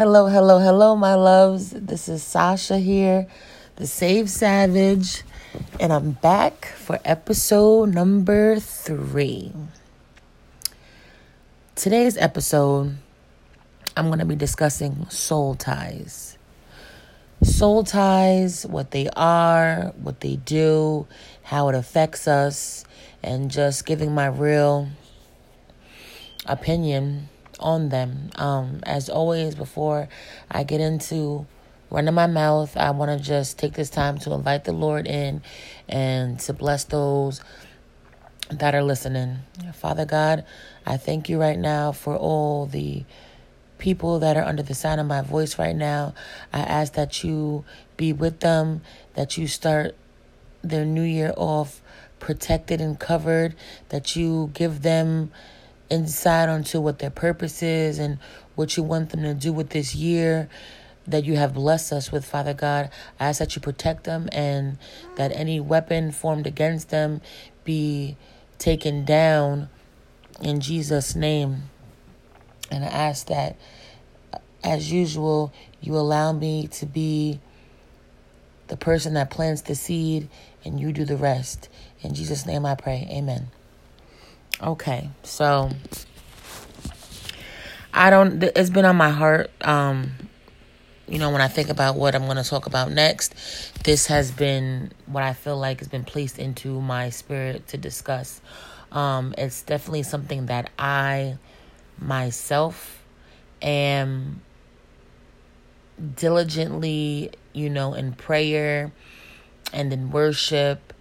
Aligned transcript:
Hello, 0.00 0.28
hello, 0.28 0.58
hello, 0.60 0.96
my 0.96 1.14
loves. 1.14 1.72
This 1.72 2.08
is 2.08 2.22
Sasha 2.22 2.78
here, 2.78 3.26
the 3.76 3.86
Save 3.86 4.30
Savage, 4.30 5.24
and 5.78 5.92
I'm 5.92 6.12
back 6.12 6.64
for 6.64 6.98
episode 7.04 7.92
number 7.92 8.58
three. 8.58 9.52
Today's 11.74 12.16
episode, 12.16 12.96
I'm 13.94 14.06
going 14.06 14.20
to 14.20 14.24
be 14.24 14.36
discussing 14.36 15.06
soul 15.10 15.54
ties. 15.54 16.38
Soul 17.42 17.84
ties, 17.84 18.64
what 18.64 18.92
they 18.92 19.10
are, 19.14 19.92
what 20.00 20.20
they 20.22 20.36
do, 20.36 21.08
how 21.42 21.68
it 21.68 21.74
affects 21.74 22.26
us, 22.26 22.86
and 23.22 23.50
just 23.50 23.84
giving 23.84 24.14
my 24.14 24.28
real 24.28 24.88
opinion 26.46 27.28
on 27.60 27.88
them. 27.88 28.30
Um, 28.36 28.80
as 28.84 29.08
always, 29.08 29.54
before 29.54 30.08
I 30.50 30.64
get 30.64 30.80
into 30.80 31.46
running 31.90 32.14
my 32.14 32.26
mouth, 32.26 32.76
I 32.76 32.90
want 32.90 33.16
to 33.16 33.24
just 33.24 33.58
take 33.58 33.74
this 33.74 33.90
time 33.90 34.18
to 34.18 34.32
invite 34.32 34.64
the 34.64 34.72
Lord 34.72 35.06
in 35.06 35.42
and 35.88 36.38
to 36.40 36.52
bless 36.52 36.84
those 36.84 37.40
that 38.50 38.74
are 38.74 38.82
listening. 38.82 39.38
Father 39.74 40.04
God, 40.04 40.44
I 40.84 40.96
thank 40.96 41.28
you 41.28 41.40
right 41.40 41.58
now 41.58 41.92
for 41.92 42.16
all 42.16 42.66
the 42.66 43.04
people 43.78 44.18
that 44.20 44.36
are 44.36 44.44
under 44.44 44.62
the 44.62 44.74
sound 44.74 45.00
of 45.00 45.06
my 45.06 45.22
voice 45.22 45.58
right 45.58 45.74
now. 45.74 46.14
I 46.52 46.60
ask 46.60 46.94
that 46.94 47.24
you 47.24 47.64
be 47.96 48.12
with 48.12 48.40
them, 48.40 48.82
that 49.14 49.38
you 49.38 49.46
start 49.46 49.96
their 50.62 50.84
new 50.84 51.02
year 51.02 51.32
off 51.36 51.80
protected 52.18 52.80
and 52.80 53.00
covered, 53.00 53.56
that 53.88 54.14
you 54.14 54.50
give 54.52 54.82
them 54.82 55.32
insight 55.90 56.48
onto 56.48 56.80
what 56.80 57.00
their 57.00 57.10
purpose 57.10 57.62
is 57.62 57.98
and 57.98 58.18
what 58.54 58.76
you 58.76 58.82
want 58.82 59.10
them 59.10 59.22
to 59.22 59.34
do 59.34 59.52
with 59.52 59.70
this 59.70 59.94
year 59.94 60.48
that 61.06 61.24
you 61.24 61.36
have 61.36 61.54
blessed 61.54 61.92
us 61.92 62.12
with, 62.12 62.24
Father 62.24 62.54
God. 62.54 62.90
I 63.18 63.28
ask 63.28 63.38
that 63.38 63.56
you 63.56 63.62
protect 63.62 64.04
them 64.04 64.28
and 64.32 64.78
that 65.16 65.32
any 65.34 65.60
weapon 65.60 66.12
formed 66.12 66.46
against 66.46 66.90
them 66.90 67.20
be 67.64 68.16
taken 68.58 69.04
down 69.04 69.68
in 70.40 70.60
Jesus' 70.60 71.14
name. 71.14 71.64
And 72.70 72.84
I 72.84 72.88
ask 72.88 73.26
that, 73.26 73.56
as 74.62 74.92
usual, 74.92 75.52
you 75.80 75.96
allow 75.96 76.32
me 76.32 76.68
to 76.68 76.86
be 76.86 77.40
the 78.68 78.76
person 78.76 79.14
that 79.14 79.30
plants 79.30 79.62
the 79.62 79.74
seed 79.74 80.28
and 80.64 80.78
you 80.78 80.92
do 80.92 81.04
the 81.04 81.16
rest. 81.16 81.68
In 82.02 82.14
Jesus' 82.14 82.46
name 82.46 82.64
I 82.64 82.76
pray. 82.76 83.08
Amen. 83.10 83.48
Okay, 84.62 85.08
so 85.22 85.70
I 87.94 88.10
don't. 88.10 88.42
It's 88.42 88.68
been 88.68 88.84
on 88.84 88.96
my 88.96 89.08
heart. 89.08 89.50
Um, 89.62 90.10
you 91.08 91.18
know, 91.18 91.30
when 91.30 91.40
I 91.40 91.48
think 91.48 91.70
about 91.70 91.96
what 91.96 92.14
I'm 92.14 92.24
going 92.26 92.36
to 92.36 92.44
talk 92.44 92.66
about 92.66 92.92
next, 92.92 93.34
this 93.84 94.06
has 94.08 94.30
been 94.30 94.92
what 95.06 95.22
I 95.22 95.32
feel 95.32 95.56
like 95.56 95.78
has 95.78 95.88
been 95.88 96.04
placed 96.04 96.38
into 96.38 96.78
my 96.78 97.08
spirit 97.08 97.68
to 97.68 97.78
discuss. 97.78 98.42
Um, 98.92 99.34
it's 99.38 99.62
definitely 99.62 100.02
something 100.02 100.46
that 100.46 100.68
I 100.78 101.38
myself 101.98 103.02
am 103.62 104.42
diligently, 106.16 107.30
you 107.54 107.70
know, 107.70 107.94
in 107.94 108.12
prayer 108.12 108.92
and 109.72 109.90
in 109.90 110.10
worship 110.10 110.92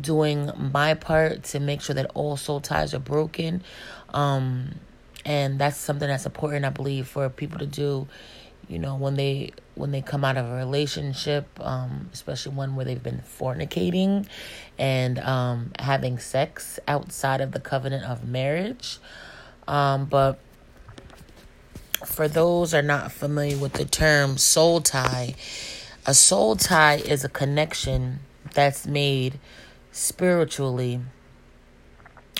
doing 0.00 0.50
my 0.72 0.94
part 0.94 1.44
to 1.44 1.60
make 1.60 1.80
sure 1.80 1.94
that 1.94 2.10
all 2.14 2.36
soul 2.36 2.60
ties 2.60 2.94
are 2.94 2.98
broken. 2.98 3.62
Um, 4.12 4.76
and 5.24 5.58
that's 5.58 5.76
something 5.76 6.08
that's 6.08 6.26
important, 6.26 6.64
I 6.64 6.70
believe, 6.70 7.08
for 7.08 7.28
people 7.28 7.58
to 7.58 7.66
do. 7.66 8.06
You 8.68 8.78
know, 8.78 8.96
when 8.96 9.14
they 9.16 9.52
when 9.74 9.90
they 9.90 10.00
come 10.00 10.24
out 10.24 10.36
of 10.36 10.46
a 10.46 10.54
relationship, 10.54 11.46
um, 11.60 12.08
especially 12.12 12.54
one 12.54 12.76
where 12.76 12.84
they've 12.84 13.02
been 13.02 13.22
fornicating 13.38 14.26
and 14.78 15.18
um, 15.18 15.72
having 15.78 16.18
sex 16.18 16.78
outside 16.88 17.40
of 17.40 17.52
the 17.52 17.60
covenant 17.60 18.04
of 18.04 18.26
marriage. 18.26 18.98
Um, 19.66 20.06
but 20.06 20.38
for 22.06 22.28
those 22.28 22.72
are 22.74 22.82
not 22.82 23.12
familiar 23.12 23.58
with 23.58 23.74
the 23.74 23.84
term 23.84 24.38
soul 24.38 24.80
tie, 24.80 25.34
a 26.06 26.14
soul 26.14 26.56
tie 26.56 26.96
is 26.96 27.24
a 27.24 27.28
connection 27.28 28.20
that's 28.54 28.86
made 28.86 29.38
spiritually 29.94 31.00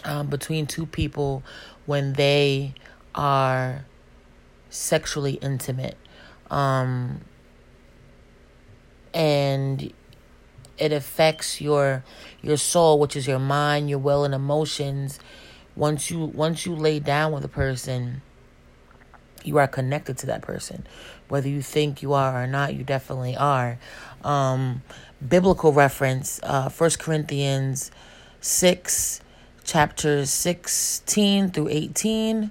um, 0.04 0.26
between 0.26 0.66
two 0.66 0.84
people 0.84 1.44
when 1.86 2.14
they 2.14 2.74
are 3.14 3.84
sexually 4.70 5.34
intimate. 5.34 5.96
Um, 6.50 7.20
and 9.14 9.92
it 10.76 10.92
affects 10.92 11.60
your 11.60 12.02
your 12.42 12.56
soul, 12.56 12.98
which 12.98 13.14
is 13.14 13.28
your 13.28 13.38
mind, 13.38 13.88
your 13.88 14.00
will, 14.00 14.24
and 14.24 14.34
emotions. 14.34 15.20
Once 15.76 16.10
you 16.10 16.18
once 16.24 16.66
you 16.66 16.74
lay 16.74 16.98
down 16.98 17.30
with 17.32 17.44
a 17.44 17.48
person, 17.48 18.20
you 19.44 19.58
are 19.58 19.68
connected 19.68 20.18
to 20.18 20.26
that 20.26 20.42
person, 20.42 20.86
whether 21.28 21.48
you 21.48 21.62
think 21.62 22.02
you 22.02 22.12
are 22.12 22.42
or 22.42 22.46
not. 22.46 22.74
You 22.74 22.84
definitely 22.84 23.36
are. 23.36 23.78
Um, 24.22 24.82
biblical 25.26 25.72
reference, 25.72 26.40
uh, 26.42 26.70
1 26.70 26.90
Corinthians 26.98 27.90
6, 28.40 29.20
chapters 29.64 30.30
16 30.30 31.50
through 31.50 31.68
18, 31.68 32.50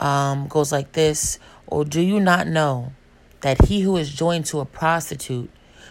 um, 0.00 0.46
goes 0.48 0.72
like 0.72 0.92
this 0.92 1.38
Or 1.66 1.84
do 1.84 2.00
you 2.00 2.20
not 2.20 2.46
know 2.46 2.92
that 3.40 3.66
he 3.66 3.82
who 3.82 3.96
is 3.96 4.12
joined 4.12 4.46
to 4.46 4.60
a 4.60 4.64
prostitute 4.64 5.50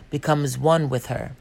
becomes 0.10 0.58
one 0.58 0.90
with 0.90 1.08
her? 1.08 1.36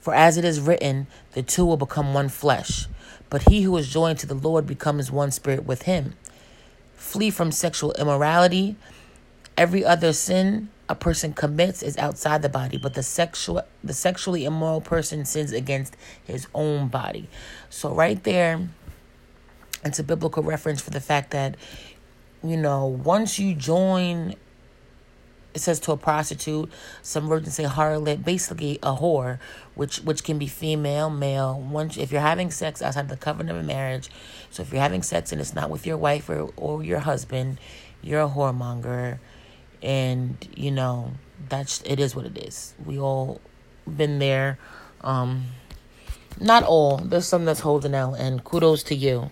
For 0.00 0.14
as 0.14 0.36
it 0.36 0.44
is 0.44 0.60
written, 0.60 1.06
the 1.32 1.42
two 1.42 1.64
will 1.64 1.76
become 1.76 2.14
one 2.14 2.28
flesh. 2.28 2.86
But 3.30 3.48
he 3.48 3.62
who 3.62 3.76
is 3.76 3.88
joined 3.88 4.18
to 4.20 4.26
the 4.26 4.34
Lord 4.34 4.66
becomes 4.66 5.10
one 5.10 5.30
spirit 5.30 5.64
with 5.64 5.82
him. 5.82 6.14
Flee 6.98 7.30
from 7.30 7.50
sexual 7.50 7.92
immorality. 7.92 8.76
Every 9.56 9.84
other 9.84 10.12
sin 10.12 10.68
a 10.88 10.94
person 10.94 11.32
commits 11.32 11.82
is 11.82 11.96
outside 11.98 12.42
the 12.42 12.48
body, 12.48 12.76
but 12.76 12.94
the 12.94 13.02
sexual 13.02 13.62
the 13.84 13.92
sexually 13.92 14.44
immoral 14.44 14.80
person 14.80 15.24
sins 15.24 15.52
against 15.52 15.96
his 16.24 16.46
own 16.54 16.88
body. 16.88 17.28
So 17.70 17.94
right 17.94 18.22
there, 18.24 18.68
it's 19.84 19.98
a 19.98 20.04
biblical 20.04 20.42
reference 20.42 20.80
for 20.80 20.90
the 20.90 21.00
fact 21.00 21.30
that, 21.30 21.56
you 22.42 22.56
know, 22.56 22.86
once 22.86 23.38
you 23.38 23.54
join 23.54 24.34
it 25.54 25.60
says 25.60 25.80
to 25.80 25.92
a 25.92 25.96
prostitute, 25.96 26.70
some 27.02 27.28
versions 27.28 27.54
say 27.54 27.64
harlot, 27.64 28.24
basically 28.24 28.78
a 28.82 28.94
whore, 28.96 29.38
which 29.74 29.98
which 29.98 30.22
can 30.22 30.38
be 30.38 30.46
female, 30.46 31.10
male. 31.10 31.58
Once 31.58 31.96
if 31.96 32.12
you're 32.12 32.20
having 32.20 32.50
sex 32.50 32.82
outside 32.82 33.08
the 33.08 33.16
covenant 33.16 33.58
of 33.58 33.64
marriage, 33.64 34.10
so 34.50 34.62
if 34.62 34.72
you're 34.72 34.82
having 34.82 35.02
sex 35.02 35.32
and 35.32 35.40
it's 35.40 35.54
not 35.54 35.70
with 35.70 35.86
your 35.86 35.96
wife 35.96 36.28
or, 36.28 36.50
or 36.56 36.82
your 36.82 37.00
husband, 37.00 37.58
you're 38.02 38.22
a 38.22 38.28
whoremonger. 38.28 39.18
And 39.82 40.36
you 40.54 40.70
know 40.70 41.12
that's 41.48 41.82
it 41.82 41.98
is 41.98 42.14
what 42.14 42.26
it 42.26 42.36
is. 42.36 42.74
We 42.84 42.98
all 42.98 43.40
been 43.86 44.18
there. 44.18 44.58
Um 45.00 45.46
not 46.40 46.62
all. 46.62 46.98
There's 46.98 47.26
some 47.26 47.44
that's 47.46 47.60
holding 47.60 47.94
out 47.94 48.14
and 48.14 48.44
kudos 48.44 48.82
to 48.84 48.94
you. 48.94 49.30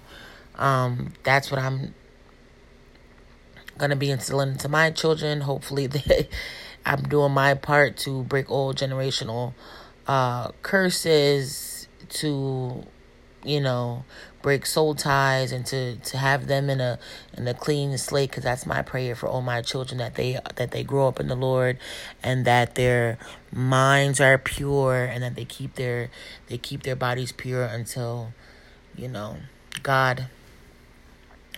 Um 0.57 1.13
that's 1.25 1.51
what 1.51 1.61
i'm 1.61 1.95
gonna 3.79 3.97
be 3.97 4.11
instilling 4.11 4.51
into 4.51 4.69
my 4.69 4.91
children. 4.91 5.43
Hopefully 5.43 5.87
they 5.87 6.29
i'm 6.87 7.03
doing 7.03 7.33
my 7.33 7.53
part 7.53 7.97
to 7.97 8.23
break 8.23 8.49
old 8.49 8.77
generational 8.77 9.53
uh 10.07 10.49
curses 10.63 11.89
to 12.09 12.85
you 13.45 13.61
know 13.61 14.05
break 14.41 14.65
soul 14.65 14.95
ties 14.95 15.51
and 15.51 15.67
to 15.67 15.97
to 15.97 16.17
have 16.17 16.47
them 16.47 16.71
in 16.71 16.81
a 16.81 16.99
in 17.37 17.47
a 17.49 17.55
clean 17.55 17.97
slate 17.99 18.31
because 18.31 18.45
that's 18.45 18.65
my 18.65 18.81
prayer 18.83 19.17
for 19.17 19.29
all 19.29 19.43
my 19.43 19.61
children 19.61 19.99
that 19.99 20.15
they 20.15 20.39
that 20.55 20.71
they 20.71 20.85
grow 20.85 21.09
up 21.09 21.19
in 21.19 21.27
the 21.27 21.35
Lord 21.35 21.79
and 22.23 22.45
that 22.45 22.77
their 22.77 23.19
minds 23.53 24.21
are 24.21 24.39
pure 24.39 25.05
and 25.05 25.23
that 25.25 25.35
they 25.35 25.45
keep 25.45 25.75
their 25.75 26.11
they 26.47 26.59
keep 26.59 26.85
their 26.85 26.95
bodies 26.95 27.33
pure 27.33 27.65
until 27.65 28.33
you 28.95 29.09
know 29.09 29.39
God 29.83 30.29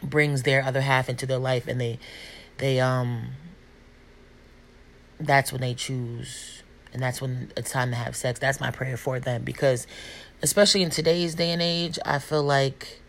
brings 0.02 0.42
their 0.42 0.62
other 0.62 0.80
half 0.80 1.08
into 1.08 1.26
their 1.26 1.38
life 1.38 1.66
and 1.66 1.80
they 1.80 1.98
they 2.58 2.80
um 2.80 3.28
that's 5.20 5.52
when 5.52 5.60
they 5.60 5.74
choose 5.74 6.62
and 6.92 7.02
that's 7.02 7.20
when 7.20 7.52
it's 7.56 7.70
time 7.70 7.90
to 7.90 7.96
have 7.96 8.14
sex 8.16 8.38
that's 8.38 8.60
my 8.60 8.70
prayer 8.70 8.96
for 8.96 9.20
them 9.20 9.42
because 9.42 9.86
especially 10.42 10.82
in 10.82 10.90
today's 10.90 11.34
day 11.34 11.50
and 11.50 11.62
age, 11.62 11.98
I 12.04 12.18
feel 12.18 12.42
like 12.42 13.00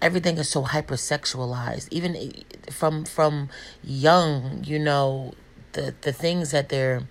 everything 0.00 0.38
is 0.38 0.48
so 0.48 0.64
hypersexualized. 0.64 1.88
Even 1.90 2.44
from 2.70 3.04
from 3.04 3.48
young, 3.82 4.62
you 4.64 4.78
know, 4.78 5.34
the 5.72 5.94
the 6.00 6.12
things 6.12 6.50
that 6.50 6.68
they're 6.68 7.08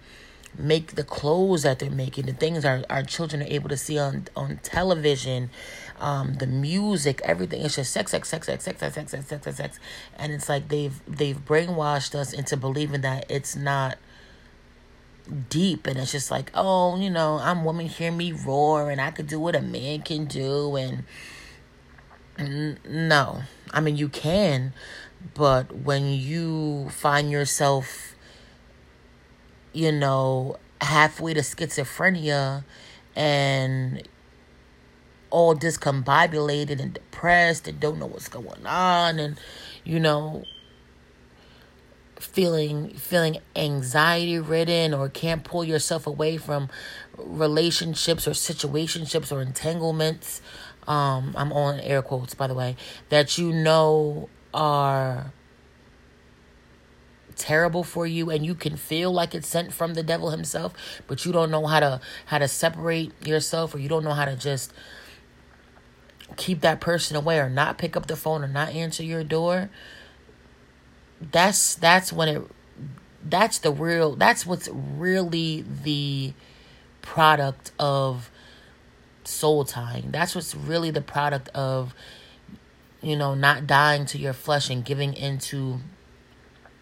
make 0.57 0.95
the 0.95 1.03
clothes 1.03 1.63
that 1.63 1.79
they're 1.79 1.91
making, 1.91 2.25
the 2.25 2.33
things 2.33 2.65
our, 2.65 2.83
our 2.89 3.03
children 3.03 3.43
are 3.43 3.47
able 3.47 3.69
to 3.69 3.77
see 3.77 3.97
on 3.99 4.27
on 4.35 4.59
television, 4.63 5.49
um, 5.99 6.35
the 6.35 6.47
music, 6.47 7.21
everything. 7.23 7.61
It's 7.61 7.75
just 7.75 7.91
sex, 7.91 8.11
sex, 8.11 8.29
sex, 8.29 8.45
sex, 8.45 8.63
sex, 8.63 8.79
sex, 8.79 8.93
sex, 8.93 9.11
sex, 9.11 9.27
sex, 9.27 9.43
sex, 9.43 9.57
sex, 9.57 9.79
and 10.17 10.31
it's 10.31 10.49
like 10.49 10.69
they've 10.69 10.99
they've 11.07 11.37
brainwashed 11.37 12.15
us 12.15 12.33
into 12.33 12.57
believing 12.57 13.01
that 13.01 13.25
it's 13.29 13.55
not 13.55 13.97
deep. 15.49 15.87
And 15.87 15.97
it's 15.97 16.11
just 16.11 16.31
like 16.31 16.51
oh 16.53 16.97
you 16.97 17.09
know 17.09 17.39
i'm 17.41 17.65
woman 17.65 17.87
hear 17.87 18.11
me 18.11 18.31
roar 18.31 18.89
and 18.89 19.01
i 19.01 19.11
could 19.11 19.27
do 19.27 19.39
what 19.39 19.55
a 19.55 19.61
man 19.61 20.01
can 20.01 20.25
do. 20.25 20.75
And 20.75 21.03
no. 22.85 23.41
I 23.73 23.81
mean 23.81 23.97
you 23.97 24.09
can 24.09 24.73
but 25.33 25.75
when 25.75 26.13
you 26.13 26.89
find 26.89 27.31
yourself 27.31 28.15
you 29.73 29.91
know 29.91 30.57
halfway 30.79 31.33
to 31.33 31.41
schizophrenia 31.41 32.63
and 33.15 34.07
all 35.29 35.55
discombobulated 35.55 36.79
and 36.79 36.93
depressed 36.93 37.67
and 37.67 37.79
don't 37.79 37.99
know 37.99 38.05
what's 38.05 38.27
going 38.29 38.65
on 38.65 39.19
and 39.19 39.39
you 39.83 39.99
know 39.99 40.43
feeling 42.19 42.89
feeling 42.95 43.37
anxiety 43.55 44.39
ridden 44.39 44.93
or 44.93 45.09
can't 45.09 45.43
pull 45.43 45.63
yourself 45.63 46.07
away 46.07 46.37
from 46.37 46.69
relationships 47.17 48.27
or 48.27 48.31
situationships 48.31 49.31
or 49.31 49.41
entanglements. 49.41 50.41
Um 50.87 51.33
i'm 51.35 51.51
on 51.51 51.79
air 51.81 52.01
quotes 52.01 52.33
by 52.33 52.47
the 52.47 52.53
way 52.53 52.77
that 53.09 53.37
you 53.37 53.51
know 53.51 54.29
are 54.53 55.33
terrible 57.37 57.83
for 57.83 58.05
you 58.05 58.29
and 58.29 58.45
you 58.45 58.55
can 58.55 58.75
feel 58.75 59.11
like 59.11 59.33
it's 59.35 59.47
sent 59.47 59.71
from 59.71 59.93
the 59.93 60.03
devil 60.03 60.31
himself 60.31 60.73
but 61.07 61.25
you 61.25 61.31
don't 61.31 61.51
know 61.51 61.65
how 61.65 61.79
to 61.79 62.01
how 62.25 62.37
to 62.37 62.47
separate 62.47 63.11
yourself 63.25 63.73
or 63.73 63.79
you 63.79 63.87
don't 63.87 64.03
know 64.03 64.13
how 64.13 64.25
to 64.25 64.35
just 64.35 64.73
keep 66.37 66.61
that 66.61 66.79
person 66.79 67.17
away 67.17 67.39
or 67.39 67.49
not 67.49 67.77
pick 67.77 67.97
up 67.97 68.07
the 68.07 68.15
phone 68.15 68.43
or 68.43 68.47
not 68.47 68.69
answer 68.69 69.03
your 69.03 69.23
door 69.23 69.69
that's 71.31 71.75
that's 71.75 72.13
when 72.13 72.29
it 72.29 72.41
that's 73.23 73.59
the 73.59 73.71
real 73.71 74.15
that's 74.15 74.45
what's 74.45 74.69
really 74.69 75.65
the 75.83 76.33
product 77.01 77.71
of 77.79 78.29
soul 79.27 79.65
tying. 79.65 80.11
That's 80.11 80.35
what's 80.35 80.55
really 80.55 80.91
the 80.91 81.01
product 81.01 81.49
of 81.49 81.93
you 83.01 83.15
know 83.15 83.35
not 83.35 83.67
dying 83.67 84.05
to 84.07 84.17
your 84.17 84.33
flesh 84.33 84.69
and 84.69 84.83
giving 84.83 85.13
into 85.13 85.79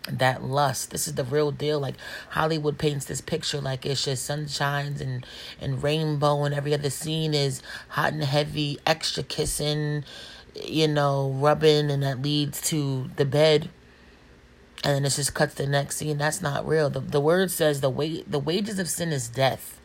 that 0.10 0.44
lust 0.44 0.92
this 0.92 1.08
is 1.08 1.16
the 1.16 1.24
real 1.24 1.52
deal 1.52 1.80
like 1.80 1.96
hollywood 2.32 2.78
paints 2.78 3.06
this 3.06 3.22
picture 3.22 3.60
like 3.60 3.86
it's 3.86 4.06
just 4.06 4.30
sunshines 4.30 5.02
and 5.02 5.26
and 5.60 5.82
rainbow 5.82 6.44
and 6.44 6.54
every 6.54 6.74
other 6.74 6.92
scene 6.92 7.34
is 7.34 7.62
hot 7.90 8.14
and 8.14 8.24
heavy 8.24 8.78
extra 8.86 9.24
kissing 9.24 10.04
you 10.64 10.88
know 10.88 11.32
rubbing 11.40 11.90
and 11.90 12.04
that 12.04 12.22
leads 12.22 12.62
to 12.62 13.10
the 13.16 13.26
bed 13.26 13.70
and 14.86 14.94
then 14.94 15.06
it 15.06 15.10
just 15.10 15.34
cuts 15.34 15.56
the 15.56 15.66
next 15.66 15.98
scene. 15.98 16.20
That's 16.20 16.44
not 16.44 16.68
real. 16.68 16.92
The, 16.92 17.00
the 17.00 17.20
word 17.20 17.50
says 17.50 17.82
the 17.82 17.90
way 17.90 18.22
the 18.22 18.38
wages 18.38 18.78
of 18.78 18.88
sin 18.88 19.12
is 19.12 19.28
death. 19.28 19.82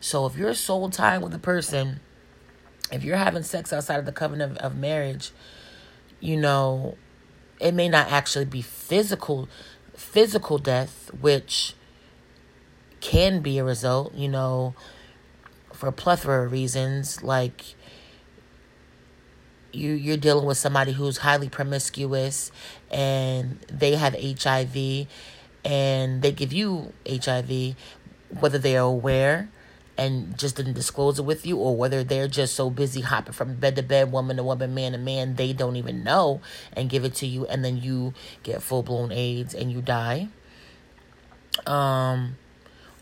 So 0.00 0.24
if 0.24 0.38
you're 0.38 0.54
soul 0.54 0.88
tied 0.88 1.18
with 1.18 1.34
a 1.34 1.38
person, 1.38 2.00
if 2.90 3.04
you're 3.04 3.18
having 3.18 3.42
sex 3.42 3.74
outside 3.74 3.98
of 3.98 4.06
the 4.06 4.12
covenant 4.12 4.52
of, 4.52 4.58
of 4.58 4.76
marriage, 4.78 5.32
you 6.18 6.38
know, 6.38 6.96
it 7.60 7.74
may 7.74 7.88
not 7.88 8.10
actually 8.10 8.44
be 8.44 8.62
physical 8.62 9.48
physical 9.94 10.58
death, 10.58 11.10
which 11.20 11.74
can 13.00 13.40
be 13.40 13.58
a 13.58 13.64
result, 13.64 14.14
you 14.14 14.28
know, 14.28 14.74
for 15.72 15.88
a 15.88 15.92
plethora 15.92 16.46
of 16.46 16.52
reasons, 16.52 17.22
like 17.22 17.74
you 19.72 19.92
you're 19.92 20.16
dealing 20.16 20.46
with 20.46 20.56
somebody 20.56 20.92
who's 20.92 21.18
highly 21.18 21.48
promiscuous 21.48 22.50
and 22.90 23.60
they 23.70 23.96
have 23.96 24.14
HIV 24.14 25.06
and 25.64 26.22
they 26.22 26.32
give 26.32 26.52
you 26.52 26.92
HIV 27.08 27.74
whether 28.40 28.58
they 28.58 28.76
are 28.76 28.86
aware 28.86 29.50
and 29.98 30.38
just 30.38 30.54
didn't 30.54 30.74
disclose 30.74 31.18
it 31.18 31.24
with 31.24 31.44
you 31.44 31.56
or 31.56 31.76
whether 31.76 32.04
they're 32.04 32.28
just 32.28 32.54
so 32.54 32.70
busy 32.70 33.00
hopping 33.00 33.32
from 33.32 33.56
bed 33.56 33.74
to 33.74 33.82
bed 33.82 34.12
woman 34.12 34.36
to 34.36 34.44
woman 34.44 34.72
man 34.72 34.92
to 34.92 34.98
man 34.98 35.34
they 35.34 35.52
don't 35.52 35.74
even 35.74 36.04
know 36.04 36.40
and 36.72 36.88
give 36.88 37.04
it 37.04 37.14
to 37.16 37.26
you 37.26 37.44
and 37.46 37.64
then 37.64 37.76
you 37.76 38.14
get 38.44 38.62
full-blown 38.62 39.10
AIDS 39.10 39.54
and 39.54 39.72
you 39.72 39.82
die? 39.82 40.28
Um 41.66 42.36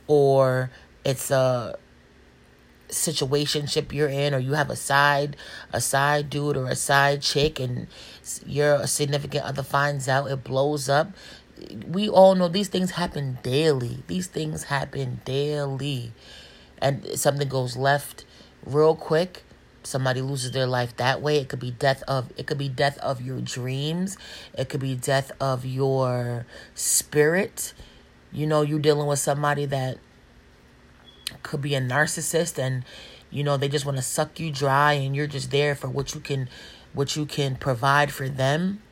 or 0.09 0.71
it's 1.05 1.31
a 1.31 1.79
situationship 2.89 3.93
you're 3.93 4.09
in 4.09 4.33
or 4.33 4.39
you 4.39 4.55
have 4.55 4.71
a 4.71 4.77
side 4.77 5.37
a 5.73 5.81
side 5.81 6.31
dude 6.31 6.57
or 6.57 6.67
a 6.67 6.77
side 6.77 7.21
chick 7.21 7.61
and 7.61 7.89
your 8.47 8.87
significant 8.87 9.45
other 9.45 9.63
finds 9.63 10.09
out 10.09 10.31
it 10.31 10.43
blows 10.43 10.89
up. 10.89 11.11
We 11.87 12.09
all 12.09 12.35
know 12.35 12.49
these 12.49 12.69
things 12.69 12.93
happen 12.93 13.39
daily. 13.43 14.03
These 14.07 14.29
things 14.29 14.65
happen 14.65 15.21
daily 15.25 16.13
and 16.81 17.19
something 17.19 17.49
goes 17.49 17.76
left 17.76 18.25
real 18.64 18.94
quick 18.94 19.43
somebody 19.82 20.20
loses 20.20 20.50
their 20.50 20.67
life 20.67 20.96
that 20.96 21.23
way 21.23 21.38
it 21.38 21.49
could 21.49 21.61
be 21.61 21.70
death 21.70 22.02
of 22.08 22.32
it 22.37 22.46
could 22.46 22.58
be 22.58 22.69
death 22.69 22.99
of 22.99 23.23
your 23.23 23.40
dreams 23.40 24.17
it 24.56 24.69
could 24.69 24.81
be 24.81 24.94
death 24.94 25.31
of 25.40 25.64
your 25.64 26.46
spirit. 26.75 27.75
You 28.32 28.46
know 28.46 28.62
you're 28.62 28.78
dealing 28.78 29.06
with 29.06 29.19
somebody 29.19 29.67
that 29.67 29.99
could 31.43 31.62
be 31.62 31.75
a 31.75 31.81
narcissist 31.81 32.58
and 32.58 32.84
you 33.31 33.43
know 33.44 33.56
they 33.56 33.69
just 33.69 33.84
want 33.84 33.96
to 33.96 34.02
suck 34.02 34.38
you 34.40 34.50
dry 34.50 34.94
and 34.94 35.14
you're 35.14 35.26
just 35.26 35.50
there 35.50 35.75
for 35.75 35.88
what 35.88 36.14
you 36.14 36.20
can 36.20 36.49
what 36.93 37.17
you 37.17 37.26
can 37.26 37.56
provide 37.56 38.12
for 38.12 38.28
them. 38.28 38.82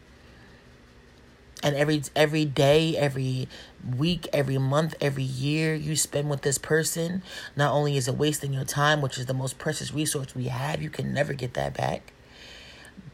And 1.63 1.75
every 1.75 2.03
every 2.15 2.45
day 2.45 2.97
every 2.97 3.49
week 3.97 4.27
every 4.33 4.59
month 4.59 4.95
every 5.01 5.23
year 5.23 5.75
you 5.75 5.95
spend 5.95 6.31
with 6.31 6.43
this 6.43 6.59
person 6.59 7.23
not 7.57 7.73
only 7.73 7.97
is 7.97 8.09
it 8.09 8.17
wasting 8.17 8.53
your 8.53 8.65
time 8.65 9.03
which 9.03 9.19
is 9.19 9.27
the 9.27 9.35
most 9.35 9.59
precious 9.59 9.93
resource 9.93 10.35
we 10.35 10.45
have 10.45 10.81
you 10.81 10.89
can 10.89 11.13
never 11.13 11.35
get 11.35 11.55
that 11.55 11.75
back 11.75 12.13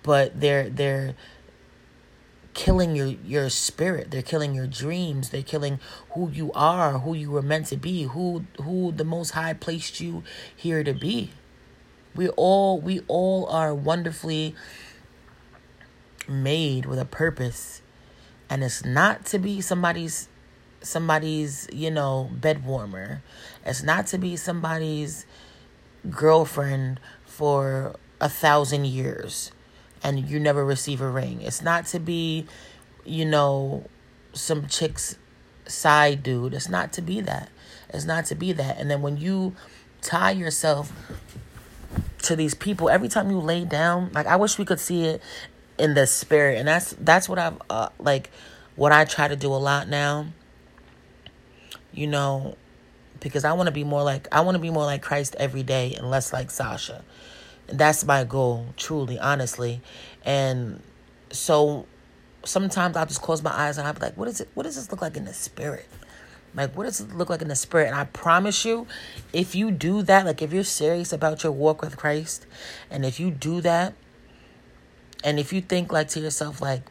but 0.03 0.41
they're 0.41 0.71
they're 0.71 1.15
killing 2.55 2.97
your 2.97 3.07
your 3.07 3.49
spirit. 3.49 4.11
They're 4.11 4.23
killing 4.23 4.55
your 4.55 4.67
dreams. 4.67 5.31
They're 5.31 5.43
killing 5.43 5.79
who 6.13 6.31
you 6.31 6.53
are 6.53 6.99
who 6.99 7.15
you 7.15 7.31
were 7.31 7.43
meant 7.43 7.67
to 7.67 7.77
be 7.77 8.05
who 8.05 8.45
who 8.63 8.93
the 8.93 9.05
most 9.05 9.31
high 9.31 9.55
placed 9.55 10.01
you 10.01 10.23
here 10.55 10.85
to 10.85 10.93
be. 10.93 11.31
We 12.15 12.29
all 12.31 12.81
we 12.81 13.01
all 13.09 13.47
are 13.47 13.75
wonderfully 13.75 14.55
made 16.29 16.87
with 16.87 16.99
a 16.99 17.05
purpose 17.05 17.83
and 18.49 18.63
it's 18.63 18.85
not 18.85 19.25
to 19.27 19.39
be 19.39 19.61
somebody's 19.61 20.29
somebody's 20.83 21.69
you 21.73 21.91
know 21.91 22.31
bed 22.33 22.65
warmer 22.65 23.23
it's 23.65 23.83
not 23.83 24.07
to 24.07 24.17
be 24.19 24.37
somebody's 24.37 25.27
girlfriend 26.09 26.99
for 27.25 27.95
a 28.21 28.29
thousand 28.29 28.87
years 28.87 29.53
and 30.03 30.29
you 30.29 30.41
never 30.41 30.65
receive 30.65 31.01
a 31.01 31.09
ring. 31.09 31.41
It's 31.43 31.63
not 31.63 31.87
to 31.87 31.99
be, 31.99 32.47
you 33.05 33.25
know, 33.25 33.85
some 34.33 34.67
chick's 34.67 35.17
side 35.67 36.23
dude. 36.23 36.55
It's 36.55 36.69
not 36.69 36.93
to 36.95 37.03
be 37.03 37.21
that. 37.23 37.51
It's 37.91 38.05
not 38.05 38.25
to 38.27 38.35
be 38.35 38.53
that. 38.53 38.79
And 38.79 38.91
then 38.91 39.03
when 39.03 39.17
you 39.17 39.55
tie 40.01 40.31
yourself 40.31 40.93
to 42.23 42.37
these 42.37 42.55
people, 42.55 42.89
every 42.89 43.09
time 43.09 43.31
you 43.31 43.39
lay 43.39 43.65
down, 43.65 44.11
like 44.13 44.27
I 44.27 44.37
wish 44.37 44.59
we 44.59 44.65
could 44.65 44.81
see 44.81 45.05
it 45.05 45.23
in 45.79 45.95
the 45.95 46.07
spirit. 46.07 46.59
And 46.59 46.69
that's 46.69 46.93
that's 46.99 47.29
what 47.29 47.39
I've 47.39 47.61
uh, 47.69 47.89
like 47.99 48.31
what 48.77 48.93
I 48.93 49.05
try 49.05 49.29
to 49.29 49.37
do 49.37 49.53
a 49.53 49.57
lot 49.57 49.89
now. 49.89 50.27
You 51.93 52.07
know, 52.07 52.57
because 53.21 53.45
I 53.45 53.53
want 53.53 53.67
to 53.67 53.73
be 53.73 53.85
more 53.85 54.03
like 54.03 54.29
I 54.33 54.41
want 54.41 54.55
to 54.57 54.61
be 54.61 54.71
more 54.71 54.85
like 54.85 55.03
Christ 55.03 55.37
every 55.39 55.63
day 55.63 55.95
and 55.95 56.11
less 56.11 56.33
like 56.33 56.51
Sasha. 56.51 57.05
That's 57.67 58.05
my 58.05 58.25
goal, 58.25 58.67
truly, 58.77 59.19
honestly. 59.19 59.81
And 60.25 60.83
so 61.31 61.87
sometimes 62.45 62.97
I'll 62.97 63.07
just 63.07 63.23
close 63.23 63.43
my 63.43 63.53
eyes 63.53 63.79
and 63.79 63.87
I'll 63.87 63.95
be 63.95 64.01
like, 64.01 64.17
what 64.17 64.29
is 64.29 64.41
it? 64.41 64.49
What 64.55 64.65
does 64.65 64.77
this 64.77 64.91
look 64.91 65.03
like 65.03 65.17
in 65.17 65.25
the 65.25 65.35
spirit? 65.35 65.87
Like, 66.55 66.77
what 66.77 66.85
does 66.85 67.01
it 67.01 67.15
look 67.15 67.31
like 67.31 67.43
in 67.43 67.49
the 67.49 67.55
spirit? 67.57 67.87
And 67.87 67.95
I 67.95 68.05
promise 68.05 68.65
you, 68.65 68.87
if 69.33 69.55
you 69.55 69.71
do 69.71 70.03
that, 70.03 70.27
like 70.27 70.43
if 70.43 70.53
you're 70.53 70.65
serious 70.65 71.13
about 71.13 71.45
your 71.45 71.53
walk 71.53 71.81
with 71.81 71.97
Christ, 71.97 72.47
and 72.91 73.05
if 73.05 73.21
you 73.21 73.31
do 73.31 73.61
that, 73.61 73.95
and 75.23 75.39
if 75.39 75.53
you 75.53 75.61
think 75.61 75.93
like 75.93 76.09
to 76.09 76.21
yourself, 76.21 76.61
like, 76.61 76.83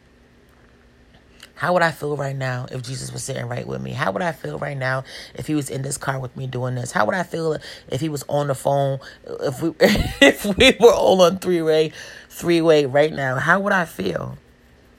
how 1.60 1.74
would 1.74 1.82
I 1.82 1.90
feel 1.90 2.16
right 2.16 2.34
now 2.34 2.64
if 2.72 2.80
Jesus 2.82 3.12
was 3.12 3.22
sitting 3.22 3.46
right 3.46 3.66
with 3.66 3.82
me? 3.82 3.90
How 3.90 4.12
would 4.12 4.22
I 4.22 4.32
feel 4.32 4.58
right 4.58 4.78
now 4.78 5.04
if 5.34 5.46
he 5.46 5.54
was 5.54 5.68
in 5.68 5.82
this 5.82 5.98
car 5.98 6.18
with 6.18 6.34
me 6.34 6.46
doing 6.46 6.74
this? 6.74 6.90
How 6.90 7.04
would 7.04 7.14
I 7.14 7.22
feel 7.22 7.58
if 7.90 8.00
he 8.00 8.08
was 8.08 8.24
on 8.28 8.46
the 8.46 8.54
phone? 8.54 8.98
If 9.26 9.60
we 9.60 9.74
if 9.80 10.46
we 10.56 10.74
were 10.80 10.94
all 10.94 11.20
on 11.20 11.36
three 11.38 11.60
way 11.60 11.92
three 12.30 12.62
way 12.62 12.86
right 12.86 13.12
now? 13.12 13.36
How 13.36 13.60
would 13.60 13.74
I 13.74 13.84
feel? 13.84 14.38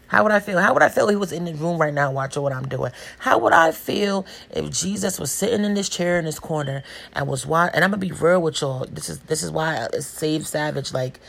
How 0.06 0.22
would 0.22 0.32
I 0.32 0.40
feel? 0.40 0.60
How 0.60 0.72
would 0.76 0.84
I 0.84 0.90
feel 0.90 1.08
if 1.08 1.14
he 1.14 1.16
was 1.16 1.32
in 1.32 1.46
the 1.46 1.54
room 1.56 1.82
right 1.82 1.96
now 1.96 2.12
watching 2.12 2.44
what 2.44 2.54
I'm 2.54 2.68
doing? 2.68 2.92
How 3.18 3.40
would 3.40 3.54
I 3.54 3.72
feel 3.72 4.28
if 4.52 4.70
Jesus 4.70 5.20
was 5.20 5.32
sitting 5.32 5.66
in 5.66 5.74
this 5.74 5.90
chair 5.90 6.20
in 6.20 6.26
this 6.26 6.38
corner 6.38 6.84
and 7.14 7.28
was 7.28 7.44
watching? 7.44 7.74
And 7.74 7.84
I'm 7.84 7.90
gonna 7.90 8.02
be 8.02 8.12
real 8.12 8.40
with 8.40 8.62
y'all. 8.62 8.86
This 8.86 9.10
is 9.10 9.20
this 9.22 9.42
is 9.42 9.50
why 9.50 9.88
it's 9.94 10.06
Save 10.06 10.46
Savage 10.46 10.94
like 10.94 11.22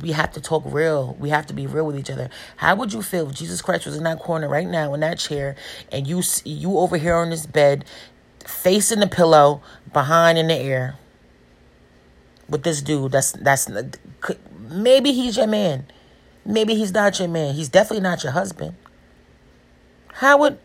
we 0.00 0.12
have 0.12 0.32
to 0.32 0.40
talk 0.40 0.62
real. 0.66 1.16
We 1.18 1.30
have 1.30 1.46
to 1.46 1.54
be 1.54 1.66
real 1.66 1.86
with 1.86 1.98
each 1.98 2.10
other. 2.10 2.30
How 2.56 2.74
would 2.76 2.92
you 2.92 3.02
feel 3.02 3.28
if 3.28 3.34
Jesus 3.34 3.62
Christ 3.62 3.86
was 3.86 3.96
in 3.96 4.04
that 4.04 4.18
corner 4.18 4.48
right 4.48 4.66
now 4.66 4.94
in 4.94 5.00
that 5.00 5.18
chair 5.18 5.56
and 5.90 6.06
you 6.06 6.22
you 6.44 6.78
over 6.78 6.96
here 6.96 7.14
on 7.14 7.30
this 7.30 7.46
bed 7.46 7.84
facing 8.46 9.00
the 9.00 9.06
pillow 9.06 9.62
behind 9.92 10.38
in 10.38 10.48
the 10.48 10.54
air 10.54 10.96
with 12.48 12.62
this 12.62 12.80
dude 12.80 13.12
that's 13.12 13.32
that's 13.32 13.68
maybe 14.58 15.12
he's 15.12 15.36
your 15.36 15.46
man. 15.46 15.86
Maybe 16.44 16.74
he's 16.74 16.92
not 16.92 17.18
your 17.18 17.28
man. 17.28 17.54
He's 17.54 17.68
definitely 17.68 18.02
not 18.02 18.22
your 18.22 18.32
husband. 18.32 18.74
How 20.14 20.38
would 20.38 20.58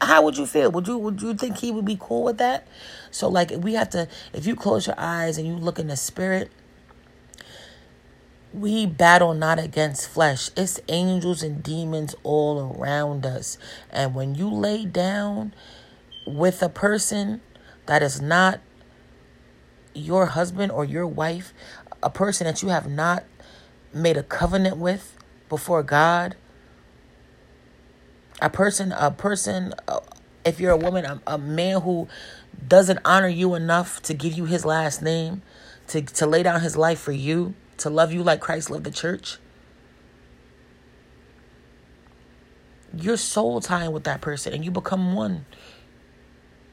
how 0.00 0.22
would 0.22 0.38
you 0.38 0.46
feel? 0.46 0.70
Would 0.70 0.86
you 0.86 0.96
would 0.96 1.20
you 1.20 1.34
think 1.34 1.58
he 1.58 1.70
would 1.70 1.84
be 1.84 1.98
cool 2.00 2.24
with 2.24 2.38
that? 2.38 2.66
So 3.10 3.28
like 3.28 3.50
we 3.58 3.74
have 3.74 3.90
to 3.90 4.08
if 4.32 4.46
you 4.46 4.56
close 4.56 4.86
your 4.86 4.98
eyes 4.98 5.36
and 5.36 5.46
you 5.46 5.54
look 5.54 5.78
in 5.78 5.88
the 5.88 5.96
spirit, 5.96 6.50
we 8.52 8.86
battle 8.86 9.34
not 9.34 9.58
against 9.58 10.08
flesh. 10.08 10.50
It's 10.56 10.80
angels 10.88 11.42
and 11.42 11.62
demons 11.62 12.14
all 12.22 12.74
around 12.76 13.24
us. 13.24 13.58
And 13.90 14.14
when 14.14 14.34
you 14.34 14.50
lay 14.50 14.84
down 14.84 15.54
with 16.26 16.62
a 16.62 16.68
person 16.68 17.40
that 17.86 18.02
is 18.02 18.20
not 18.20 18.60
your 19.94 20.26
husband 20.26 20.72
or 20.72 20.84
your 20.84 21.06
wife, 21.06 21.52
a 22.02 22.10
person 22.10 22.46
that 22.46 22.62
you 22.62 22.68
have 22.68 22.90
not 22.90 23.24
made 23.92 24.16
a 24.16 24.22
covenant 24.22 24.76
with 24.76 25.16
before 25.48 25.82
God, 25.82 26.36
a 28.40 28.50
person, 28.50 28.92
a 28.92 29.10
person, 29.10 29.74
uh, 29.86 30.00
if 30.44 30.58
you're 30.58 30.70
a 30.72 30.76
woman, 30.76 31.04
a, 31.04 31.20
a 31.26 31.38
man 31.38 31.82
who 31.82 32.08
doesn't 32.66 32.98
honor 33.04 33.28
you 33.28 33.54
enough 33.54 34.00
to 34.02 34.14
give 34.14 34.32
you 34.32 34.46
his 34.46 34.64
last 34.64 35.02
name, 35.02 35.42
to, 35.88 36.02
to 36.02 36.26
lay 36.26 36.42
down 36.42 36.60
his 36.60 36.76
life 36.76 37.00
for 37.00 37.12
you, 37.12 37.54
to 37.80 37.90
love 37.90 38.12
you 38.12 38.22
like 38.22 38.40
Christ 38.40 38.70
loved 38.70 38.84
the 38.84 38.90
church, 38.90 39.38
you're 42.96 43.16
soul 43.16 43.60
tying 43.60 43.92
with 43.92 44.04
that 44.04 44.20
person 44.20 44.52
and 44.52 44.64
you 44.64 44.70
become 44.70 45.14
one. 45.14 45.46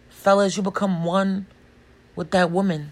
Fellas, 0.09 0.57
you 0.57 0.63
become 0.63 1.03
one 1.05 1.47
with 2.15 2.31
that 2.31 2.51
woman. 2.51 2.91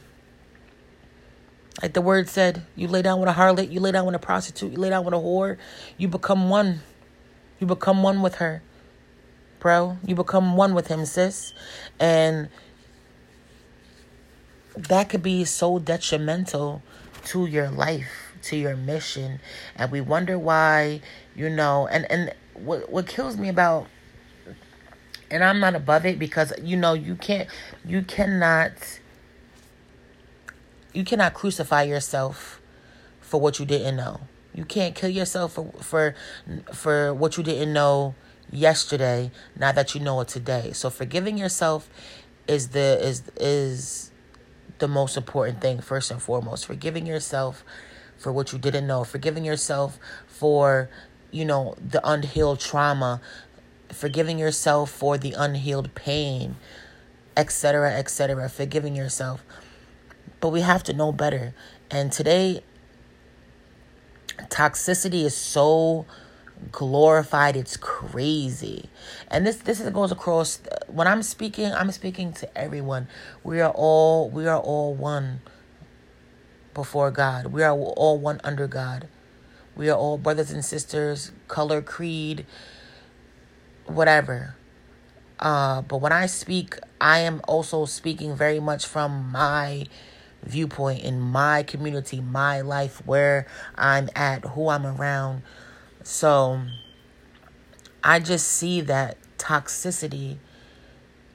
Like 1.81 1.93
the 1.93 2.01
word 2.01 2.29
said, 2.29 2.65
you 2.75 2.87
lay 2.87 3.01
down 3.01 3.19
with 3.19 3.27
a 3.27 3.33
harlot, 3.33 3.71
you 3.71 3.79
lay 3.79 3.91
down 3.91 4.05
with 4.05 4.15
a 4.15 4.19
prostitute, 4.19 4.71
you 4.71 4.77
lay 4.77 4.89
down 4.89 5.03
with 5.03 5.13
a 5.13 5.17
whore, 5.17 5.57
you 5.97 6.07
become 6.07 6.49
one. 6.49 6.81
You 7.59 7.67
become 7.67 8.03
one 8.03 8.21
with 8.21 8.35
her, 8.35 8.61
bro. 9.59 9.97
You 10.05 10.15
become 10.15 10.55
one 10.57 10.73
with 10.73 10.87
him, 10.87 11.05
sis. 11.05 11.53
And 11.99 12.49
that 14.75 15.09
could 15.09 15.23
be 15.23 15.45
so 15.45 15.79
detrimental 15.79 16.81
to 17.25 17.45
your 17.45 17.69
life, 17.69 18.33
to 18.43 18.57
your 18.57 18.75
mission. 18.75 19.39
And 19.75 19.91
we 19.91 20.01
wonder 20.01 20.37
why, 20.39 21.01
you 21.35 21.49
know, 21.49 21.87
and, 21.87 22.09
and 22.11 22.33
what 22.53 22.89
what 22.89 23.07
kills 23.07 23.37
me 23.37 23.49
about 23.49 23.87
and 25.31 25.43
I'm 25.43 25.59
not 25.59 25.75
above 25.75 26.05
it 26.05 26.19
because 26.19 26.53
you 26.61 26.77
know 26.77 26.93
you 26.93 27.15
can't 27.15 27.49
you 27.83 28.01
cannot 28.03 28.71
you 30.93 31.03
cannot 31.03 31.33
crucify 31.33 31.83
yourself 31.83 32.61
for 33.19 33.41
what 33.41 33.59
you 33.59 33.65
didn't 33.65 33.97
know. 33.97 34.21
You 34.53 34.63
can't 34.63 34.95
kill 34.95 35.09
yourself 35.09 35.53
for 35.53 35.71
for 35.81 36.15
for 36.73 37.13
what 37.13 37.37
you 37.37 37.43
didn't 37.43 37.73
know 37.73 38.15
yesterday 38.51 39.31
now 39.57 39.71
that 39.71 39.93
you 39.93 40.01
know 40.01 40.21
it 40.21 40.27
today. 40.29 40.71
So 40.71 40.89
forgiving 40.89 41.37
yourself 41.37 41.89
is 42.47 42.69
the 42.69 42.97
is 43.05 43.23
is 43.37 44.11
the 44.79 44.87
most 44.87 45.17
important 45.17 45.61
thing 45.61 45.79
first 45.79 46.11
and 46.11 46.21
foremost. 46.21 46.65
Forgiving 46.65 47.05
yourself 47.05 47.63
for 48.17 48.31
what 48.31 48.53
you 48.53 48.59
didn't 48.59 48.87
know, 48.87 49.03
forgiving 49.03 49.45
yourself 49.45 49.99
for 50.27 50.89
you 51.31 51.45
know 51.45 51.75
the 51.79 52.01
unhealed 52.07 52.59
trauma, 52.59 53.21
forgiving 53.89 54.39
yourself 54.39 54.89
for 54.91 55.17
the 55.17 55.33
unhealed 55.33 55.93
pain, 55.95 56.55
etc., 57.35 57.93
etc., 57.93 58.49
forgiving 58.49 58.95
yourself. 58.95 59.43
But 60.39 60.49
we 60.49 60.61
have 60.61 60.83
to 60.83 60.93
know 60.93 61.11
better. 61.11 61.53
And 61.89 62.11
today 62.11 62.63
toxicity 64.49 65.23
is 65.23 65.35
so 65.35 66.05
glorified. 66.71 67.55
It's 67.55 67.77
crazy. 67.77 68.89
And 69.29 69.45
this 69.45 69.57
this 69.57 69.79
goes 69.81 70.11
across 70.11 70.59
when 70.87 71.07
i'm 71.07 71.23
speaking 71.23 71.71
i'm 71.73 71.91
speaking 71.91 72.33
to 72.33 72.57
everyone. 72.57 73.07
We 73.43 73.61
are 73.61 73.71
all 73.73 74.29
we 74.29 74.47
are 74.47 74.59
all 74.59 74.93
one 74.93 75.41
before 76.73 77.11
god. 77.11 77.47
We 77.47 77.63
are 77.63 77.73
all 77.73 78.17
one 78.17 78.41
under 78.43 78.67
god. 78.67 79.07
We 79.75 79.89
are 79.89 79.97
all 79.97 80.17
brothers 80.17 80.51
and 80.51 80.63
sisters 80.63 81.31
color 81.47 81.81
creed 81.81 82.45
whatever. 83.85 84.55
Uh 85.39 85.81
but 85.81 85.97
when 85.97 86.11
i 86.11 86.25
speak 86.25 86.79
i 87.01 87.19
am 87.19 87.41
also 87.47 87.85
speaking 87.85 88.35
very 88.35 88.59
much 88.59 88.85
from 88.85 89.31
my 89.31 89.85
viewpoint 90.45 91.03
in 91.03 91.19
my 91.19 91.63
community, 91.63 92.21
my 92.21 92.61
life, 92.61 93.05
where 93.05 93.47
I'm 93.75 94.09
at, 94.15 94.45
who 94.45 94.69
I'm 94.69 94.85
around. 94.85 95.41
So 96.05 96.61
I 98.03 98.19
just 98.19 98.47
see 98.47 98.81
that 98.81 99.17
toxicity 99.39 100.37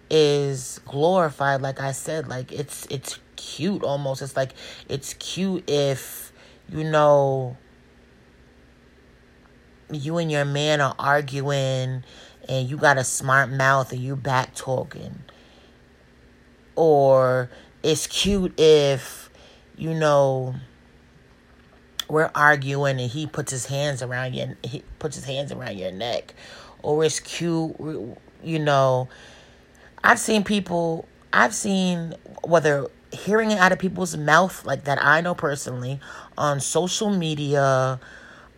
is 0.08 0.80
glorified 0.84 1.60
like 1.60 1.80
I 1.80 1.92
said 1.92 2.26
like 2.28 2.52
it's 2.52 2.86
it's 2.86 3.18
cute 3.34 3.82
almost. 3.82 4.22
It's 4.22 4.36
like 4.36 4.52
it's 4.88 5.14
cute 5.14 5.68
if 5.68 6.32
you 6.68 6.84
know 6.84 7.56
you 9.90 10.18
and 10.18 10.30
your 10.30 10.44
man 10.44 10.80
are 10.80 10.94
arguing 11.00 12.04
and 12.48 12.70
you 12.70 12.76
got 12.76 12.96
a 12.96 13.02
smart 13.02 13.50
mouth 13.50 13.90
and 13.90 14.00
you 14.00 14.14
back 14.14 14.54
talking. 14.54 15.24
Or 16.76 17.50
it's 17.82 18.06
cute 18.06 18.54
if, 18.56 19.30
you 19.76 19.92
know, 19.94 20.54
we're 22.10 22.30
arguing 22.34 23.00
and 23.00 23.10
he 23.10 23.26
puts 23.26 23.50
his 23.50 23.66
hands 23.66 24.02
around 24.02 24.34
you 24.34 24.56
he 24.62 24.82
puts 24.98 25.16
his 25.16 25.24
hands 25.24 25.52
around 25.52 25.78
your 25.78 25.92
neck 25.92 26.34
or 26.82 27.04
it's 27.04 27.20
cute 27.20 27.74
you 28.42 28.58
know 28.58 29.08
i've 30.02 30.18
seen 30.18 30.42
people 30.42 31.06
i've 31.32 31.54
seen 31.54 32.14
whether 32.44 32.86
hearing 33.12 33.50
it 33.50 33.58
out 33.58 33.72
of 33.72 33.78
people's 33.78 34.16
mouth 34.16 34.64
like 34.64 34.84
that 34.84 35.02
i 35.02 35.20
know 35.20 35.34
personally 35.34 36.00
on 36.38 36.60
social 36.60 37.10
media 37.10 38.00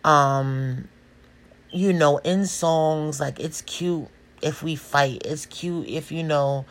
um 0.03 0.87
you 1.71 1.91
know 1.91 2.17
in 2.19 2.45
songs 2.45 3.19
like 3.19 3.39
it's 3.39 3.61
cute 3.61 4.07
if 4.41 4.61
we 4.61 4.75
fight 4.75 5.21
it's 5.25 5.45
cute 5.45 5.87
if 5.87 6.11
you 6.11 6.23
know 6.23 6.65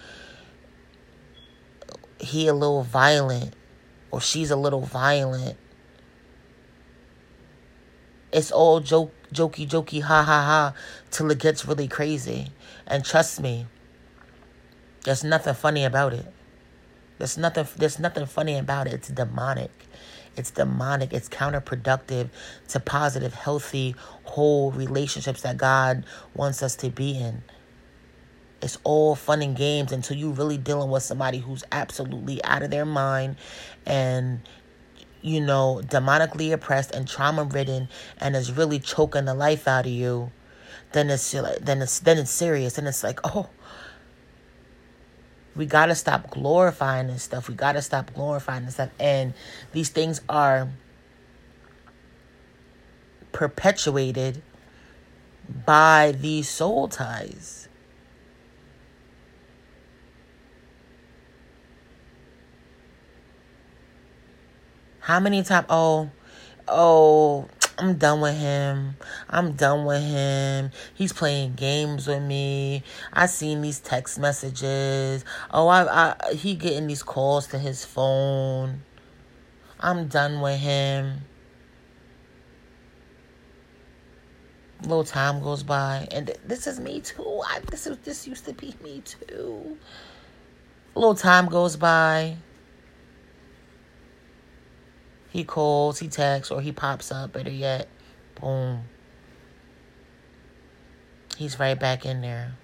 he 2.22 2.46
a 2.46 2.54
little 2.54 2.82
violent 2.82 3.54
or 4.10 4.20
she's 4.20 4.50
a 4.50 4.56
little 4.56 4.82
violent. 4.82 5.56
It's 8.32 8.50
all 8.50 8.80
joke, 8.80 9.12
jokey, 9.32 9.68
jokey, 9.68 10.02
ha 10.02 10.22
ha 10.22 10.42
ha, 10.42 10.74
till 11.10 11.30
it 11.30 11.38
gets 11.38 11.66
really 11.66 11.88
crazy. 11.88 12.50
And 12.86 13.04
trust 13.04 13.40
me, 13.40 13.66
there's 15.04 15.22
nothing 15.22 15.54
funny 15.54 15.84
about 15.84 16.14
it. 16.14 16.26
There's 17.18 17.36
nothing. 17.36 17.66
There's 17.76 17.98
nothing 17.98 18.26
funny 18.26 18.58
about 18.58 18.86
it. 18.86 18.94
It's 18.94 19.08
demonic. 19.08 19.70
It's 20.36 20.50
demonic. 20.50 21.12
It's 21.12 21.28
counterproductive 21.28 22.30
to 22.68 22.80
positive, 22.80 23.34
healthy, 23.34 23.94
whole 24.24 24.72
relationships 24.72 25.42
that 25.42 25.56
God 25.58 26.04
wants 26.34 26.62
us 26.62 26.74
to 26.76 26.90
be 26.90 27.18
in. 27.18 27.42
It's 28.62 28.78
all 28.84 29.14
fun 29.14 29.42
and 29.42 29.56
games 29.56 29.92
until 29.92 30.16
you're 30.16 30.32
really 30.32 30.56
dealing 30.56 30.88
with 30.88 31.02
somebody 31.02 31.38
who's 31.38 31.64
absolutely 31.72 32.42
out 32.44 32.62
of 32.62 32.70
their 32.70 32.86
mind 32.86 33.36
and 33.84 34.40
you 35.22 35.40
know, 35.40 35.80
demonically 35.84 36.52
oppressed 36.52 36.90
and 36.90 37.08
trauma 37.08 37.44
ridden 37.44 37.88
and 38.18 38.36
is 38.36 38.52
really 38.52 38.78
choking 38.78 39.24
the 39.24 39.34
life 39.34 39.66
out 39.66 39.86
of 39.86 39.92
you, 39.92 40.30
then 40.92 41.08
it's 41.08 41.30
then 41.30 41.80
it's 41.80 42.00
then 42.00 42.18
it's 42.18 42.30
serious 42.30 42.76
and 42.76 42.86
it's 42.86 43.02
like, 43.02 43.20
oh, 43.24 43.48
we 45.54 45.66
gotta 45.66 45.94
stop 45.94 46.30
glorifying 46.30 47.06
this 47.06 47.22
stuff. 47.22 47.48
We 47.48 47.54
gotta 47.54 47.82
stop 47.82 48.12
glorifying 48.14 48.64
this 48.64 48.74
stuff. 48.74 48.90
And 48.98 49.34
these 49.72 49.88
things 49.88 50.20
are 50.28 50.68
perpetuated 53.30 54.42
by 55.66 56.14
these 56.18 56.48
soul 56.48 56.88
ties. 56.88 57.61
How 65.02 65.18
many 65.18 65.42
times? 65.42 65.66
Oh, 65.68 66.10
oh, 66.68 67.48
I'm 67.76 67.94
done 67.96 68.20
with 68.20 68.38
him. 68.38 68.96
I'm 69.28 69.54
done 69.54 69.84
with 69.84 70.00
him. 70.00 70.70
He's 70.94 71.12
playing 71.12 71.54
games 71.54 72.06
with 72.06 72.22
me. 72.22 72.84
I 73.12 73.26
seen 73.26 73.62
these 73.62 73.80
text 73.80 74.20
messages. 74.20 75.24
Oh, 75.50 75.66
I, 75.66 76.12
I 76.20 76.34
he 76.34 76.54
getting 76.54 76.86
these 76.86 77.02
calls 77.02 77.48
to 77.48 77.58
his 77.58 77.84
phone. 77.84 78.82
I'm 79.80 80.06
done 80.06 80.40
with 80.40 80.60
him. 80.60 81.22
Little 84.82 85.02
time 85.02 85.42
goes 85.42 85.64
by, 85.64 86.06
and 86.12 86.28
th- 86.28 86.38
this 86.46 86.68
is 86.68 86.78
me 86.78 87.00
too. 87.00 87.42
I, 87.44 87.58
this 87.72 87.88
is 87.88 87.98
this 88.04 88.28
used 88.28 88.44
to 88.44 88.52
be 88.52 88.76
me 88.84 89.02
too. 89.04 89.76
A 90.94 90.98
little 90.98 91.16
time 91.16 91.46
goes 91.46 91.74
by. 91.74 92.36
He 95.32 95.44
calls, 95.44 95.98
he 95.98 96.08
texts, 96.08 96.50
or 96.50 96.60
he 96.60 96.72
pops 96.72 97.10
up. 97.10 97.32
Better 97.32 97.50
yet, 97.50 97.88
boom. 98.40 98.82
He's 101.36 101.58
right 101.58 101.78
back 101.78 102.04
in 102.04 102.20
there. 102.20 102.56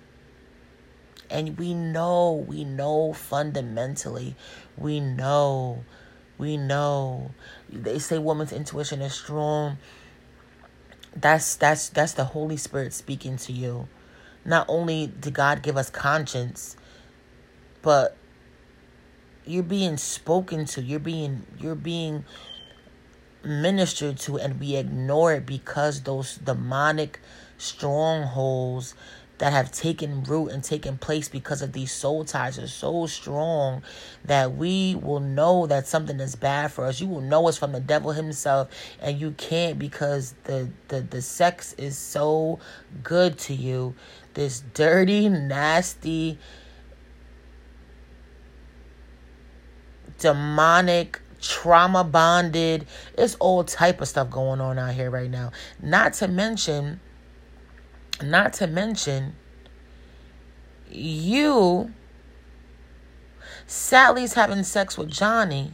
And 1.31 1.59
we 1.59 1.75
know, 1.75 2.45
we 2.47 2.65
know 2.65 3.13
fundamentally, 3.13 4.37
we 4.77 5.01
know, 5.01 5.85
we 6.37 6.57
know. 6.57 7.33
They 7.71 7.99
say 7.99 8.19
woman's 8.19 8.53
intuition 8.53 9.03
is 9.03 9.15
strong 9.15 9.79
that's 11.21 11.57
that's 11.57 11.89
that's 11.89 12.13
the 12.13 12.25
holy 12.25 12.57
spirit 12.57 12.93
speaking 12.93 13.37
to 13.37 13.53
you 13.53 13.89
not 14.45 14.65
only 14.69 15.07
did 15.07 15.35
god 15.35 15.63
give 15.63 15.77
us 15.77 15.91
conscience 15.91 16.77
but 17.83 18.17
you're 19.45 19.63
being 19.63 19.97
spoken 19.97 20.65
to 20.65 20.83
you're 20.83 20.99
being 20.99 21.45
you're 21.59 21.75
being 21.75 22.25
ministered 23.45 24.19
to 24.19 24.39
and 24.39 24.61
we 24.61 24.77
ignore 24.77 25.35
it 25.35 25.47
because 25.47 26.03
those 26.03 26.37
demonic 26.37 27.21
strongholds 27.57 28.95
that 29.39 29.53
have 29.53 29.71
taken 29.71 30.23
root 30.25 30.49
and 30.49 30.63
taken 30.63 30.99
place 30.99 31.29
because 31.29 31.63
of 31.63 31.73
these 31.73 31.93
soul 31.93 32.25
ties 32.25 32.59
are 32.59 32.67
so 32.67 33.07
strong 33.07 33.83
that 34.25 34.57
we 34.57 34.97
will 34.97 35.21
know 35.21 35.67
that 35.67 35.87
something 35.87 36.19
is 36.21 36.35
bad 36.35 36.73
for 36.73 36.85
us. 36.85 37.01
You 37.01 37.07
will 37.07 37.21
know 37.21 37.47
it's 37.49 37.57
from 37.57 37.73
the 37.73 37.81
devil 37.81 38.13
himself, 38.13 38.69
and 39.01 39.21
you 39.21 39.33
can't 39.33 39.79
because 39.79 40.35
the 40.45 40.71
the, 40.89 41.01
the 41.01 41.23
sex 41.23 41.73
is 41.75 41.97
so 41.97 42.59
good 43.03 43.39
to 43.39 43.55
you. 43.55 43.95
This 44.35 44.63
dirty, 44.75 45.29
nasty, 45.29 46.39
demonic 50.19 51.21
trauma 51.41 52.03
bonded 52.03 52.87
it's 53.17 53.37
all 53.37 53.63
type 53.63 54.01
of 54.01 54.09
stuff 54.09 54.29
going 54.31 54.61
on 54.61 54.79
out 54.79 54.93
here 54.95 55.11
right 55.11 55.31
now 55.31 55.53
not 55.81 56.13
to 56.13 56.27
mention 56.27 57.01
not 58.23 58.53
to 58.55 58.67
mention, 58.67 59.35
you, 60.91 61.93
Sally's 63.67 64.35
having 64.35 64.65
sex 64.65 64.99
with 64.99 65.11
Johnny, 65.11 65.73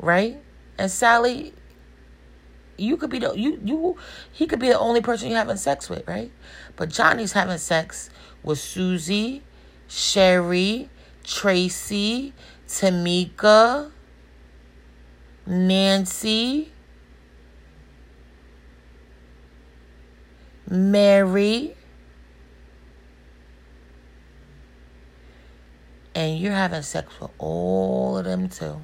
right? 0.00 0.38
And 0.78 0.90
Sally, 0.90 1.52
you 2.78 2.96
could 2.96 3.10
be 3.10 3.18
the 3.18 3.32
you 3.34 3.58
you 3.64 3.96
he 4.32 4.46
could 4.46 4.58
be 4.58 4.68
the 4.68 4.78
only 4.78 5.00
person 5.00 5.28
you're 5.28 5.38
having 5.38 5.56
sex 5.56 5.88
with, 5.88 6.06
right? 6.06 6.30
But 6.76 6.90
Johnny's 6.90 7.32
having 7.32 7.58
sex 7.58 8.10
with 8.42 8.58
Susie, 8.58 9.42
Sherry, 9.88 10.88
Tracy, 11.24 12.32
Tamika, 12.68 13.90
Nancy, 15.46 16.72
Mary, 20.68 21.76
and 26.14 26.38
you're 26.38 26.52
having 26.52 26.82
sex 26.82 27.20
with 27.20 27.30
all 27.38 28.18
of 28.18 28.24
them 28.24 28.48
too. 28.48 28.80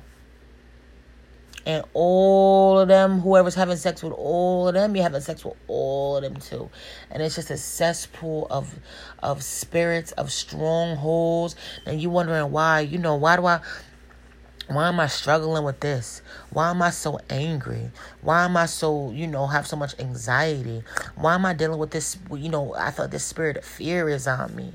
And 1.64 1.84
all 1.94 2.80
of 2.80 2.88
them, 2.88 3.20
whoever's 3.20 3.54
having 3.54 3.76
sex 3.76 4.02
with 4.02 4.12
all 4.12 4.68
of 4.68 4.74
them, 4.74 4.96
you're 4.96 5.04
having 5.04 5.20
sex 5.20 5.44
with 5.44 5.54
all 5.68 6.16
of 6.16 6.22
them 6.22 6.36
too. 6.36 6.68
And 7.10 7.22
it's 7.22 7.36
just 7.36 7.50
a 7.50 7.56
cesspool 7.56 8.48
of 8.50 8.78
of 9.22 9.42
spirits, 9.42 10.12
of 10.12 10.32
strongholds. 10.32 11.54
And 11.86 12.02
you're 12.02 12.10
wondering 12.10 12.50
why, 12.50 12.80
you 12.80 12.98
know, 12.98 13.14
why 13.14 13.36
do 13.36 13.46
I 13.46 13.60
why 14.68 14.88
am 14.88 15.00
I 15.00 15.06
struggling 15.06 15.64
with 15.64 15.80
this? 15.80 16.22
Why 16.50 16.70
am 16.70 16.82
I 16.82 16.90
so 16.90 17.18
angry? 17.28 17.90
Why 18.20 18.44
am 18.44 18.56
I 18.56 18.66
so, 18.66 19.10
you 19.10 19.26
know, 19.26 19.46
have 19.46 19.66
so 19.66 19.76
much 19.76 19.98
anxiety? 19.98 20.82
Why 21.16 21.34
am 21.34 21.44
I 21.44 21.52
dealing 21.52 21.78
with 21.78 21.90
this, 21.90 22.16
you 22.30 22.48
know, 22.48 22.74
I 22.74 22.90
thought 22.90 23.10
this 23.10 23.24
spirit 23.24 23.56
of 23.56 23.64
fear 23.64 24.08
is 24.08 24.26
on 24.26 24.54
me. 24.54 24.72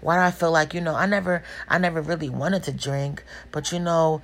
Why 0.00 0.16
do 0.16 0.22
I 0.22 0.30
feel 0.32 0.50
like, 0.50 0.74
you 0.74 0.80
know, 0.80 0.96
I 0.96 1.06
never 1.06 1.44
I 1.68 1.78
never 1.78 2.02
really 2.02 2.28
wanted 2.28 2.64
to 2.64 2.72
drink, 2.72 3.22
but 3.52 3.70
you 3.70 3.78
know, 3.78 4.20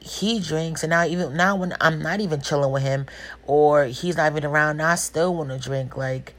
he 0.00 0.38
drinks 0.38 0.84
and 0.84 0.90
now 0.90 1.04
even 1.04 1.36
now 1.36 1.56
when 1.56 1.74
I'm 1.80 2.00
not 2.00 2.20
even 2.20 2.40
chilling 2.40 2.70
with 2.70 2.84
him 2.84 3.06
or 3.44 3.86
he's 3.86 4.16
not 4.16 4.30
even 4.30 4.44
around, 4.44 4.80
I 4.80 4.94
still 4.94 5.34
want 5.34 5.50
to 5.50 5.58
drink 5.58 5.96
like 5.96 6.34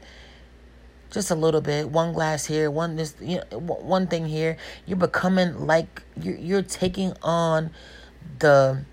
just 1.10 1.30
a 1.30 1.34
little 1.34 1.60
bit 1.60 1.90
one 1.90 2.12
glass 2.12 2.46
here 2.46 2.70
one 2.70 2.96
this 2.96 3.14
you 3.20 3.42
know 3.50 3.58
one 3.58 4.06
thing 4.06 4.26
here. 4.26 4.56
You're 4.86 4.96
becoming 4.96 5.66
like 5.66 6.02
you're, 6.20 6.36
you're 6.36 6.62
taking 6.62 7.12
on 7.22 7.70
the 8.38 8.84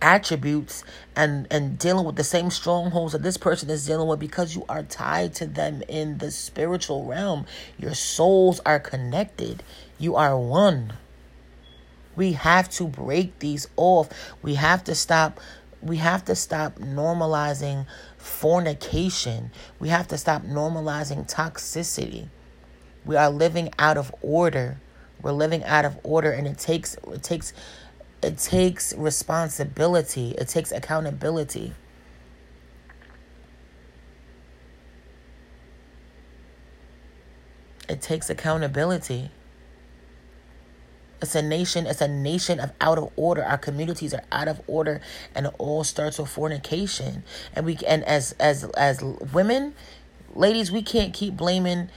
attributes 0.00 0.84
and 1.16 1.46
and 1.50 1.78
dealing 1.78 2.06
with 2.06 2.16
the 2.16 2.24
same 2.24 2.50
strongholds 2.50 3.12
that 3.12 3.22
this 3.22 3.36
person 3.36 3.68
is 3.70 3.86
dealing 3.86 4.08
with 4.08 4.20
because 4.20 4.54
you 4.54 4.64
are 4.68 4.82
tied 4.82 5.34
to 5.34 5.46
them 5.46 5.82
in 5.88 6.18
the 6.18 6.30
spiritual 6.30 7.04
realm. 7.04 7.46
Your 7.78 7.94
souls 7.94 8.60
are 8.64 8.78
connected. 8.78 9.62
You 9.98 10.16
are 10.16 10.38
one. 10.38 10.94
We 12.14 12.32
have 12.32 12.68
to 12.70 12.88
break 12.88 13.38
these 13.38 13.68
off. 13.76 14.08
We 14.42 14.56
have 14.56 14.82
to 14.84 14.94
stop 14.94 15.40
we 15.82 15.98
have 15.98 16.24
to 16.24 16.34
stop 16.34 16.76
normalizing 16.76 17.86
fornication. 18.16 19.50
We 19.78 19.88
have 19.88 20.08
to 20.08 20.18
stop 20.18 20.42
normalizing 20.42 21.30
toxicity. 21.32 22.28
We 23.04 23.16
are 23.16 23.30
living 23.30 23.70
out 23.78 23.96
of 23.96 24.14
order. 24.20 24.78
We're 25.22 25.32
living 25.32 25.64
out 25.64 25.84
of 25.84 25.98
order 26.02 26.30
and 26.30 26.46
it 26.46 26.58
takes 26.58 26.94
it 26.94 27.22
takes 27.22 27.52
it 28.22 28.38
takes 28.38 28.92
responsibility. 28.94 30.32
It 30.32 30.48
takes 30.48 30.72
accountability. 30.72 31.72
It 37.88 38.02
takes 38.02 38.28
accountability. 38.28 39.30
It's 41.20 41.34
a 41.34 41.42
nation, 41.42 41.86
it's 41.86 42.00
a 42.00 42.08
nation 42.08 42.60
of 42.60 42.72
out 42.80 42.98
of 42.98 43.10
order. 43.16 43.44
Our 43.44 43.58
communities 43.58 44.14
are 44.14 44.22
out 44.30 44.48
of 44.48 44.60
order 44.66 45.00
and 45.34 45.46
it 45.46 45.54
all 45.58 45.84
starts 45.84 46.18
with 46.18 46.28
fornication. 46.28 47.24
And 47.54 47.66
we 47.66 47.78
and 47.86 48.04
as 48.04 48.32
as 48.38 48.64
as 48.76 49.02
women, 49.02 49.74
ladies, 50.34 50.70
we 50.70 50.82
can't 50.82 51.12
keep 51.12 51.36
blaming 51.36 51.90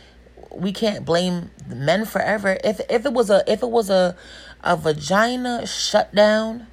we 0.53 0.71
can't 0.71 1.05
blame 1.05 1.51
men 1.67 2.05
forever. 2.05 2.57
If 2.63 2.81
if 2.89 3.05
it 3.05 3.13
was 3.13 3.29
a 3.29 3.43
if 3.51 3.61
it 3.61 3.69
was 3.69 3.89
a 3.89 4.15
a 4.63 4.75
vagina 4.75 5.65
shutdown, 5.67 6.67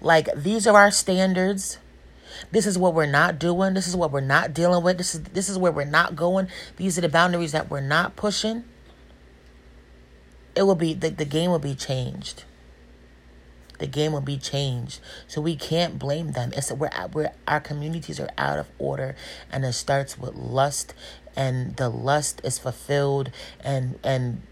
like 0.00 0.28
these 0.34 0.66
are 0.66 0.76
our 0.76 0.90
standards 0.90 1.78
this 2.50 2.66
is 2.66 2.78
what 2.78 2.94
we're 2.94 3.06
not 3.06 3.38
doing. 3.38 3.74
This 3.74 3.88
is 3.88 3.96
what 3.96 4.10
we're 4.10 4.20
not 4.20 4.54
dealing 4.54 4.82
with. 4.82 4.98
This 4.98 5.14
is 5.14 5.22
this 5.22 5.48
is 5.48 5.58
where 5.58 5.72
we're 5.72 5.84
not 5.84 6.16
going. 6.16 6.48
These 6.76 6.98
are 6.98 7.02
the 7.02 7.08
boundaries 7.08 7.52
that 7.52 7.70
we're 7.70 7.80
not 7.80 8.16
pushing. 8.16 8.64
It 10.54 10.62
will 10.62 10.74
be 10.74 10.94
the, 10.94 11.10
the 11.10 11.24
game 11.24 11.50
will 11.50 11.58
be 11.58 11.74
changed. 11.74 12.44
The 13.78 13.86
game 13.86 14.12
will 14.12 14.20
be 14.20 14.38
changed. 14.38 15.00
So 15.26 15.40
we 15.40 15.56
can't 15.56 15.98
blame 15.98 16.32
them. 16.32 16.52
It's 16.56 16.72
we're, 16.72 16.90
we're 17.12 17.32
our 17.48 17.60
communities 17.60 18.20
are 18.20 18.30
out 18.38 18.58
of 18.58 18.68
order 18.78 19.16
and 19.50 19.64
it 19.64 19.72
starts 19.72 20.18
with 20.18 20.34
lust 20.34 20.94
and 21.36 21.76
the 21.76 21.88
lust 21.88 22.40
is 22.44 22.58
fulfilled 22.58 23.30
and 23.60 23.98
and 24.04 24.42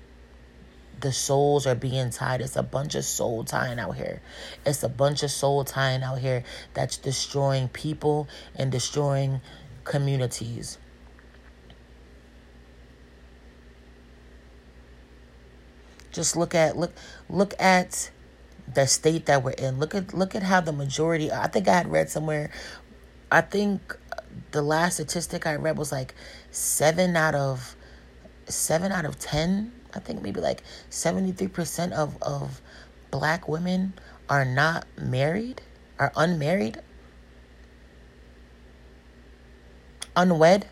the 1.03 1.13
souls 1.13 1.67
are 1.67 1.75
being 1.75 2.11
tied. 2.11 2.41
It's 2.41 2.57
a 2.57 2.63
bunch 2.63 2.95
of 2.95 3.05
soul 3.05 3.45
tying 3.45 3.79
out 3.79 3.97
here. 3.97 4.23
It's 4.65 4.83
a 4.83 4.89
bunch 4.89 5.23
of 5.23 5.31
soul 5.31 5.65
tying 5.65 6.03
out 6.03 6.19
here 6.19 6.43
that's 6.75 6.97
destroying 6.97 7.69
people 7.69 8.29
and 8.57 8.73
destroying 8.73 9.41
communities. 9.85 10.79
Just 16.11 16.37
look 16.37 16.55
at 16.55 16.77
look 16.77 16.93
look 17.29 17.55
at 17.59 18.11
the 18.73 18.87
state 18.87 19.27
that 19.27 19.43
we're 19.43 19.51
in. 19.53 19.79
Look 19.79 19.95
at 19.95 20.15
look 20.15 20.35
at 20.35 20.43
how 20.43 20.61
the 20.61 20.73
majority 20.73 21.33
I 21.33 21.49
think 21.49 21.69
I 21.69 21.75
had 21.79 21.91
read 21.91 22.11
somewhere 22.11 22.51
I 23.33 23.41
think 23.41 23.97
the 24.51 24.61
last 24.61 24.95
statistic 24.95 25.47
I 25.47 25.55
read 25.55 25.79
was 25.79 25.91
like 25.91 26.15
7 26.51 27.17
out 27.17 27.35
of 27.35 27.75
7 28.47 28.93
out 28.93 29.07
of 29.07 29.19
10 29.19 29.73
I 29.95 30.01
think 30.01 30.23
maybe 30.23 30.41
like 30.41 30.63
73% 30.91 31.93
of, 31.93 32.17
of 32.23 32.61
black 33.11 33.49
women 33.49 33.95
are 34.29 34.45
not 34.45 34.87
married, 34.99 35.63
are 35.99 36.13
unmarried, 36.17 36.81
unwed. 40.17 40.67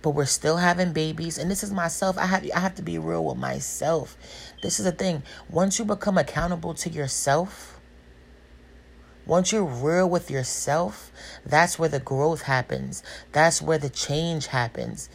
but 0.00 0.10
we're 0.10 0.24
still 0.24 0.58
having 0.58 0.92
babies. 0.92 1.38
And 1.38 1.50
this 1.50 1.62
is 1.62 1.72
myself. 1.72 2.16
I 2.18 2.26
have 2.26 2.48
i 2.54 2.58
have 2.60 2.74
to 2.76 2.82
be 2.82 2.98
real 2.98 3.24
with 3.24 3.36
myself. 3.36 4.16
This 4.62 4.78
is 4.78 4.84
the 4.84 4.92
thing. 4.92 5.22
Once 5.50 5.78
you 5.78 5.84
become 5.84 6.16
accountable 6.16 6.72
to 6.74 6.88
yourself 6.88 7.77
once 9.28 9.52
you're 9.52 9.62
real 9.62 10.10
with 10.10 10.30
yourself 10.30 11.12
that's 11.44 11.78
where 11.78 11.88
the 11.88 12.00
growth 12.00 12.42
happens. 12.42 13.02
That's 13.32 13.62
where 13.62 13.78
the 13.78 13.88
change 13.88 14.48
happens. 14.48 15.08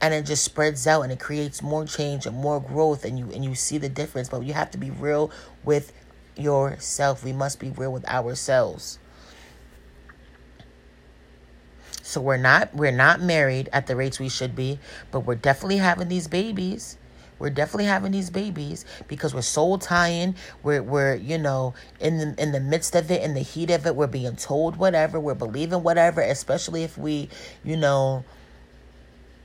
And 0.00 0.12
it 0.12 0.26
just 0.26 0.44
spreads 0.44 0.86
out 0.86 1.02
and 1.02 1.12
it 1.12 1.18
creates 1.18 1.62
more 1.62 1.86
change 1.86 2.26
and 2.26 2.36
more 2.36 2.60
growth 2.60 3.06
and 3.06 3.18
you 3.18 3.30
and 3.32 3.42
you 3.42 3.54
see 3.54 3.78
the 3.78 3.88
difference. 3.88 4.28
But 4.28 4.42
you 4.42 4.52
have 4.52 4.70
to 4.72 4.78
be 4.78 4.90
real 4.90 5.30
with 5.64 5.92
yourself. 6.36 7.24
We 7.24 7.32
must 7.32 7.58
be 7.58 7.70
real 7.70 7.92
with 7.92 8.06
ourselves. 8.06 8.98
So 12.02 12.20
we're 12.20 12.36
not 12.36 12.74
we're 12.74 12.92
not 12.92 13.22
married 13.22 13.70
at 13.72 13.86
the 13.86 13.96
rates 13.96 14.20
we 14.20 14.28
should 14.28 14.54
be 14.54 14.78
but 15.10 15.20
we're 15.20 15.34
definitely 15.36 15.78
having 15.78 16.08
these 16.08 16.28
babies 16.28 16.98
we're 17.38 17.50
definitely 17.50 17.86
having 17.86 18.12
these 18.12 18.30
babies 18.30 18.84
because 19.08 19.34
we're 19.34 19.42
soul 19.42 19.78
tying. 19.78 20.36
We're 20.62 20.82
we're 20.82 21.14
you 21.16 21.38
know 21.38 21.74
in 22.00 22.18
the 22.18 22.34
in 22.42 22.52
the 22.52 22.60
midst 22.60 22.94
of 22.94 23.10
it, 23.10 23.22
in 23.22 23.34
the 23.34 23.40
heat 23.40 23.70
of 23.70 23.86
it, 23.86 23.96
we're 23.96 24.06
being 24.06 24.36
told 24.36 24.76
whatever, 24.76 25.18
we're 25.18 25.34
believing 25.34 25.82
whatever. 25.82 26.20
Especially 26.20 26.84
if 26.84 26.96
we, 26.96 27.28
you 27.64 27.76
know, 27.76 28.24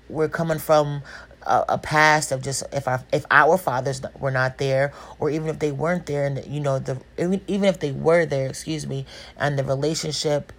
we're 0.08 0.30
coming 0.30 0.60
from 0.60 1.02
a, 1.44 1.66
a, 1.70 1.78
past 1.78 2.32
of 2.32 2.42
just 2.42 2.64
if 2.72 2.88
our 2.88 3.04
if 3.12 3.26
our 3.32 3.58
fathers 3.58 4.02
were 4.20 4.32
not 4.32 4.58
there 4.58 4.92
or 5.20 5.30
even 5.30 5.48
if 5.48 5.60
they 5.60 5.72
weren't 5.72 6.06
there 6.06 6.26
and 6.26 6.46
you 6.46 6.60
know 6.60 6.80
the 6.80 7.00
even, 7.18 7.42
even 7.48 7.66
if 7.66 7.80
they 7.80 7.92
were 7.92 8.26
there 8.26 8.48
excuse 8.48 8.86
me 8.86 9.06
and 9.38 9.58
the 9.58 9.64
relationship 9.64 10.52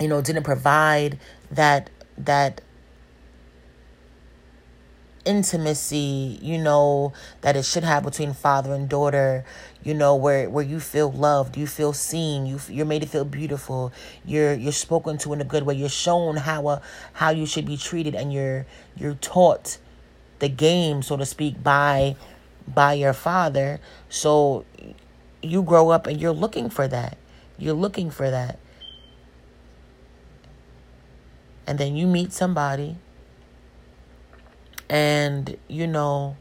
you 0.00 0.08
know 0.08 0.22
didn't 0.22 0.44
provide 0.44 1.18
that 1.50 1.90
that 2.16 2.60
intimacy, 5.28 6.38
you 6.42 6.58
know, 6.58 7.12
that 7.42 7.54
it 7.54 7.64
should 7.64 7.84
have 7.84 8.02
between 8.02 8.32
father 8.32 8.72
and 8.72 8.88
daughter, 8.88 9.44
you 9.84 9.92
know, 9.92 10.16
where 10.16 10.48
where 10.48 10.64
you 10.64 10.80
feel 10.80 11.12
loved, 11.12 11.56
you 11.56 11.66
feel 11.66 11.92
seen, 11.92 12.46
you 12.46 12.58
you're 12.68 12.86
made 12.86 13.02
to 13.02 13.08
feel 13.08 13.26
beautiful, 13.26 13.92
you're 14.24 14.54
you're 14.54 14.72
spoken 14.72 15.18
to 15.18 15.32
in 15.34 15.40
a 15.40 15.44
good 15.44 15.64
way, 15.64 15.74
you're 15.74 15.88
shown 15.90 16.36
how 16.36 16.66
a, 16.68 16.72
uh, 16.74 16.80
how 17.12 17.30
you 17.30 17.44
should 17.44 17.66
be 17.66 17.76
treated, 17.76 18.14
and 18.14 18.32
you're 18.32 18.66
you're 18.96 19.14
taught 19.14 19.76
the 20.38 20.48
game, 20.48 21.02
so 21.02 21.16
to 21.16 21.26
speak, 21.26 21.62
by 21.62 22.16
by 22.66 22.94
your 22.94 23.12
father. 23.12 23.80
So 24.08 24.64
you 25.42 25.62
grow 25.62 25.90
up 25.90 26.06
and 26.06 26.20
you're 26.20 26.32
looking 26.32 26.70
for 26.70 26.88
that. 26.88 27.18
You're 27.58 27.74
looking 27.74 28.10
for 28.10 28.30
that. 28.30 28.58
And 31.66 31.78
then 31.78 31.96
you 31.96 32.06
meet 32.06 32.32
somebody 32.32 32.96
and, 34.88 35.56
you 35.68 35.86
know, 35.86 36.36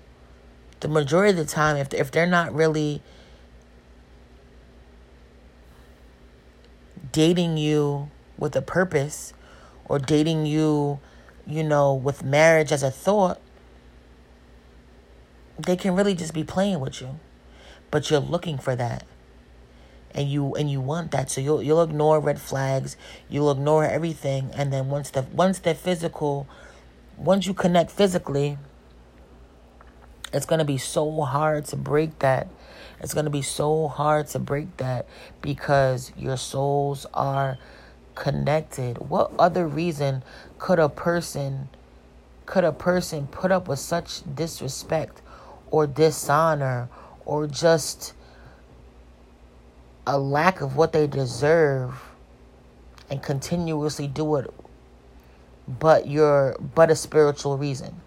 the 0.79 0.87
majority 0.87 1.31
of 1.31 1.37
the 1.37 1.51
time, 1.51 1.77
if, 1.77 1.93
if 1.93 2.11
they're 2.11 2.25
not 2.25 2.53
really 2.53 3.01
dating 7.11 7.57
you 7.57 8.09
with 8.37 8.55
a 8.55 8.61
purpose 8.61 9.33
or 9.85 9.99
dating 9.99 10.45
you, 10.45 10.99
you 11.45 11.63
know, 11.63 11.93
with 11.93 12.23
marriage 12.23 12.71
as 12.71 12.83
a 12.83 12.91
thought, 12.91 13.39
they 15.57 15.75
can 15.75 15.95
really 15.95 16.13
just 16.13 16.33
be 16.33 16.43
playing 16.43 16.79
with 16.79 17.01
you. 17.01 17.19
But 17.89 18.09
you're 18.09 18.19
looking 18.19 18.57
for 18.57 18.75
that. 18.75 19.05
And 20.11 20.29
you 20.29 20.55
and 20.55 20.69
you 20.69 20.81
want 20.81 21.11
that. 21.11 21.29
So 21.29 21.41
you'll 21.41 21.61
you'll 21.61 21.83
ignore 21.83 22.19
red 22.19 22.41
flags, 22.41 22.97
you'll 23.29 23.51
ignore 23.51 23.83
everything, 23.83 24.49
and 24.53 24.73
then 24.73 24.89
once 24.89 25.11
the 25.11 25.21
once 25.23 25.59
the 25.59 25.75
physical 25.75 26.47
once 27.17 27.47
you 27.47 27.53
connect 27.53 27.91
physically, 27.91 28.57
it's 30.33 30.45
going 30.45 30.59
to 30.59 30.65
be 30.65 30.77
so 30.77 31.21
hard 31.21 31.65
to 31.65 31.75
break 31.75 32.19
that. 32.19 32.47
It's 32.99 33.13
going 33.13 33.25
to 33.25 33.31
be 33.31 33.41
so 33.41 33.87
hard 33.87 34.27
to 34.27 34.39
break 34.39 34.77
that 34.77 35.07
because 35.41 36.11
your 36.17 36.37
souls 36.37 37.05
are 37.13 37.57
connected. 38.15 38.97
What 38.97 39.31
other 39.39 39.67
reason 39.67 40.23
could 40.59 40.79
a 40.79 40.89
person 40.89 41.69
could 42.45 42.63
a 42.63 42.71
person 42.71 43.27
put 43.27 43.51
up 43.51 43.67
with 43.67 43.77
such 43.77 44.21
disrespect 44.33 45.21
or 45.69 45.85
dishonor 45.85 46.87
or 47.25 47.45
just 47.45 48.13
a 50.05 50.17
lack 50.17 50.61
of 50.61 50.77
what 50.77 50.93
they 50.93 51.07
deserve 51.07 52.01
and 53.09 53.21
continuously 53.21 54.07
do 54.07 54.37
it 54.37 54.49
but 55.67 56.07
your 56.07 56.55
but 56.75 56.89
a 56.89 56.95
spiritual 56.95 57.57
reason. 57.57 58.01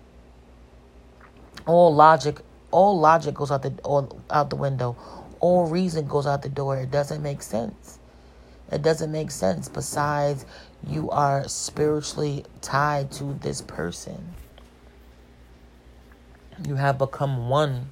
All 1.67 1.95
logic, 1.95 2.41
all 2.71 2.99
logic 2.99 3.35
goes 3.35 3.51
out 3.51 3.63
the 3.63 3.75
all, 3.85 4.21
out 4.31 4.51
the 4.51 4.57
window. 4.57 4.97
All 5.41 5.67
reason 5.67 6.07
goes 6.07 6.27
out 6.27 6.43
the 6.43 6.49
door. 6.49 6.77
It 6.77 6.91
doesn't 6.91 7.23
make 7.23 7.43
sense. 7.43 7.99
It 8.71 8.83
doesn't 8.83 9.11
make 9.11 9.31
sense. 9.31 9.69
Besides, 9.69 10.45
you 10.87 11.11
are 11.11 11.49
spiritually 11.49 12.45
tied 12.61 13.11
to 13.13 13.35
this 13.41 13.63
person. 13.63 14.35
You 16.67 16.77
have 16.77 16.99
become 16.99 17.49
one. 17.49 17.91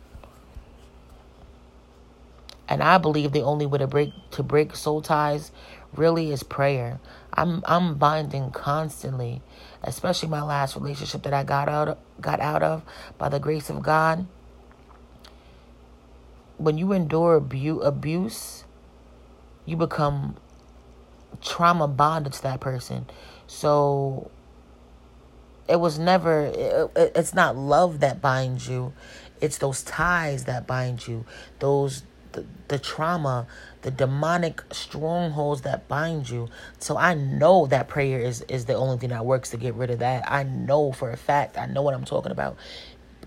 And 2.69 2.83
I 2.83 2.99
believe 2.99 3.33
the 3.33 3.43
only 3.43 3.65
way 3.65 3.79
to 3.79 3.87
break 3.87 4.13
to 4.33 4.43
break 4.43 4.77
soul 4.77 5.01
ties 5.01 5.51
really 5.95 6.31
is 6.33 6.43
prayer. 6.43 7.01
I'm 7.39 7.63
I'm 7.67 7.95
binding 7.95 8.51
constantly, 8.51 9.43
especially 9.85 10.29
my 10.29 10.43
last 10.43 10.75
relationship 10.75 11.23
that 11.23 11.33
I 11.33 11.45
got 11.45 11.69
out 11.69 11.89
of, 11.89 11.99
got 12.21 12.41
out 12.41 12.65
of 12.65 12.83
by 13.17 13.29
the 13.29 13.39
grace 13.39 13.71
of 13.71 13.81
God. 13.81 14.27
When 16.57 16.77
you 16.77 16.91
endure 16.93 17.37
abu- 17.37 17.81
abuse, 17.81 18.65
you 19.65 19.77
become 19.77 20.37
trauma 21.41 21.87
bonded 21.87 22.33
to 22.33 22.43
that 22.43 22.59
person. 22.59 23.07
So 23.47 24.33
it 25.69 25.79
was 25.79 25.97
never 25.97 26.47
it, 26.53 27.13
it's 27.15 27.35
not 27.35 27.57
love 27.57 28.01
that 28.01 28.21
binds 28.21 28.69
you. 28.69 28.93
It's 29.41 29.59
those 29.59 29.85
ties 29.85 30.45
that 30.47 30.67
bind 30.67 31.07
you. 31.07 31.25
Those 31.61 32.03
the, 32.39 32.47
the 32.69 32.79
trauma, 32.79 33.47
the 33.83 33.91
demonic 33.91 34.63
strongholds 34.71 35.63
that 35.63 35.89
bind 35.89 36.31
you. 36.31 36.49
So 36.79 36.97
I 36.97 37.15
know 37.15 37.67
that 37.67 37.89
prayer 37.89 38.21
is 38.21 38.43
is 38.43 38.67
the 38.67 38.75
only 38.75 38.99
thing 38.99 39.11
that 39.11 39.25
works 39.25 39.51
to 39.51 39.57
get 39.57 39.75
rid 39.75 39.91
of 39.91 39.99
that. 40.01 40.31
I 40.31 40.43
know 40.45 40.93
for 40.93 41.11
a 41.11 41.17
fact. 41.17 41.59
I 41.59 41.67
know 41.67 41.83
what 41.83 41.95
I'm 41.95 42.05
talking 42.05 42.33
about. 42.33 42.57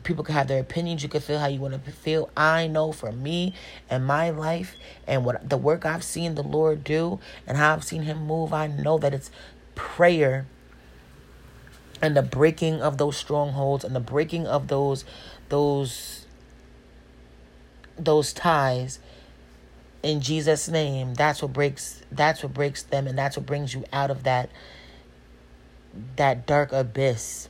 People 0.04 0.24
can 0.24 0.34
have 0.34 0.48
their 0.48 0.62
opinions. 0.62 1.04
You 1.04 1.10
can 1.10 1.22
feel 1.22 1.40
how 1.40 1.48
you 1.48 1.60
want 1.60 1.86
to 1.86 1.92
feel. 1.92 2.30
I 2.36 2.68
know 2.68 2.92
for 2.92 3.12
me 3.12 3.54
and 3.90 4.06
my 4.06 4.32
life 4.32 4.76
and 5.06 5.26
what 5.26 5.48
the 5.48 5.58
work 5.58 5.86
I've 5.86 6.04
seen 6.04 6.36
the 6.36 6.44
Lord 6.44 6.84
do 6.84 7.20
and 7.46 7.58
how 7.58 7.74
I've 7.74 7.84
seen 7.84 8.04
Him 8.04 8.26
move. 8.26 8.54
I 8.54 8.68
know 8.68 8.98
that 8.98 9.14
it's 9.14 9.30
prayer 9.76 10.48
and 12.02 12.18
the 12.18 12.24
breaking 12.24 12.82
of 12.82 12.98
those 12.98 13.16
strongholds 13.16 13.84
and 13.84 13.96
the 13.96 14.00
breaking 14.00 14.48
of 14.48 14.70
those 14.70 15.06
those 15.50 16.21
those 18.04 18.34
ties 18.34 19.00
in 20.04 20.22
Jesus 20.22 20.68
name 20.68 21.14
that's 21.14 21.42
what 21.42 21.54
breaks 21.54 22.02
that's 22.12 22.44
what 22.44 22.54
breaks 22.54 22.84
them 22.84 23.08
and 23.08 23.18
that's 23.18 23.38
what 23.38 23.46
brings 23.46 23.74
you 23.74 23.86
out 23.94 24.10
of 24.10 24.24
that 24.24 24.50
that 26.16 26.46
dark 26.46 26.72
abyss. 26.72 27.48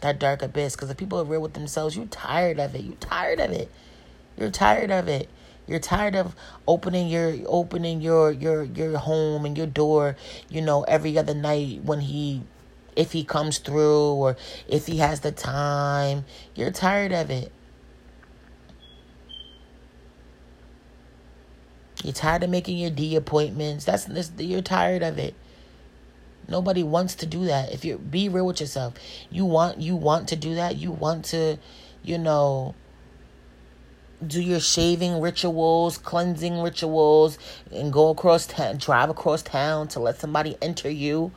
That 0.00 0.18
dark 0.18 0.42
abyss. 0.42 0.76
Because 0.76 0.90
if 0.90 0.96
people 0.96 1.20
are 1.20 1.24
real 1.24 1.40
with 1.40 1.54
themselves 1.54 1.96
you're 1.96 2.06
tired 2.06 2.60
of 2.60 2.74
it. 2.74 2.82
You're 2.82 2.94
tired 2.96 3.40
of 3.40 3.50
it. 3.50 3.70
You're 4.36 4.50
tired 4.50 4.90
of 4.90 5.08
it. 5.08 5.28
You're 5.66 5.80
tired 5.80 6.14
of 6.14 6.36
opening 6.68 7.08
your 7.08 7.34
opening 7.46 8.02
your 8.02 8.30
your 8.30 8.64
your 8.64 8.98
home 8.98 9.46
and 9.46 9.56
your 9.56 9.66
door 9.66 10.14
you 10.50 10.60
know 10.60 10.82
every 10.82 11.16
other 11.16 11.32
night 11.32 11.82
when 11.82 12.00
he 12.00 12.42
if 12.96 13.12
he 13.12 13.24
comes 13.24 13.56
through 13.56 14.12
or 14.12 14.36
if 14.68 14.86
he 14.86 14.98
has 14.98 15.20
the 15.20 15.32
time. 15.32 16.26
You're 16.54 16.70
tired 16.70 17.12
of 17.12 17.30
it 17.30 17.50
You're 22.04 22.12
tired 22.12 22.42
of 22.42 22.50
making 22.50 22.76
your 22.76 22.90
D 22.90 23.16
appointments. 23.16 23.86
That's 23.86 24.04
this, 24.04 24.30
you're 24.36 24.60
tired 24.60 25.02
of 25.02 25.18
it. 25.18 25.34
Nobody 26.46 26.82
wants 26.82 27.14
to 27.14 27.26
do 27.26 27.46
that. 27.46 27.72
If 27.72 27.82
you 27.82 27.96
be 27.96 28.28
real 28.28 28.44
with 28.44 28.60
yourself, 28.60 28.92
you 29.30 29.46
want 29.46 29.78
you 29.78 29.96
want 29.96 30.28
to 30.28 30.36
do 30.36 30.54
that. 30.56 30.76
You 30.76 30.92
want 30.92 31.24
to, 31.26 31.56
you 32.02 32.18
know, 32.18 32.74
do 34.24 34.42
your 34.42 34.60
shaving 34.60 35.18
rituals, 35.18 35.96
cleansing 35.96 36.60
rituals, 36.60 37.38
and 37.72 37.90
go 37.90 38.10
across 38.10 38.46
town, 38.46 38.76
drive 38.76 39.08
across 39.08 39.40
town 39.40 39.88
to 39.88 40.00
let 40.00 40.20
somebody 40.20 40.58
enter 40.60 40.90
you. 40.90 41.32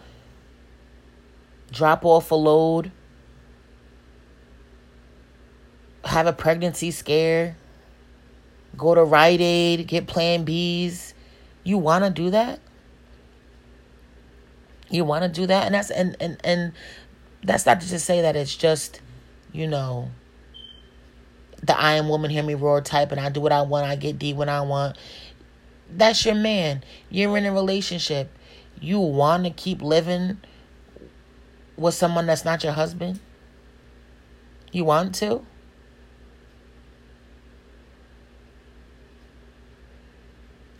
Drop 1.72 2.04
off 2.04 2.30
a 2.30 2.36
load. 2.36 2.92
Have 6.04 6.28
a 6.28 6.34
pregnancy 6.34 6.92
scare 6.92 7.56
go 8.78 8.96
to 8.96 9.04
Rite 9.04 9.42
Aid, 9.42 9.88
get 9.88 10.08
Plan 10.08 10.46
Bs. 10.46 11.14
You 11.64 11.78
want 11.78 12.04
to 12.04 12.10
do 12.10 12.30
that? 12.30 12.60
You 14.90 15.04
want 15.04 15.24
to 15.24 15.30
do 15.30 15.48
that, 15.48 15.66
and 15.66 15.76
that's 15.76 15.92
and 15.92 16.16
and 16.20 16.38
and 16.44 16.72
that's 17.44 17.66
not 17.66 17.82
to 17.82 18.00
say 18.00 18.22
that 18.22 18.36
it's 18.36 18.56
just, 18.56 19.02
you 19.52 19.68
know, 19.68 20.10
the 21.62 21.78
I 21.78 21.94
am 21.94 22.08
woman, 22.08 22.32
hear 22.32 22.44
me 22.44 22.56
roar 22.56 22.82
type, 22.82 23.12
and 23.12 23.20
I 23.20 23.30
do 23.30 23.42
what 23.42 23.52
I 23.52 23.62
want, 23.64 23.86
I 23.86 23.96
get 23.96 24.18
D 24.18 24.34
when 24.34 24.50
I 24.50 24.62
want. 24.62 24.98
That's 25.90 26.26
your 26.26 26.36
man. 26.36 26.84
You're 27.10 27.38
in 27.38 27.46
a 27.46 27.52
relationship. 27.52 28.30
You 28.80 29.00
want 29.00 29.46
to 29.46 29.50
keep 29.50 29.82
living 29.82 30.38
with 31.76 31.94
someone 31.94 32.26
that's 32.28 32.46
not 32.46 32.64
your 32.64 32.74
husband? 32.74 33.20
You 34.72 34.86
want 34.86 35.16
to? 35.16 35.46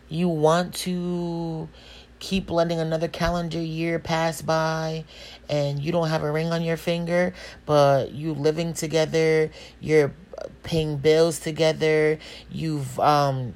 You 0.10 0.30
want 0.30 0.74
to 0.76 1.68
keep 2.20 2.50
letting 2.50 2.80
another 2.80 3.08
calendar 3.08 3.62
year 3.62 4.00
pass 4.00 4.42
by 4.42 5.06
and 5.50 5.80
you 5.80 5.92
don't 5.92 6.08
have 6.08 6.24
a 6.24 6.32
ring 6.32 6.52
on 6.52 6.64
your 6.64 6.78
finger, 6.78 7.34
but 7.66 8.12
you 8.12 8.34
living 8.34 8.74
together, 8.74 9.52
you're 9.80 10.14
paying 10.64 10.98
bills 10.98 11.40
together, 11.40 12.20
you've 12.52 13.00
um 13.00 13.54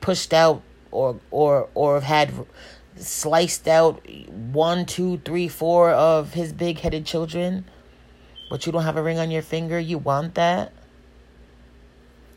pushed 0.00 0.32
out 0.32 0.62
or 0.90 1.18
or 1.30 1.68
or 1.74 2.00
had 2.00 2.32
sliced 2.96 3.66
out 3.66 4.06
one, 4.28 4.86
two, 4.86 5.18
three, 5.18 5.48
four 5.48 5.90
of 5.90 6.34
his 6.34 6.52
big 6.52 6.78
headed 6.80 7.04
children, 7.04 7.64
but 8.48 8.66
you 8.66 8.72
don't 8.72 8.84
have 8.84 8.96
a 8.96 9.02
ring 9.02 9.18
on 9.18 9.30
your 9.30 9.42
finger, 9.42 9.78
you 9.78 9.98
want 9.98 10.34
that? 10.36 10.72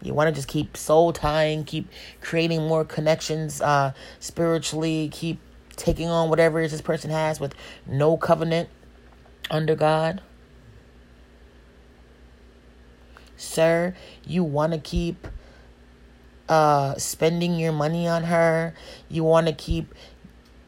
You 0.02 0.14
want 0.14 0.30
to 0.30 0.34
just 0.34 0.48
keep 0.48 0.78
soul 0.78 1.12
tying, 1.12 1.64
keep 1.64 1.90
creating 2.22 2.68
more 2.68 2.86
connections 2.86 3.62
uh, 3.62 3.94
spiritually, 4.20 5.10
keep 5.12 5.40
taking 5.76 6.08
on 6.10 6.30
whatever 6.30 6.60
it 6.62 6.66
is 6.66 6.72
this 6.72 6.82
person 6.82 7.10
has 7.12 7.40
with 7.40 7.56
no 7.86 8.18
covenant 8.18 8.70
under 9.50 9.76
God. 9.76 10.22
Sir, 13.38 13.96
you 14.26 14.44
want 14.44 14.74
to 14.74 14.80
keep 14.80 15.28
uh, 16.50 16.96
spending 16.96 17.56
your 17.60 17.72
money 17.72 18.08
on 18.08 18.24
her. 18.24 18.74
You 19.10 19.24
want 19.24 19.48
to 19.48 19.54
keep 19.54 19.94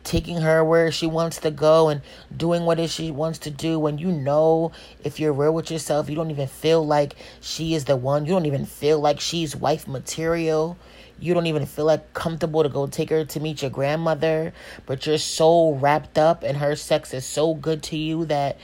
taking 0.10 0.38
her 0.38 0.64
where 0.64 0.92
she 0.92 1.06
wants 1.06 1.38
to 1.38 1.52
go 1.52 1.88
and 1.88 2.02
doing 2.36 2.66
what 2.66 2.80
it 2.80 2.90
she 2.90 3.12
wants 3.12 3.38
to 3.38 3.52
do 3.52 3.78
when 3.78 4.00
you 4.00 4.12
know 4.12 4.72
if 5.04 5.20
you're 5.20 5.32
real 5.32 5.54
with 5.54 5.70
yourself 5.70 6.10
you 6.10 6.16
don't 6.16 6.32
even 6.32 6.48
feel 6.48 6.84
like 6.84 7.16
she 7.40 7.76
is 7.76 7.86
the 7.86 7.96
one. 7.96 8.26
You 8.26 8.34
don't 8.34 8.48
even 8.48 8.66
feel 8.66 9.00
like 9.00 9.20
she's 9.20 9.56
wife 9.56 9.88
material. 9.88 10.78
You 11.20 11.36
don't 11.36 11.46
even 11.46 11.68
feel 11.68 11.86
like 11.86 12.14
comfortable 12.14 12.64
to 12.64 12.70
go 12.70 12.88
take 12.88 13.12
her 13.12 13.24
to 13.24 13.40
meet 13.40 13.62
your 13.62 13.70
grandmother. 13.70 14.52
But 14.88 15.06
you're 15.06 15.20
so 15.20 15.74
wrapped 15.74 16.18
up 16.18 16.42
and 16.42 16.58
her 16.58 16.76
sex 16.76 17.14
is 17.14 17.26
so 17.26 17.54
good 17.54 17.84
to 17.84 17.98
you 17.98 18.26
that 18.26 18.58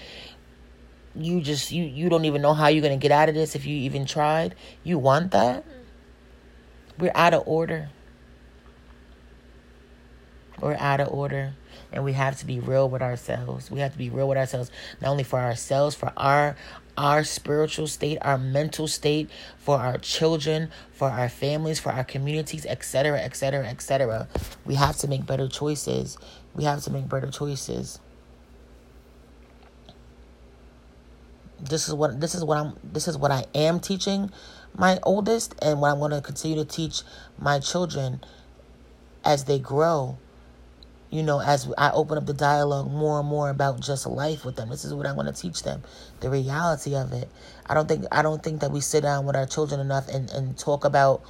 you 1.13 1.41
just 1.41 1.71
you 1.71 1.84
you 1.84 2.10
don't 2.10 2.25
even 2.25 2.41
know 2.41 2.53
how 2.53 2.67
you're 2.67 2.81
going 2.81 2.97
to 2.97 3.01
get 3.01 3.12
out 3.12 3.29
of 3.29 3.36
this 3.36 3.55
if 3.55 3.67
you 3.67 3.75
even 3.77 4.05
tried. 4.05 4.55
You 4.84 4.97
want 4.97 5.31
that? 5.31 5.63
Mm-hmm. 5.63 7.01
We're 7.03 7.12
out 7.13 7.36
of 7.36 7.43
order 7.45 7.89
we're 10.65 10.75
out 10.80 10.99
of 10.99 11.10
order 11.10 11.54
and 11.91 12.04
we 12.04 12.13
have 12.13 12.39
to 12.39 12.45
be 12.45 12.60
real 12.60 12.89
with 12.89 13.04
ourselves. 13.04 13.69
We 13.69 13.82
have 13.82 13.91
to 13.91 13.97
be 13.99 14.10
real 14.10 14.28
with 14.28 14.38
ourselves 14.38 14.71
not 14.99 15.12
only 15.12 15.23
for 15.23 15.39
ourselves 15.39 15.95
for 15.95 16.12
our 16.17 16.56
our 16.97 17.23
spiritual 17.23 17.88
state 17.88 18.17
our 18.21 18.38
mental 18.38 18.88
state 18.88 19.30
for 19.58 19.78
our 19.78 19.97
children 19.97 20.71
for 20.93 21.10
our 21.10 21.28
families 21.28 21.78
for 21.78 21.91
our 21.91 22.06
communities 22.06 22.65
etc 22.65 23.19
etc 23.19 23.67
etc 23.67 24.28
we 24.65 24.75
have 24.75 24.97
to 24.97 25.08
make 25.08 25.25
better 25.25 25.47
choices. 25.47 26.17
We 26.56 26.63
have 26.63 26.82
to 26.84 26.91
make 26.91 27.08
better 27.08 27.30
choices. 27.30 27.99
This 31.60 31.88
is 31.88 31.93
what 31.93 32.19
this 32.19 32.34
is 32.34 32.43
what 32.43 32.58
I'm 32.58 32.75
this 32.84 33.08
is 33.08 33.17
what 33.17 33.32
I 33.32 33.45
am 33.54 33.80
teaching 33.80 34.32
my 34.75 34.99
oldest 35.04 35.54
and 35.62 35.80
what 35.80 35.91
I'm 35.91 35.99
going 35.99 36.12
to 36.12 36.21
continue 36.21 36.58
to 36.58 36.65
teach 36.65 37.01
my 37.38 37.60
children 37.60 38.21
as 39.23 39.45
they 39.45 39.60
grow 39.60 40.17
you 41.15 41.23
know, 41.23 41.39
as 41.39 41.71
I 41.78 41.91
open 41.91 42.17
up 42.17 42.25
the 42.25 42.34
dialogue 42.34 42.91
more 42.91 43.21
and 43.21 43.30
more 43.30 43.49
about 43.49 43.80
just 43.80 44.06
life 44.06 44.43
with 44.43 44.58
them. 44.58 44.67
This 44.67 44.84
is 44.84 44.93
what 44.93 45.06
I 45.06 45.13
want 45.13 45.34
to 45.34 45.41
teach 45.41 45.63
them, 45.63 45.82
the 46.19 46.30
reality 46.30 46.93
of 46.93 47.13
it. 47.13 47.30
I 47.65 47.73
don't 47.73 47.88
think 47.88 48.04
I 48.12 48.21
don't 48.21 48.43
think 48.43 48.60
that 48.60 48.71
we 48.71 48.82
sit 48.82 49.04
down 49.04 49.25
with 49.25 49.38
our 49.38 49.45
children 49.45 49.80
enough 49.80 50.10
and, 50.10 50.30
and 50.32 50.58
talk 50.58 50.84
about 50.84 51.23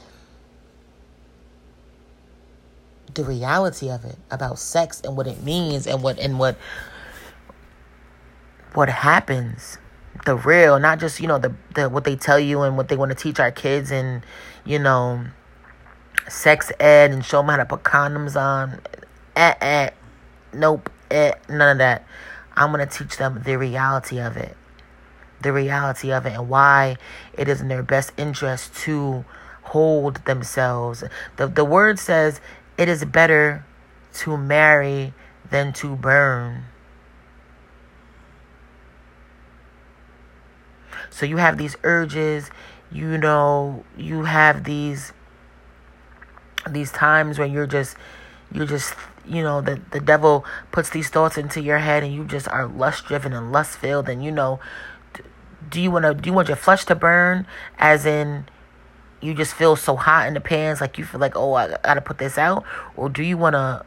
the 3.13 3.23
reality 3.23 3.91
of 3.91 4.05
it, 4.05 4.17
about 4.31 4.57
sex 4.57 5.01
and 5.01 5.15
what 5.15 5.27
it 5.27 5.43
means 5.43 5.85
and 5.85 6.01
what 6.01 6.17
and 6.17 6.39
what 6.39 6.57
what 8.73 8.89
happens. 8.89 9.77
The 10.25 10.35
real, 10.35 10.79
not 10.79 10.99
just, 10.99 11.19
you 11.19 11.27
know, 11.27 11.37
the, 11.37 11.53
the 11.75 11.89
what 11.89 12.05
they 12.05 12.15
tell 12.15 12.39
you 12.39 12.63
and 12.63 12.75
what 12.75 12.87
they 12.87 12.97
want 12.97 13.11
to 13.11 13.15
teach 13.15 13.39
our 13.39 13.51
kids 13.51 13.91
and, 13.91 14.25
you 14.65 14.79
know, 14.79 15.25
sex 16.27 16.71
ed 16.79 17.11
and 17.11 17.23
show 17.23 17.37
them 17.37 17.49
how 17.49 17.57
to 17.57 17.65
put 17.65 17.83
condoms 17.83 18.35
on 18.35 18.81
eh, 19.35 19.53
eh, 19.61 19.89
nope, 20.53 20.89
eh, 21.11 21.33
none 21.49 21.73
of 21.73 21.77
that. 21.79 22.05
I'm 22.57 22.71
going 22.71 22.87
to 22.87 22.97
teach 22.97 23.17
them 23.17 23.41
the 23.43 23.57
reality 23.57 24.19
of 24.19 24.37
it. 24.37 24.55
The 25.41 25.51
reality 25.51 26.11
of 26.11 26.25
it 26.25 26.33
and 26.33 26.49
why 26.49 26.97
it 27.33 27.47
is 27.47 27.61
in 27.61 27.67
their 27.67 27.83
best 27.83 28.11
interest 28.17 28.73
to 28.83 29.25
hold 29.63 30.23
themselves. 30.25 31.03
The, 31.35 31.47
the 31.47 31.65
word 31.65 31.99
says 31.99 32.39
it 32.77 32.87
is 32.87 33.03
better 33.05 33.65
to 34.13 34.37
marry 34.37 35.13
than 35.49 35.73
to 35.73 35.95
burn. 35.95 36.63
So 41.09 41.25
you 41.25 41.37
have 41.37 41.57
these 41.57 41.77
urges, 41.83 42.49
you 42.91 43.17
know, 43.17 43.83
you 43.97 44.23
have 44.23 44.63
these 44.63 45.13
these 46.69 46.91
times 46.91 47.37
when 47.37 47.51
you're 47.51 47.67
just 47.67 47.95
you're 48.51 48.65
just 48.65 48.95
you 49.27 49.41
know 49.41 49.61
the 49.61 49.81
the 49.91 49.99
devil 49.99 50.45
puts 50.71 50.89
these 50.89 51.09
thoughts 51.09 51.37
into 51.37 51.61
your 51.61 51.79
head 51.79 52.03
and 52.03 52.13
you 52.13 52.25
just 52.25 52.47
are 52.49 52.67
lust 52.67 53.05
driven 53.05 53.33
and 53.33 53.51
lust 53.51 53.77
filled 53.77 54.07
and 54.07 54.23
you 54.23 54.31
know 54.31 54.59
do 55.69 55.81
you 55.81 55.91
want 55.91 56.05
to 56.05 56.13
do 56.13 56.29
you 56.29 56.33
want 56.33 56.47
your 56.47 56.57
flesh 56.57 56.85
to 56.85 56.95
burn? 56.95 57.45
As 57.77 58.05
in 58.05 58.45
you 59.21 59.33
just 59.33 59.53
feel 59.53 59.75
so 59.75 59.95
hot 59.95 60.27
in 60.27 60.33
the 60.33 60.41
pants 60.41 60.81
like 60.81 60.97
you 60.97 61.05
feel 61.05 61.19
like 61.19 61.35
oh 61.35 61.53
I 61.53 61.77
got 61.83 61.95
to 61.95 62.01
put 62.01 62.17
this 62.17 62.37
out? 62.37 62.63
Or 62.95 63.09
do 63.09 63.23
you 63.23 63.37
want 63.37 63.53
to 63.53 63.85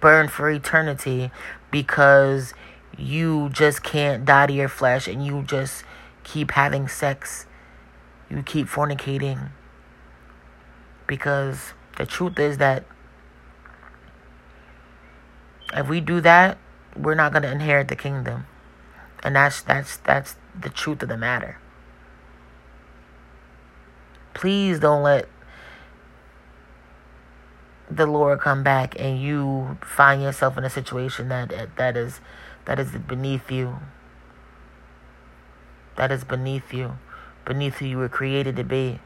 burn 0.00 0.28
for 0.28 0.50
eternity 0.50 1.30
because 1.70 2.54
you 2.96 3.48
just 3.50 3.82
can't 3.82 4.24
die 4.24 4.46
to 4.46 4.52
your 4.52 4.68
flesh 4.68 5.08
and 5.08 5.24
you 5.24 5.42
just 5.42 5.84
keep 6.24 6.52
having 6.52 6.88
sex? 6.88 7.46
You 8.28 8.42
keep 8.42 8.66
fornicating? 8.66 9.50
Because 11.06 11.72
the 11.96 12.06
truth 12.06 12.38
is 12.38 12.58
that 12.58 12.84
if 15.74 15.88
we 15.88 16.00
do 16.00 16.20
that, 16.20 16.58
we're 16.96 17.14
not 17.14 17.32
going 17.32 17.42
to 17.42 17.50
inherit 17.50 17.88
the 17.88 17.96
kingdom. 17.96 18.46
And 19.22 19.36
that's 19.36 19.60
that's 19.62 19.98
that's 19.98 20.36
the 20.58 20.70
truth 20.70 21.02
of 21.02 21.08
the 21.08 21.16
matter. 21.16 21.58
Please 24.34 24.80
don't 24.80 25.02
let 25.02 25.28
the 27.90 28.06
Lord 28.06 28.40
come 28.40 28.62
back 28.62 28.98
and 28.98 29.20
you 29.20 29.78
find 29.82 30.22
yourself 30.22 30.56
in 30.56 30.64
a 30.64 30.70
situation 30.70 31.28
that 31.28 31.76
that 31.76 31.96
is 31.96 32.20
that 32.64 32.78
is 32.78 32.92
beneath 32.92 33.50
you. 33.50 33.78
That 35.96 36.10
is 36.10 36.24
beneath 36.24 36.72
you, 36.72 36.98
beneath 37.44 37.76
who 37.76 37.86
you 37.86 37.98
were 37.98 38.08
created 38.08 38.56
to 38.56 38.64
be. 38.64 39.00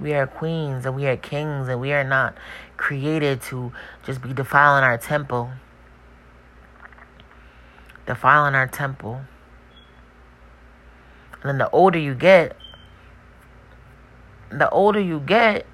We 0.00 0.14
are 0.14 0.26
queens 0.26 0.86
and 0.86 0.94
we 0.94 1.06
are 1.06 1.16
kings 1.16 1.68
and 1.68 1.80
we 1.80 1.92
are 1.92 2.04
not 2.04 2.36
created 2.76 3.42
to 3.42 3.72
just 4.04 4.22
be 4.22 4.32
defiling 4.32 4.84
our 4.84 4.96
temple. 4.96 5.50
Defiling 8.06 8.54
our 8.54 8.68
temple. 8.68 9.22
And 11.42 11.50
then 11.50 11.58
the 11.58 11.70
older 11.70 11.98
you 11.98 12.14
get, 12.14 12.56
the 14.50 14.70
older 14.70 15.00
you 15.00 15.20
get, 15.20 15.66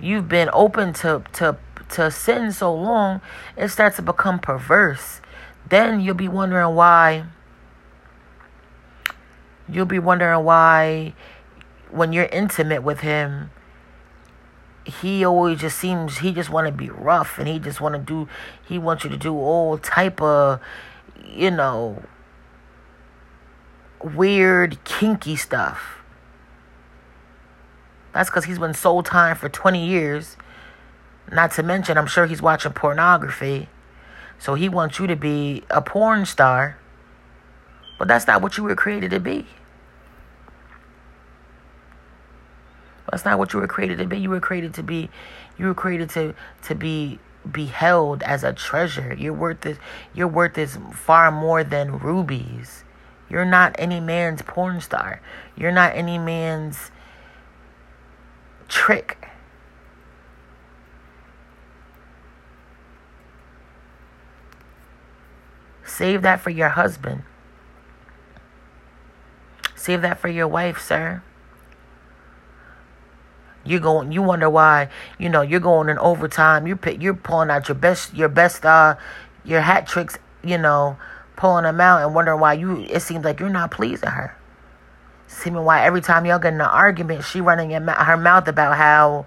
you've 0.00 0.28
been 0.28 0.50
open 0.52 0.92
to, 0.94 1.22
to, 1.34 1.56
to 1.90 2.10
sin 2.10 2.52
so 2.52 2.74
long, 2.74 3.20
it 3.56 3.68
starts 3.68 3.96
to 3.96 4.02
become 4.02 4.38
perverse. 4.38 5.20
Then 5.68 6.00
you'll 6.00 6.14
be 6.14 6.28
wondering 6.28 6.74
why. 6.74 7.24
You'll 9.68 9.86
be 9.86 9.98
wondering 9.98 10.44
why 10.44 11.14
when 11.90 12.12
you're 12.12 12.28
intimate 12.32 12.82
with 12.82 13.00
him, 13.00 13.50
he 14.84 15.24
always 15.24 15.60
just 15.60 15.78
seems 15.78 16.18
he 16.18 16.32
just 16.32 16.50
want 16.50 16.66
to 16.66 16.72
be 16.72 16.88
rough 16.90 17.38
and 17.38 17.46
he 17.46 17.58
just 17.58 17.80
want 17.80 17.94
to 17.94 18.00
do 18.00 18.28
he 18.66 18.78
wants 18.78 19.04
you 19.04 19.10
to 19.10 19.18
do 19.18 19.36
all 19.36 19.76
type 19.76 20.20
of 20.22 20.60
you 21.26 21.50
know 21.50 22.02
weird 24.02 24.82
kinky 24.84 25.36
stuff 25.36 25.98
That's 28.12 28.30
because 28.30 28.46
he's 28.46 28.58
been 28.58 28.74
soul 28.74 29.02
tying 29.02 29.36
for 29.36 29.48
20 29.48 29.86
years. 29.86 30.36
Not 31.30 31.52
to 31.52 31.62
mention, 31.62 31.98
I'm 31.98 32.06
sure 32.06 32.26
he's 32.26 32.42
watching 32.42 32.72
pornography. 32.72 33.68
So 34.38 34.54
he 34.54 34.68
wants 34.68 34.98
you 34.98 35.06
to 35.06 35.16
be 35.16 35.64
a 35.70 35.82
porn 35.82 36.24
star. 36.26 36.78
But 37.98 38.08
that's 38.08 38.26
not 38.26 38.40
what 38.42 38.56
you 38.56 38.64
were 38.64 38.74
created 38.74 39.10
to 39.10 39.20
be. 39.20 39.46
That's 43.10 43.24
not 43.24 43.38
what 43.38 43.52
you 43.52 43.60
were 43.60 43.66
created 43.66 43.98
to 43.98 44.06
be. 44.06 44.18
You 44.18 44.30
were 44.30 44.40
created 44.40 44.74
to 44.74 44.82
be 44.82 45.10
you 45.58 45.66
were 45.66 45.74
created 45.74 46.10
to 46.10 46.34
to 46.62 46.74
be 46.74 47.18
be 47.50 47.66
held 47.66 48.22
as 48.22 48.44
a 48.44 48.52
treasure. 48.52 49.14
Your 49.14 49.32
worth 49.32 49.64
is 49.64 49.78
your 50.14 50.28
worth 50.28 50.58
is 50.58 50.78
far 50.92 51.30
more 51.30 51.64
than 51.64 51.98
rubies. 51.98 52.84
You're 53.30 53.44
not 53.44 53.74
any 53.78 54.00
man's 54.00 54.42
porn 54.42 54.80
star. 54.80 55.20
You're 55.56 55.72
not 55.72 55.94
any 55.94 56.18
man's 56.18 56.90
trick. 58.68 59.28
Save 65.84 66.22
that 66.22 66.40
for 66.40 66.50
your 66.50 66.68
husband. 66.70 67.22
Save 69.74 70.02
that 70.02 70.18
for 70.18 70.28
your 70.28 70.46
wife, 70.46 70.80
sir. 70.80 71.22
You're 73.68 73.80
going. 73.80 74.12
You 74.12 74.22
wonder 74.22 74.48
why. 74.48 74.88
You 75.18 75.28
know 75.28 75.42
you're 75.42 75.60
going 75.60 75.88
in 75.88 75.98
overtime. 75.98 76.66
You're 76.66 76.78
you're 76.98 77.14
pulling 77.14 77.50
out 77.50 77.68
your 77.68 77.74
best 77.74 78.14
your 78.14 78.28
best 78.28 78.64
uh 78.64 78.96
your 79.44 79.60
hat 79.60 79.86
tricks. 79.86 80.18
You 80.42 80.56
know, 80.58 80.96
pulling 81.36 81.64
them 81.64 81.80
out 81.80 82.02
and 82.02 82.14
wondering 82.14 82.40
why 82.40 82.54
you. 82.54 82.86
It 82.88 83.00
seems 83.00 83.24
like 83.24 83.40
you're 83.40 83.48
not 83.48 83.70
pleasing 83.70 84.10
her. 84.10 84.36
Seeming 85.26 85.64
why 85.64 85.84
every 85.84 86.00
time 86.00 86.24
y'all 86.24 86.38
get 86.38 86.54
in 86.54 86.60
an 86.60 86.66
argument, 86.66 87.24
she 87.24 87.40
running 87.40 87.70
her 87.70 88.16
mouth 88.16 88.48
about 88.48 88.78
how, 88.78 89.26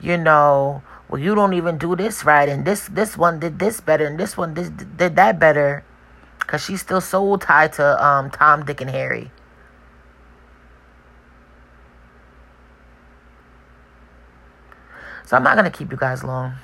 you 0.00 0.16
know, 0.16 0.82
well 1.08 1.20
you 1.20 1.34
don't 1.34 1.52
even 1.52 1.76
do 1.76 1.94
this 1.94 2.24
right, 2.24 2.48
and 2.48 2.64
this 2.64 2.88
this 2.88 3.18
one 3.18 3.40
did 3.40 3.58
this 3.58 3.80
better, 3.80 4.06
and 4.06 4.18
this 4.18 4.38
one 4.38 4.54
did 4.54 4.96
did 4.96 5.16
that 5.16 5.38
better, 5.38 5.84
cause 6.46 6.64
she's 6.64 6.80
still 6.80 7.00
so 7.00 7.36
tied 7.36 7.74
to 7.74 8.04
um 8.04 8.30
Tom, 8.30 8.64
Dick, 8.64 8.80
and 8.80 8.90
Harry. 8.90 9.30
So 15.34 15.38
I'm 15.38 15.42
not 15.42 15.56
going 15.56 15.68
to 15.68 15.76
keep 15.76 15.90
you 15.90 15.96
guys 15.96 16.22
long. 16.22 16.54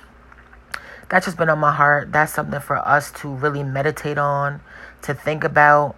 That's 1.09 1.27
just 1.27 1.37
been 1.37 1.49
on 1.49 1.59
my 1.59 1.73
heart. 1.73 2.13
That's 2.13 2.33
something 2.33 2.61
for 2.61 2.77
us 2.77 3.11
to 3.15 3.29
really 3.29 3.65
meditate 3.65 4.17
on, 4.17 4.61
to 5.03 5.13
think 5.13 5.43
about. 5.43 5.97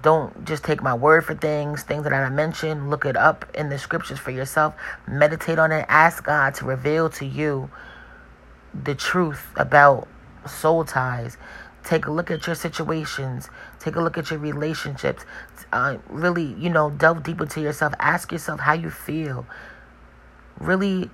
Don't 0.00 0.46
just 0.46 0.64
take 0.64 0.82
my 0.82 0.94
word 0.94 1.26
for 1.26 1.34
things, 1.34 1.82
things 1.82 2.04
that 2.04 2.14
I 2.14 2.30
mentioned. 2.30 2.88
Look 2.88 3.04
it 3.04 3.14
up 3.14 3.44
in 3.54 3.68
the 3.68 3.78
scriptures 3.78 4.18
for 4.18 4.30
yourself. 4.30 4.74
Meditate 5.06 5.58
on 5.58 5.70
it. 5.70 5.84
Ask 5.90 6.24
God 6.24 6.54
to 6.54 6.64
reveal 6.64 7.10
to 7.10 7.26
you 7.26 7.68
the 8.72 8.94
truth 8.94 9.46
about 9.56 10.08
soul 10.46 10.86
ties. 10.86 11.36
Take 11.84 12.06
a 12.06 12.10
look 12.10 12.30
at 12.30 12.46
your 12.46 12.56
situations. 12.56 13.50
Take 13.80 13.96
a 13.96 14.00
look 14.00 14.16
at 14.16 14.30
your 14.30 14.40
relationships. 14.40 15.26
Uh, 15.74 15.98
really, 16.08 16.54
you 16.54 16.70
know, 16.70 16.88
delve 16.88 17.22
deep 17.22 17.42
into 17.42 17.60
yourself. 17.60 17.92
Ask 17.98 18.32
yourself 18.32 18.60
how 18.60 18.72
you 18.72 18.88
feel. 18.88 19.44
Really 20.58 21.10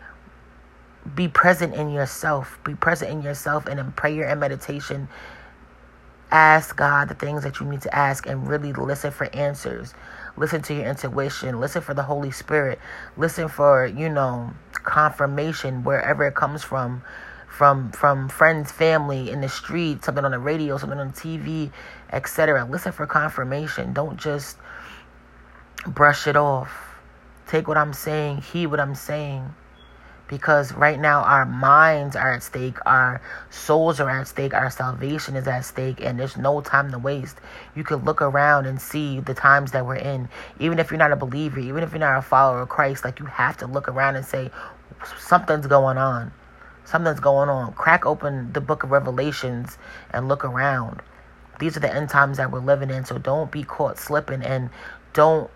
be 1.15 1.29
present 1.29 1.75
in 1.75 1.91
yourself. 1.91 2.59
Be 2.65 2.75
present 2.75 3.11
in 3.11 3.23
yourself 3.23 3.67
and 3.67 3.79
in 3.79 3.93
prayer 3.93 4.29
and 4.29 4.41
meditation. 4.41 5.09
Ask 6.31 6.77
God 6.77 7.09
the 7.09 7.15
things 7.15 7.45
that 7.45 7.61
you 7.61 7.67
need 7.67 7.83
to 7.83 7.95
ask 7.95 8.27
and 8.27 8.49
really 8.49 8.73
listen 8.73 9.11
for 9.11 9.27
answers. 9.35 9.95
Listen 10.37 10.63
to 10.63 10.75
your 10.75 10.87
intuition. 10.87 11.61
Listen 11.61 11.83
for 11.83 11.95
the 11.95 12.03
Holy 12.03 12.31
Spirit. 12.31 12.79
Listen 13.17 13.49
for, 13.49 13.87
you 13.87 14.09
know, 14.09 14.53
confirmation 14.73 15.85
wherever 15.85 16.27
it 16.27 16.35
comes 16.35 16.63
from. 16.63 17.03
From 17.49 17.93
from 17.93 18.29
friends, 18.29 18.73
family, 18.73 19.31
in 19.31 19.41
the 19.41 19.49
street, 19.49 20.05
something 20.05 20.25
on 20.25 20.33
the 20.33 20.41
radio, 20.41 20.77
something 20.77 20.99
on 20.99 21.13
TV, 21.13 21.71
etc. 22.13 22.65
Listen 22.65 22.91
for 22.91 23.07
confirmation. 23.07 23.93
Don't 23.93 24.17
just 24.17 24.57
brush 25.87 26.27
it 26.27 26.35
off. 26.35 26.97
Take 27.47 27.69
what 27.69 27.77
I'm 27.77 27.93
saying, 27.93 28.39
heed 28.39 28.67
what 28.67 28.81
I'm 28.81 28.97
saying 28.97 29.55
because 30.29 30.73
right 30.73 30.99
now 30.99 31.23
our 31.23 31.45
minds 31.45 32.17
are 32.17 32.33
at 32.33 32.43
stake, 32.43 32.79
our 32.87 33.21
souls 33.51 34.01
are 34.01 34.09
at 34.09 34.27
stake, 34.27 34.55
our 34.55 34.71
salvation 34.71 35.37
is 35.37 35.47
at 35.47 35.65
stake, 35.65 36.01
and 36.01 36.19
there's 36.19 36.37
no 36.37 36.61
time 36.61 36.91
to 36.93 36.99
waste. 36.99 37.37
You 37.77 37.85
can 37.85 38.05
look 38.05 38.23
around 38.23 38.67
and 38.67 38.81
see 38.81 39.21
the 39.21 39.35
times 39.35 39.73
that 39.73 39.87
we're 39.87 39.97
in. 39.97 40.29
Even 40.59 40.79
if 40.79 40.91
you're 40.91 40.99
not 40.99 41.13
a 41.13 41.17
believer, 41.17 41.61
even 41.61 41.83
if 41.83 41.91
you're 41.91 41.99
not 41.99 42.19
a 42.19 42.23
follower 42.23 42.63
of 42.63 42.69
Christ, 42.69 43.05
like 43.05 43.21
you 43.21 43.27
have 43.27 43.57
to 43.59 43.67
look 43.67 43.89
around 43.89 44.17
and 44.17 44.25
say, 44.25 44.51
something's 45.19 45.67
going 45.67 45.99
on. 45.99 46.33
Something's 46.85 47.21
going 47.21 47.49
on. 47.49 47.73
Crack 47.75 48.07
open 48.07 48.53
the 48.53 48.61
book 48.61 48.83
of 48.83 48.91
Revelations 48.91 49.79
and 50.13 50.29
look 50.29 50.45
around. 50.45 51.01
These 51.59 51.77
are 51.77 51.81
the 51.81 51.95
end 51.95 52.09
times 52.11 52.37
that 52.39 52.51
we're 52.51 52.61
living 52.61 52.91
in, 52.91 53.05
so 53.05 53.19
don't 53.19 53.51
be 53.51 53.63
caught 53.63 53.99
slipping 53.99 54.43
and 54.43 54.71
don't 55.13 55.51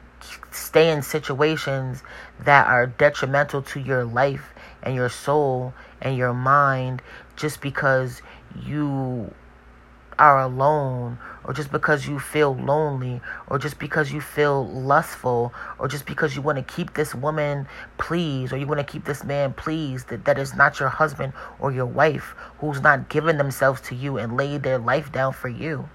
stay 0.51 0.91
in 0.91 1.03
situations 1.03 2.03
that 2.45 2.67
are 2.67 2.87
detrimental 2.87 3.63
to 3.63 3.81
your 3.81 4.05
life 4.05 4.53
and 4.83 4.95
your 4.95 5.09
soul 5.09 5.73
and 6.01 6.17
your 6.17 6.33
mind 6.33 7.03
just 7.37 7.61
because 7.61 8.23
you 8.65 9.33
are 10.19 10.43
alone 10.43 11.19
or 11.45 11.53
just 11.53 11.71
because 11.71 12.09
you 12.09 12.19
feel 12.19 12.55
lonely 12.55 13.21
or 13.47 13.59
just 13.59 13.79
because 13.79 14.13
you 14.13 14.21
feel 14.21 14.67
lustful 14.67 15.53
or 15.79 15.87
just 15.87 16.07
because 16.07 16.35
you 16.35 16.43
want 16.43 16.59
to 16.59 16.75
keep 16.75 16.95
this 16.95 17.15
woman 17.15 17.67
pleased 17.99 18.53
or 18.53 18.57
you 18.57 18.67
want 18.67 18.79
to 18.81 18.85
keep 18.85 19.05
this 19.05 19.23
man 19.25 19.53
pleased 19.53 20.09
that, 20.09 20.25
that 20.25 20.39
is 20.39 20.55
not 20.55 20.81
your 20.81 20.89
husband 20.89 21.33
or 21.61 21.71
your 21.71 21.87
wife 21.87 22.35
who's 22.59 22.81
not 22.81 23.09
given 23.09 23.39
themselves 23.39 23.81
to 23.81 23.95
you 23.95 24.19
and 24.19 24.37
laid 24.37 24.63
their 24.63 24.79
life 24.79 25.13
down 25.13 25.33
for 25.33 25.49
you 25.49 25.89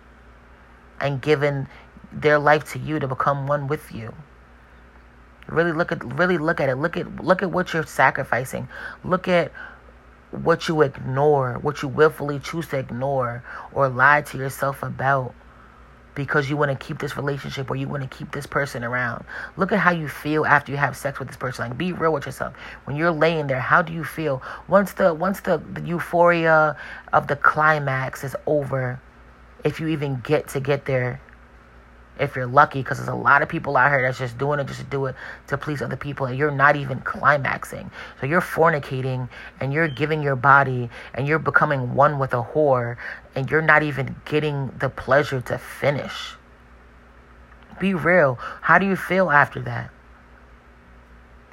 and 1.01 1.21
given 1.21 1.67
their 2.13 2.39
life 2.39 2.71
to 2.73 2.80
you 2.80 2.99
to 2.99 3.08
become 3.08 3.47
one 3.47 3.67
with 3.67 3.93
you 3.93 4.13
Really 5.47 5.73
look 5.73 5.91
at 5.91 6.04
really 6.17 6.38
look 6.38 6.60
at 6.62 6.69
it. 6.69 6.76
Look 6.76 6.97
at 6.97 7.23
look 7.23 7.43
at 7.43 7.52
what 7.52 7.73
you're 7.73 7.86
sacrificing. 7.86 8.67
Look 9.04 9.28
at 9.28 9.52
what 10.32 10.67
you 10.67 10.82
ignore, 10.82 11.60
what 11.60 11.82
you 11.82 11.89
willfully 11.89 12.39
choose 12.39 12.67
to 12.69 12.80
ignore 12.80 13.43
or 13.71 13.89
lie 13.89 14.21
to 14.21 14.38
yourself 14.38 14.82
about 14.82 15.36
because 16.15 16.49
you 16.49 16.56
want 16.56 16.71
to 16.71 16.86
keep 16.86 16.99
this 16.99 17.17
relationship 17.17 17.69
or 17.69 17.76
you 17.76 17.88
want 17.88 18.10
to 18.10 18.17
keep 18.17 18.32
this 18.32 18.45
person 18.45 18.84
around. 18.84 19.26
Look 19.58 19.71
at 19.71 19.80
how 19.80 19.91
you 19.91 20.08
feel 20.08 20.45
after 20.45 20.71
you 20.71 20.78
have 20.78 20.95
sex 20.95 21.19
with 21.19 21.28
this 21.28 21.38
person. 21.38 21.67
Like 21.67 21.78
be 21.78 21.91
real 21.91 22.13
with 22.13 22.26
yourself. 22.26 22.56
When 22.86 22.95
you're 22.95 23.12
laying 23.12 23.47
there, 23.47 23.60
how 23.60 23.82
do 23.82 23.91
you 23.91 24.04
feel? 24.04 24.41
Once 24.67 24.93
the 24.93 25.13
once 25.13 25.41
the, 25.41 25.62
the 25.73 25.82
euphoria 25.82 26.78
of 27.12 27.28
the 27.28 27.36
climax 27.36 28.23
is 28.23 28.36
over, 28.45 29.02
if 29.65 29.80
you 29.80 29.88
even 29.89 30.21
get 30.21 30.47
to 30.49 30.62
get 30.62 30.86
there, 30.86 31.19
if 32.19 32.36
you're 32.36 32.47
lucky 32.47 32.80
because 32.80 32.97
there's 32.97 33.10
a 33.10 33.15
lot 33.15 33.41
of 33.41 33.49
people 33.49 33.76
out 33.76 33.89
here 33.89 34.02
that's 34.02 34.19
just 34.19 34.38
doing 34.38 34.60
it 34.60 34.67
just 34.67 34.80
to 34.80 34.86
do 34.86 35.06
it 35.08 35.15
to 35.47 35.58
please 35.58 35.82
other 35.82 35.95
people 35.95 36.28
and 36.28 36.38
you're 36.38 36.52
not 36.52 36.76
even 36.76 36.99
climaxing. 36.99 37.89
So 38.19 38.28
you're 38.28 38.41
fornicating 38.41 39.30
and 39.60 39.73
you're 39.73 39.88
giving 39.88 40.21
your 40.21 40.36
body 40.36 40.89
and 41.13 41.28
you're 41.28 41.39
becoming 41.39 41.95
one 41.95 42.19
with 42.19 42.34
a 42.34 42.43
whore 42.43 42.97
and 43.36 43.49
you're 43.49 43.62
not 43.62 43.84
even 43.84 44.15
getting 44.26 44.71
the 44.80 44.89
pleasure 44.89 45.41
to 45.41 45.58
finish. 45.58 46.36
Be 47.80 47.93
real. 47.93 48.38
How 48.62 48.78
do 48.78 48.86
you 48.86 48.95
feel 48.95 49.32
after 49.32 49.62
that? 49.62 49.89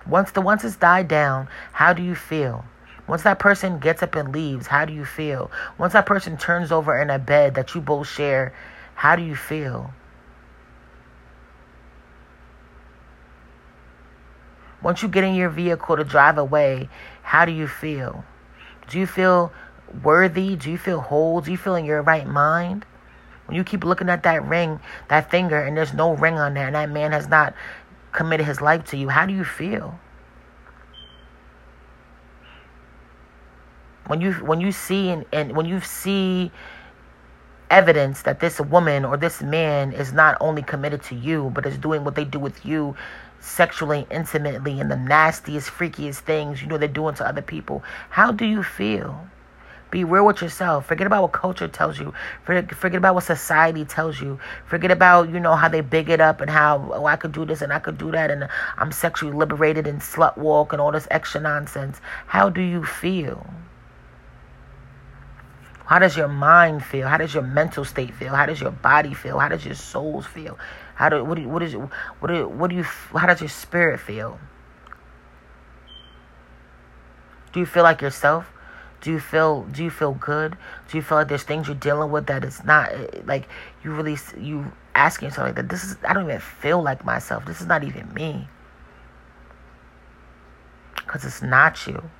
Once 0.06 0.32
the 0.32 0.40
once 0.40 0.64
it's 0.64 0.76
died 0.76 1.08
down 1.08 1.48
how 1.72 1.92
do 1.92 2.02
you 2.02 2.14
feel? 2.14 2.64
Once 3.06 3.22
that 3.22 3.38
person 3.38 3.78
gets 3.78 4.02
up 4.02 4.14
and 4.14 4.32
leaves 4.32 4.66
how 4.66 4.84
do 4.84 4.92
you 4.92 5.04
feel? 5.04 5.50
Once 5.78 5.94
that 5.94 6.06
person 6.06 6.36
turns 6.36 6.70
over 6.70 7.00
in 7.00 7.08
a 7.08 7.18
bed 7.18 7.54
that 7.54 7.74
you 7.74 7.80
both 7.80 8.06
share 8.06 8.54
how 8.94 9.16
do 9.16 9.22
you 9.22 9.34
feel 9.34 9.92
Once 14.82 15.02
you 15.02 15.08
get 15.08 15.24
in 15.24 15.34
your 15.34 15.50
vehicle 15.50 15.96
to 15.96 16.04
drive 16.04 16.38
away, 16.38 16.88
how 17.22 17.44
do 17.44 17.52
you 17.52 17.68
feel? 17.68 18.24
Do 18.88 18.98
you 18.98 19.06
feel 19.06 19.52
worthy? 20.02 20.56
Do 20.56 20.70
you 20.70 20.78
feel 20.78 21.00
whole? 21.00 21.40
Do 21.40 21.50
you 21.50 21.56
feel 21.56 21.74
in 21.74 21.84
your 21.84 22.02
right 22.02 22.26
mind? 22.26 22.86
When 23.46 23.56
you 23.56 23.64
keep 23.64 23.84
looking 23.84 24.08
at 24.08 24.22
that 24.22 24.44
ring, 24.46 24.80
that 25.08 25.30
finger, 25.30 25.60
and 25.60 25.76
there's 25.76 25.92
no 25.92 26.14
ring 26.14 26.38
on 26.38 26.54
there, 26.54 26.66
and 26.66 26.74
that 26.76 26.90
man 26.90 27.12
has 27.12 27.28
not 27.28 27.54
committed 28.12 28.46
his 28.46 28.60
life 28.60 28.84
to 28.86 28.96
you, 28.96 29.08
how 29.08 29.26
do 29.26 29.34
you 29.34 29.44
feel? 29.44 29.98
When 34.06 34.20
you 34.20 34.32
when 34.34 34.60
you 34.60 34.72
see 34.72 35.10
and, 35.10 35.24
and 35.32 35.56
when 35.56 35.66
you 35.66 35.80
see 35.80 36.50
evidence 37.70 38.22
that 38.22 38.40
this 38.40 38.60
woman 38.60 39.04
or 39.04 39.16
this 39.16 39.40
man 39.40 39.92
is 39.92 40.12
not 40.12 40.36
only 40.40 40.62
committed 40.62 41.02
to 41.04 41.14
you, 41.14 41.50
but 41.54 41.64
is 41.64 41.78
doing 41.78 42.02
what 42.02 42.16
they 42.16 42.24
do 42.24 42.40
with 42.40 42.66
you 42.66 42.96
sexually, 43.40 44.06
intimately, 44.10 44.78
and 44.80 44.90
the 44.90 44.96
nastiest, 44.96 45.70
freakiest 45.70 46.20
things 46.20 46.62
you 46.62 46.68
know 46.68 46.78
they're 46.78 46.88
doing 46.88 47.14
to 47.16 47.26
other 47.26 47.42
people. 47.42 47.82
How 48.10 48.32
do 48.32 48.44
you 48.44 48.62
feel? 48.62 49.26
Be 49.90 50.04
real 50.04 50.24
with 50.24 50.40
yourself. 50.40 50.86
Forget 50.86 51.08
about 51.08 51.22
what 51.22 51.32
culture 51.32 51.66
tells 51.66 51.98
you. 51.98 52.14
Forget 52.44 52.94
about 52.94 53.16
what 53.16 53.24
society 53.24 53.84
tells 53.84 54.20
you. 54.20 54.38
Forget 54.66 54.92
about, 54.92 55.30
you 55.30 55.40
know, 55.40 55.56
how 55.56 55.68
they 55.68 55.80
big 55.80 56.08
it 56.08 56.20
up 56.20 56.40
and 56.40 56.48
how, 56.48 56.92
oh, 56.94 57.06
I 57.06 57.16
could 57.16 57.32
do 57.32 57.44
this 57.44 57.60
and 57.60 57.72
I 57.72 57.80
could 57.80 57.98
do 57.98 58.12
that 58.12 58.30
and 58.30 58.48
I'm 58.78 58.92
sexually 58.92 59.32
liberated 59.32 59.88
and 59.88 60.00
slut 60.00 60.38
walk 60.38 60.72
and 60.72 60.80
all 60.80 60.92
this 60.92 61.08
extra 61.10 61.40
nonsense. 61.40 62.00
How 62.26 62.50
do 62.50 62.60
you 62.60 62.84
feel? 62.84 63.44
How 65.86 65.98
does 65.98 66.16
your 66.16 66.28
mind 66.28 66.84
feel? 66.84 67.08
How 67.08 67.16
does 67.16 67.34
your 67.34 67.42
mental 67.42 67.84
state 67.84 68.14
feel? 68.14 68.32
How 68.32 68.46
does 68.46 68.60
your 68.60 68.70
body 68.70 69.12
feel? 69.12 69.40
How 69.40 69.48
does 69.48 69.64
your 69.66 69.74
souls 69.74 70.24
feel? 70.24 70.56
How 71.00 71.08
do 71.08 71.24
what 71.24 71.38
do 71.38 71.48
what 71.48 71.62
is 71.62 71.72
what 71.72 72.28
do 72.28 72.46
what 72.46 72.68
do 72.68 72.76
you 72.76 72.82
how 72.82 73.26
does 73.26 73.40
your 73.40 73.48
spirit 73.48 74.00
feel? 74.00 74.38
Do 77.54 77.60
you 77.60 77.64
feel 77.64 77.84
like 77.84 78.02
yourself? 78.02 78.52
Do 79.00 79.10
you 79.10 79.18
feel 79.18 79.62
do 79.62 79.82
you 79.82 79.88
feel 79.88 80.12
good? 80.12 80.58
Do 80.90 80.98
you 80.98 81.02
feel 81.02 81.16
like 81.16 81.28
there's 81.28 81.42
things 81.42 81.68
you're 81.68 81.74
dealing 81.74 82.10
with 82.10 82.26
that 82.26 82.44
it's 82.44 82.62
not 82.64 82.92
eh, 82.92 83.06
eh, 83.14 83.20
like 83.24 83.48
you 83.82 83.94
really 83.94 84.18
you 84.38 84.72
asking 84.94 85.30
yourself 85.30 85.46
like 85.46 85.54
that 85.56 85.70
this 85.70 85.84
is 85.84 85.96
I 86.06 86.12
don't 86.12 86.24
even 86.24 86.38
feel 86.38 86.82
like 86.82 87.02
myself. 87.02 87.46
This 87.46 87.62
is 87.62 87.66
not 87.66 87.82
even 87.82 88.12
me. 88.12 88.46
Cuz 91.06 91.24
it's 91.24 91.40
not 91.40 91.86
you. 91.86 92.10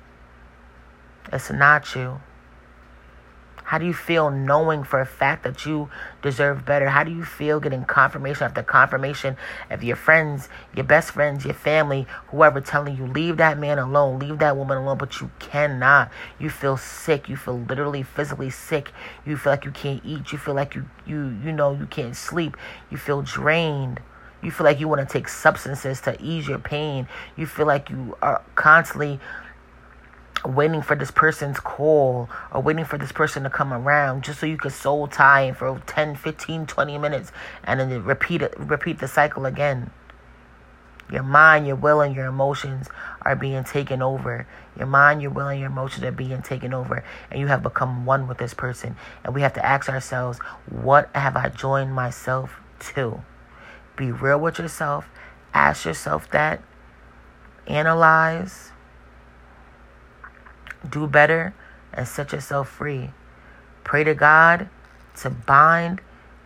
It's 1.31 1.51
not 1.51 1.93
you. 1.93 2.19
How 3.71 3.77
do 3.77 3.85
you 3.85 3.93
feel 3.93 4.29
knowing 4.29 4.83
for 4.83 4.99
a 4.99 5.05
fact 5.05 5.45
that 5.45 5.65
you 5.65 5.89
deserve 6.21 6.65
better? 6.65 6.89
How 6.89 7.05
do 7.05 7.11
you 7.11 7.23
feel 7.23 7.61
getting 7.61 7.85
confirmation 7.85 8.43
after 8.43 8.63
confirmation 8.63 9.37
of 9.69 9.81
your 9.81 9.95
friends, 9.95 10.49
your 10.75 10.83
best 10.83 11.11
friends, 11.11 11.45
your 11.45 11.53
family, 11.53 12.05
whoever 12.27 12.59
telling 12.59 12.97
you, 12.97 13.07
leave 13.07 13.37
that 13.37 13.57
man 13.57 13.79
alone, 13.79 14.19
leave 14.19 14.39
that 14.39 14.57
woman 14.57 14.77
alone, 14.77 14.97
but 14.97 15.21
you 15.21 15.31
cannot. 15.39 16.11
You 16.37 16.49
feel 16.49 16.75
sick. 16.75 17.29
You 17.29 17.37
feel 17.37 17.59
literally 17.59 18.03
physically 18.03 18.49
sick. 18.49 18.91
You 19.25 19.37
feel 19.37 19.53
like 19.53 19.63
you 19.63 19.71
can't 19.71 20.01
eat. 20.03 20.33
You 20.33 20.37
feel 20.37 20.53
like 20.53 20.75
you, 20.75 20.89
you, 21.05 21.33
you 21.41 21.53
know, 21.53 21.71
you 21.71 21.85
can't 21.85 22.17
sleep. 22.17 22.57
You 22.89 22.97
feel 22.97 23.21
drained. 23.21 24.01
You 24.43 24.51
feel 24.51 24.65
like 24.65 24.81
you 24.81 24.89
want 24.89 25.07
to 25.07 25.13
take 25.13 25.29
substances 25.29 26.01
to 26.01 26.21
ease 26.21 26.45
your 26.45 26.59
pain. 26.59 27.07
You 27.37 27.45
feel 27.45 27.67
like 27.67 27.89
you 27.89 28.17
are 28.21 28.41
constantly 28.55 29.21
waiting 30.45 30.81
for 30.81 30.95
this 30.95 31.11
person's 31.11 31.59
call 31.59 32.29
or 32.51 32.61
waiting 32.61 32.85
for 32.85 32.97
this 32.97 33.11
person 33.11 33.43
to 33.43 33.49
come 33.49 33.73
around 33.73 34.23
just 34.23 34.39
so 34.39 34.45
you 34.45 34.57
could 34.57 34.71
soul 34.71 35.07
tie 35.07 35.51
for 35.51 35.81
10 35.85 36.15
15 36.15 36.65
20 36.65 36.97
minutes 36.97 37.31
and 37.63 37.79
then 37.79 38.03
repeat 38.03 38.41
it 38.41 38.53
repeat 38.57 38.99
the 38.99 39.07
cycle 39.07 39.45
again. 39.45 39.91
Your 41.11 41.23
mind 41.23 41.67
your 41.67 41.75
will 41.75 42.01
and 42.01 42.15
your 42.15 42.25
emotions 42.25 42.87
are 43.21 43.35
being 43.35 43.63
taken 43.63 44.01
over. 44.01 44.47
Your 44.77 44.87
mind 44.87 45.21
your 45.21 45.31
will 45.31 45.47
and 45.47 45.59
your 45.59 45.69
emotions 45.69 46.03
are 46.03 46.11
being 46.11 46.41
taken 46.41 46.73
over 46.73 47.03
and 47.29 47.39
you 47.39 47.47
have 47.47 47.63
become 47.63 48.05
one 48.05 48.27
with 48.27 48.37
this 48.37 48.53
person. 48.53 48.95
And 49.23 49.35
we 49.35 49.41
have 49.41 49.53
to 49.53 49.65
ask 49.65 49.89
ourselves 49.89 50.39
what 50.69 51.09
have 51.13 51.35
i 51.35 51.49
joined 51.49 51.93
myself 51.93 52.59
to? 52.93 53.21
Be 53.95 54.11
real 54.11 54.39
with 54.39 54.57
yourself 54.57 55.07
ask 55.53 55.85
yourself 55.85 56.29
that 56.31 56.61
analyze 57.67 58.70
do 60.89 61.07
better, 61.07 61.53
and 61.93 62.07
set 62.07 62.31
yourself 62.31 62.69
free. 62.69 63.11
Pray 63.83 64.03
to 64.03 64.13
God 64.13 64.69
to 65.17 65.29
bind 65.29 66.01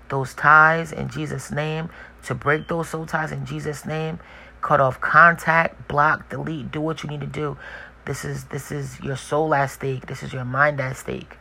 those 0.10 0.34
ties 0.34 0.92
in 0.92 1.10
Jesus' 1.10 1.52
name, 1.52 1.90
to 2.26 2.36
break 2.36 2.68
those 2.68 2.90
soul 2.90 3.06
ties 3.06 3.32
in 3.32 3.46
Jesus' 3.46 3.86
name, 3.86 4.20
cut 4.62 4.80
off 4.80 5.00
contact, 5.02 5.88
block, 5.88 6.30
delete, 6.30 6.72
do 6.72 6.82
what 6.82 7.04
you 7.04 7.10
need 7.10 7.22
to 7.22 7.28
do. 7.28 7.58
This 8.06 8.24
is 8.24 8.46
this 8.46 8.72
is 8.72 9.00
your 9.02 9.16
soul 9.16 9.54
at 9.56 9.72
stake. 9.72 10.06
This 10.06 10.22
is 10.22 10.32
your 10.32 10.46
mind 10.46 10.80
at 10.80 10.96
stake. 10.96 11.38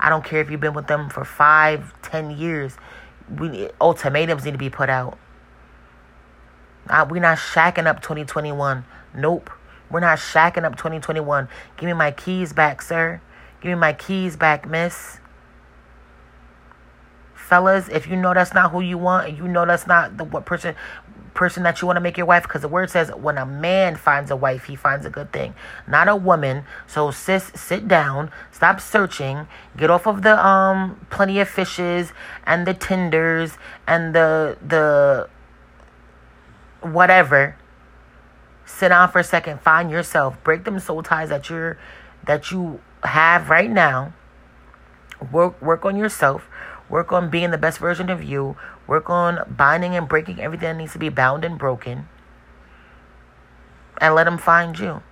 I 0.00 0.08
don't 0.08 0.24
care 0.24 0.40
if 0.40 0.50
you've 0.50 0.60
been 0.60 0.74
with 0.74 0.86
them 0.86 1.10
for 1.10 1.24
five, 1.24 1.92
ten 2.02 2.30
years. 2.30 2.76
We 3.28 3.68
ultimatums 3.80 4.44
need 4.44 4.52
to 4.52 4.58
be 4.58 4.70
put 4.70 4.88
out. 4.88 5.18
Uh, 6.88 7.06
we're 7.08 7.20
not 7.20 7.38
shacking 7.38 7.86
up 7.86 8.00
2021. 8.02 8.84
Nope. 9.14 9.50
We're 9.90 10.00
not 10.00 10.18
shacking 10.18 10.64
up 10.64 10.76
2021. 10.76 11.48
Give 11.76 11.86
me 11.86 11.92
my 11.92 12.10
keys 12.10 12.52
back, 12.52 12.82
sir. 12.82 13.20
Give 13.60 13.70
me 13.70 13.74
my 13.76 13.92
keys 13.92 14.36
back, 14.36 14.68
miss. 14.68 15.18
Fellas, 17.34 17.88
if 17.88 18.06
you 18.06 18.14
know 18.14 18.34
that's 18.34 18.52
not 18.52 18.72
who 18.72 18.80
you 18.80 18.98
want, 18.98 19.28
and 19.28 19.38
you 19.38 19.48
know 19.48 19.64
that's 19.64 19.86
not 19.86 20.18
the 20.18 20.24
what 20.24 20.44
person 20.44 20.74
person 21.32 21.62
that 21.62 21.80
you 21.80 21.86
want 21.86 21.96
to 21.96 22.00
make 22.00 22.16
your 22.16 22.26
wife, 22.26 22.42
because 22.42 22.62
the 22.62 22.68
word 22.68 22.90
says 22.90 23.10
when 23.14 23.38
a 23.38 23.46
man 23.46 23.96
finds 23.96 24.30
a 24.30 24.36
wife, 24.36 24.64
he 24.64 24.76
finds 24.76 25.06
a 25.06 25.10
good 25.10 25.32
thing, 25.32 25.54
not 25.86 26.08
a 26.08 26.16
woman. 26.16 26.64
So 26.86 27.10
sis, 27.10 27.50
sit 27.54 27.88
down, 27.88 28.30
stop 28.50 28.80
searching, 28.80 29.46
get 29.76 29.88
off 29.88 30.06
of 30.06 30.22
the 30.22 30.44
um 30.44 31.06
plenty 31.08 31.40
of 31.40 31.48
fishes 31.48 32.12
and 32.44 32.66
the 32.66 32.74
tinders 32.74 33.56
and 33.86 34.14
the 34.14 34.58
the 34.60 35.30
whatever 36.80 37.56
sit 38.64 38.90
down 38.90 39.10
for 39.10 39.18
a 39.18 39.24
second 39.24 39.60
find 39.60 39.90
yourself 39.90 40.36
break 40.44 40.64
them 40.64 40.78
soul 40.78 41.02
ties 41.02 41.30
that 41.30 41.48
you're 41.48 41.78
that 42.24 42.50
you 42.50 42.80
have 43.02 43.50
right 43.50 43.70
now. 43.70 44.12
Work 45.32 45.60
work 45.60 45.84
on 45.84 45.96
yourself. 45.96 46.48
Work 46.88 47.12
on 47.12 47.28
being 47.28 47.50
the 47.50 47.58
best 47.58 47.78
version 47.78 48.08
of 48.08 48.22
you. 48.22 48.56
Work 48.86 49.10
on 49.10 49.44
binding 49.48 49.94
and 49.94 50.08
breaking 50.08 50.40
everything 50.40 50.68
that 50.68 50.76
needs 50.76 50.92
to 50.92 50.98
be 50.98 51.08
bound 51.08 51.44
and 51.44 51.58
broken. 51.58 52.08
And 54.00 54.14
let 54.14 54.24
them 54.24 54.38
find 54.38 54.78
you. 54.78 55.02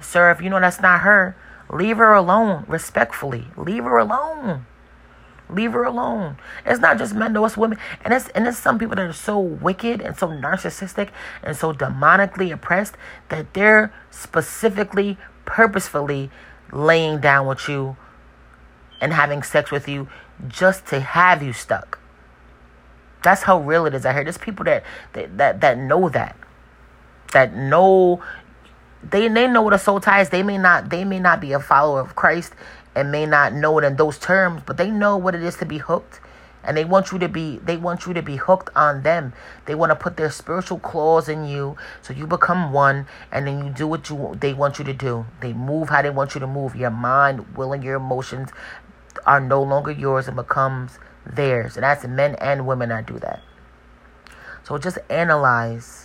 Sir 0.00 0.30
if 0.30 0.40
you 0.40 0.50
know 0.50 0.60
that's 0.60 0.80
not 0.80 1.00
her 1.00 1.36
leave 1.70 1.96
her 1.96 2.12
alone 2.12 2.64
respectfully. 2.68 3.48
Leave 3.56 3.84
her 3.84 3.96
alone 3.96 4.66
Leave 5.54 5.72
her 5.72 5.84
alone. 5.84 6.36
It's 6.66 6.80
not 6.80 6.98
just 6.98 7.14
men, 7.14 7.32
though, 7.32 7.44
it's 7.44 7.56
women. 7.56 7.78
And 8.04 8.12
it's 8.12 8.28
and 8.30 8.46
it's 8.46 8.58
some 8.58 8.78
people 8.78 8.96
that 8.96 9.06
are 9.06 9.12
so 9.12 9.38
wicked 9.38 10.00
and 10.00 10.16
so 10.16 10.28
narcissistic 10.28 11.10
and 11.42 11.56
so 11.56 11.72
demonically 11.72 12.52
oppressed 12.52 12.94
that 13.28 13.54
they're 13.54 13.92
specifically, 14.10 15.16
purposefully 15.44 16.30
laying 16.72 17.20
down 17.20 17.46
with 17.46 17.68
you 17.68 17.96
and 19.00 19.12
having 19.12 19.42
sex 19.42 19.70
with 19.70 19.88
you 19.88 20.08
just 20.48 20.86
to 20.86 21.00
have 21.00 21.42
you 21.42 21.52
stuck. 21.52 21.98
That's 23.22 23.42
how 23.42 23.60
real 23.60 23.86
it 23.86 23.94
is. 23.94 24.04
I 24.04 24.12
hear 24.12 24.24
there's 24.24 24.38
people 24.38 24.64
that 24.64 24.84
that 25.12 25.38
that, 25.38 25.60
that 25.60 25.78
know 25.78 26.08
that. 26.08 26.36
That 27.32 27.54
know 27.54 28.22
they 29.10 29.28
they 29.28 29.46
know 29.46 29.62
what 29.62 29.72
a 29.72 29.78
soul 29.78 30.00
tie 30.00 30.20
is. 30.20 30.30
They 30.30 30.42
may 30.42 30.58
not 30.58 30.90
they 30.90 31.04
may 31.04 31.20
not 31.20 31.40
be 31.40 31.52
a 31.52 31.60
follower 31.60 32.00
of 32.00 32.14
Christ 32.14 32.52
and 32.94 33.10
may 33.10 33.26
not 33.26 33.52
know 33.52 33.78
it 33.78 33.84
in 33.84 33.96
those 33.96 34.18
terms, 34.18 34.62
but 34.64 34.76
they 34.76 34.90
know 34.90 35.16
what 35.16 35.34
it 35.34 35.42
is 35.42 35.56
to 35.56 35.66
be 35.66 35.78
hooked. 35.78 36.20
And 36.66 36.76
they 36.76 36.84
want 36.84 37.12
you 37.12 37.18
to 37.18 37.28
be 37.28 37.58
they 37.58 37.76
want 37.76 38.06
you 38.06 38.14
to 38.14 38.22
be 38.22 38.36
hooked 38.36 38.70
on 38.74 39.02
them. 39.02 39.34
They 39.66 39.74
want 39.74 39.90
to 39.90 39.96
put 39.96 40.16
their 40.16 40.30
spiritual 40.30 40.78
claws 40.78 41.28
in 41.28 41.44
you 41.44 41.76
so 42.00 42.14
you 42.14 42.26
become 42.26 42.72
one 42.72 43.06
and 43.30 43.46
then 43.46 43.66
you 43.66 43.70
do 43.70 43.86
what 43.86 44.08
you 44.08 44.36
they 44.40 44.54
want 44.54 44.78
you 44.78 44.84
to 44.84 44.94
do. 44.94 45.26
They 45.40 45.52
move 45.52 45.90
how 45.90 46.00
they 46.02 46.10
want 46.10 46.34
you 46.34 46.40
to 46.40 46.46
move. 46.46 46.74
Your 46.74 46.90
mind, 46.90 47.56
will 47.56 47.72
and 47.72 47.84
your 47.84 47.96
emotions 47.96 48.50
are 49.26 49.40
no 49.40 49.62
longer 49.62 49.90
yours 49.90 50.26
and 50.26 50.36
becomes 50.36 50.98
theirs. 51.26 51.76
And 51.76 51.84
that's 51.84 52.04
men 52.06 52.34
and 52.36 52.66
women 52.66 52.88
that 52.88 53.06
do 53.06 53.18
that. 53.18 53.42
So 54.64 54.78
just 54.78 54.98
analyze. 55.10 56.03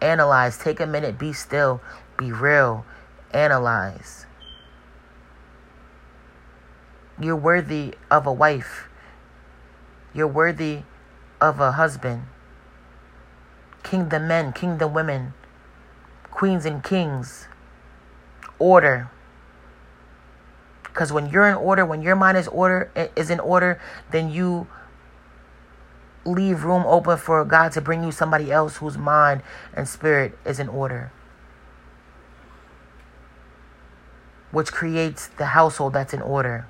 Analyze. 0.00 0.58
Take 0.58 0.80
a 0.80 0.86
minute, 0.86 1.18
be 1.18 1.32
still, 1.32 1.80
be 2.16 2.32
real. 2.32 2.84
Analyze. 3.32 4.26
You're 7.20 7.36
worthy 7.36 7.94
of 8.10 8.26
a 8.26 8.32
wife. 8.32 8.88
You're 10.14 10.26
worthy 10.26 10.82
of 11.40 11.60
a 11.60 11.72
husband. 11.72 12.24
Kingdom 13.82 14.26
men, 14.26 14.52
kingdom 14.52 14.94
women, 14.94 15.34
queens 16.30 16.64
and 16.64 16.82
kings. 16.82 17.46
Order. 18.58 19.10
Because 20.82 21.12
when 21.12 21.30
you're 21.30 21.46
in 21.46 21.54
order, 21.54 21.84
when 21.84 22.02
your 22.02 22.16
mind 22.16 22.36
is 22.36 22.48
order 22.48 22.90
is 23.16 23.30
in 23.30 23.40
order, 23.40 23.80
then 24.10 24.30
you 24.30 24.66
leave 26.24 26.64
room 26.64 26.84
open 26.86 27.16
for 27.16 27.44
God 27.44 27.72
to 27.72 27.80
bring 27.80 28.04
you 28.04 28.12
somebody 28.12 28.52
else 28.52 28.76
whose 28.76 28.98
mind 28.98 29.42
and 29.74 29.88
spirit 29.88 30.36
is 30.44 30.58
in 30.58 30.68
order. 30.68 31.12
Which 34.50 34.72
creates 34.72 35.28
the 35.28 35.46
household 35.46 35.92
that's 35.92 36.12
in 36.12 36.22
order 36.22 36.66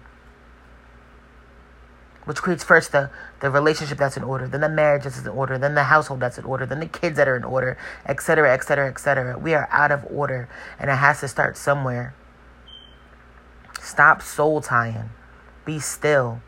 which 2.31 2.37
creates 2.37 2.63
first 2.63 2.93
the, 2.93 3.11
the 3.41 3.51
relationship 3.51 3.99
that's 3.99 4.17
in 4.17 4.23
order, 4.23 4.47
then 4.47 4.61
the 4.61 4.69
marriage 4.69 5.03
that's 5.03 5.19
in 5.19 5.27
order, 5.27 5.59
then 5.59 5.75
the 5.75 5.83
household 5.83 6.21
that's 6.21 6.39
in 6.39 6.45
order, 6.45 6.65
then 6.65 6.79
the 6.79 6.87
kids 6.87 7.17
that 7.17 7.27
are 7.27 7.37
in 7.37 7.43
order, 7.43 7.77
etc., 8.07 8.53
etc., 8.53 8.89
etc. 8.89 9.37
We 9.37 9.53
are 9.55 9.69
out 9.73 9.91
of 9.91 10.07
order, 10.09 10.49
and 10.79 10.91
it 10.91 10.95
has 10.95 11.19
to 11.21 11.29
start 11.29 11.57
somewhere. 11.57 12.15
Stop 13.81 14.23
soul 14.23 14.61
tying. 14.61 15.11
Be 15.65 15.81
still. 15.81 16.41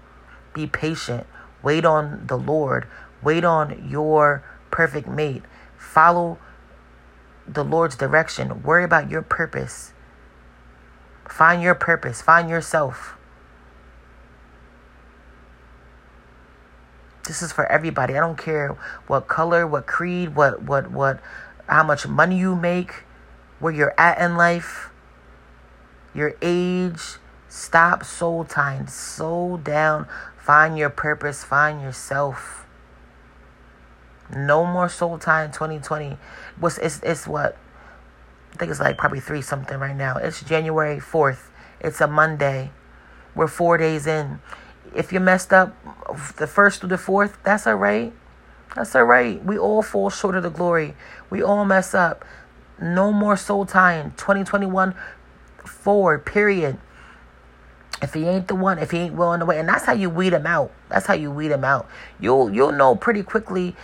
Be 0.55 0.68
patient. 0.68 1.26
Wait 1.62 1.84
on 1.84 2.26
the 2.26 2.36
Lord. 2.36 2.86
Wait 3.22 3.44
on 3.44 3.88
your 3.88 4.44
perfect 4.70 5.06
mate. 5.06 5.42
Follow 5.76 6.38
the 7.46 7.64
Lord's 7.64 7.96
direction. 7.96 8.62
Worry 8.62 8.84
about 8.84 9.10
your 9.10 9.22
purpose. 9.22 9.92
Find 11.28 11.62
your 11.62 11.74
purpose. 11.74 12.20
Find 12.20 12.48
yourself. 12.48 13.16
This 17.26 17.40
is 17.40 17.52
for 17.52 17.70
everybody. 17.70 18.16
I 18.16 18.20
don't 18.20 18.36
care 18.36 18.76
what 19.06 19.28
color, 19.28 19.66
what 19.66 19.86
creed, 19.86 20.34
what 20.34 20.62
what 20.62 20.90
what 20.90 21.20
how 21.68 21.84
much 21.84 22.06
money 22.06 22.36
you 22.36 22.56
make, 22.56 23.04
where 23.60 23.72
you're 23.72 23.94
at 23.98 24.20
in 24.20 24.36
life, 24.36 24.90
your 26.14 26.34
age. 26.42 27.16
Stop 27.48 28.02
soul 28.02 28.44
tying. 28.44 28.86
Soul 28.86 29.58
down. 29.58 30.08
Find 30.43 30.76
your 30.76 30.90
purpose. 30.90 31.45
Find 31.45 31.80
yourself. 31.80 32.66
No 34.34 34.64
more 34.64 34.88
soul 34.88 35.16
tying 35.16 35.53
2020. 35.53 36.18
What's 36.59 36.78
it's 36.78 37.01
it's 37.05 37.28
what? 37.28 37.57
I 38.53 38.57
think 38.57 38.70
it's 38.72 38.80
like 38.80 38.99
probably 38.99 39.20
three 39.20 39.40
something 39.40 39.78
right 39.78 39.95
now. 39.95 40.16
It's 40.16 40.43
January 40.43 40.99
4th. 40.99 41.49
It's 41.80 42.01
a 42.01 42.09
Monday. 42.09 42.72
We're 43.36 43.47
four 43.47 43.78
days 43.78 44.07
in. 44.07 44.40
If 44.95 45.12
you 45.12 45.20
messed 45.20 45.53
up 45.53 45.76
the 46.36 46.49
first 46.49 46.80
through 46.80 46.90
the 46.90 46.99
fourth, 46.99 47.38
that's 47.45 47.66
all 47.66 47.76
right. 47.76 48.12
That's 48.74 48.95
all 48.97 49.05
right. 49.05 49.43
We 49.45 49.57
all 49.57 49.80
fall 49.80 50.11
short 50.11 50.34
of 50.34 50.43
the 50.43 50.51
glory. 50.51 50.95
We 51.30 51.40
all 51.43 51.64
mess 51.64 51.95
up. 51.95 52.24
No 52.80 53.12
more 53.12 53.36
soul 53.36 53.64
tying. 53.64 54.11
2021 54.16 54.95
forward, 55.64 56.26
period. 56.26 56.78
If 58.03 58.14
he 58.14 58.24
ain't 58.26 58.48
the 58.48 58.57
one, 58.57 58.78
if 58.78 58.90
he 58.90 58.98
ain't 58.98 59.14
willing 59.14 59.40
to 59.40 59.46
wait, 59.46 59.59
and 59.61 59.68
that's 59.68 59.84
how 59.84 59.92
you 59.92 60.11
weed 60.11 60.32
him 60.32 60.46
out. 60.46 60.72
That's 60.88 61.07
how 61.07 61.14
you 61.14 61.30
weed 61.30 61.53
him 61.53 61.64
out. 61.64 61.88
You'll 62.18 62.53
you'll 62.53 62.72
know 62.72 62.96
pretty 62.96 63.22
quickly, 63.22 63.76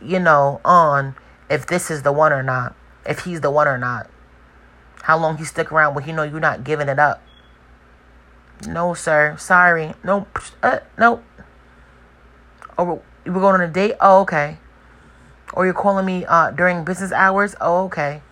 you 0.00 0.18
know, 0.18 0.60
on 0.64 1.14
if 1.50 1.66
this 1.66 1.90
is 1.90 2.02
the 2.02 2.12
one 2.12 2.32
or 2.32 2.42
not. 2.42 2.74
If 3.06 3.20
he's 3.20 3.42
the 3.42 3.50
one 3.50 3.68
or 3.68 3.76
not. 3.76 4.08
How 5.02 5.18
long 5.18 5.36
he 5.36 5.44
stick 5.44 5.70
around 5.70 5.94
when 5.94 6.04
he 6.04 6.12
know 6.12 6.22
you're 6.22 6.40
not 6.40 6.64
giving 6.64 6.88
it 6.88 6.98
up. 6.98 7.22
No, 8.66 8.94
sir. 8.94 9.36
Sorry. 9.38 9.94
Nope. 10.02 10.38
Uh, 10.62 10.80
nope. 10.98 11.22
Or 12.76 13.02
we're 13.24 13.32
going 13.34 13.54
on 13.54 13.60
a 13.60 13.68
date? 13.68 13.94
Oh, 14.00 14.20
okay. 14.22 14.58
Or 15.52 15.64
you're 15.64 15.74
calling 15.74 16.04
me 16.04 16.24
uh, 16.26 16.50
during 16.50 16.84
business 16.84 17.12
hours? 17.12 17.54
Oh, 17.60 17.84
okay. 17.84 18.22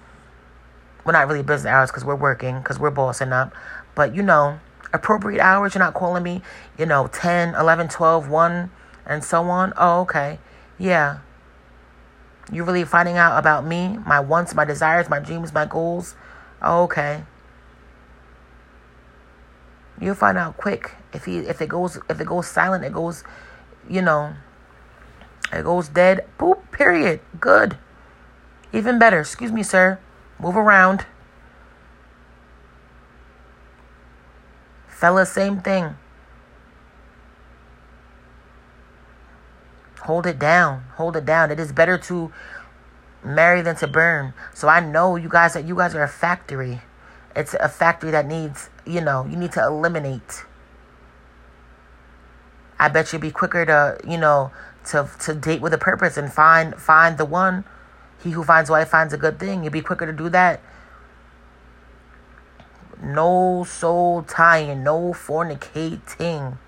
Well, 1.04 1.12
not 1.12 1.28
really 1.28 1.42
business 1.42 1.70
hours 1.70 1.90
because 1.90 2.04
we're 2.04 2.16
working, 2.16 2.58
because 2.58 2.78
we're 2.78 2.90
bossing 2.90 3.32
up. 3.32 3.54
But, 3.94 4.14
you 4.14 4.22
know, 4.22 4.58
appropriate 4.92 5.40
hours. 5.40 5.74
You're 5.74 5.84
not 5.84 5.94
calling 5.94 6.22
me, 6.22 6.42
you 6.78 6.86
know, 6.86 7.08
10, 7.08 7.54
11, 7.54 7.88
12, 7.88 8.28
1, 8.28 8.70
and 9.06 9.24
so 9.24 9.42
on. 9.44 9.72
Oh, 9.76 10.00
okay. 10.02 10.38
Yeah. 10.78 11.18
You're 12.52 12.64
really 12.64 12.84
finding 12.84 13.16
out 13.16 13.38
about 13.38 13.66
me, 13.66 13.98
my 14.06 14.20
wants, 14.20 14.54
my 14.54 14.64
desires, 14.64 15.08
my 15.08 15.18
dreams, 15.18 15.52
my 15.52 15.66
goals. 15.66 16.14
Oh, 16.62 16.84
okay. 16.84 17.24
You'll 20.00 20.14
find 20.14 20.38
out 20.38 20.56
quick. 20.56 20.94
If 21.12 21.24
he 21.24 21.38
if 21.38 21.62
it 21.62 21.68
goes 21.68 21.98
if 22.10 22.20
it 22.20 22.26
goes 22.26 22.46
silent, 22.46 22.84
it 22.84 22.92
goes, 22.92 23.24
you 23.88 24.02
know, 24.02 24.34
it 25.52 25.64
goes 25.64 25.88
dead. 25.88 26.26
Poop. 26.38 26.70
Period. 26.70 27.20
Good. 27.40 27.78
Even 28.72 28.98
better. 28.98 29.20
Excuse 29.20 29.50
me, 29.50 29.62
sir. 29.62 29.98
Move 30.38 30.56
around. 30.56 31.06
Fella, 34.96 35.26
same 35.26 35.60
thing. 35.60 35.94
Hold 40.04 40.24
it 40.24 40.38
down. 40.38 40.84
Hold 40.94 41.18
it 41.18 41.26
down. 41.26 41.50
It 41.50 41.60
is 41.60 41.70
better 41.70 41.98
to 41.98 42.32
marry 43.22 43.60
than 43.60 43.76
to 43.76 43.86
burn. 43.86 44.32
So 44.54 44.68
I 44.68 44.80
know 44.80 45.16
you 45.16 45.28
guys 45.28 45.52
that 45.52 45.66
you 45.66 45.76
guys 45.76 45.94
are 45.94 46.02
a 46.02 46.08
factory. 46.08 46.80
It's 47.34 47.52
a 47.60 47.68
factory 47.68 48.10
that 48.12 48.26
needs, 48.26 48.70
you 48.86 49.02
know, 49.02 49.26
you 49.26 49.36
need 49.36 49.52
to 49.52 49.62
eliminate. 49.62 50.46
I 52.78 52.88
bet 52.88 53.12
you'd 53.12 53.20
be 53.20 53.30
quicker 53.30 53.66
to, 53.66 53.98
you 54.08 54.16
know, 54.16 54.50
to 54.86 55.10
to 55.20 55.34
date 55.34 55.60
with 55.60 55.74
a 55.74 55.78
purpose 55.78 56.16
and 56.16 56.32
find 56.32 56.74
find 56.76 57.18
the 57.18 57.26
one. 57.26 57.66
He 58.24 58.30
who 58.30 58.44
finds 58.44 58.70
wife 58.70 58.88
finds 58.88 59.12
a 59.12 59.18
good 59.18 59.38
thing. 59.38 59.62
You'd 59.62 59.74
be 59.74 59.82
quicker 59.82 60.06
to 60.06 60.12
do 60.12 60.30
that. 60.30 60.62
No 63.02 63.64
soul 63.68 64.22
tying, 64.22 64.82
no 64.82 65.12
fornicating. 65.12 66.58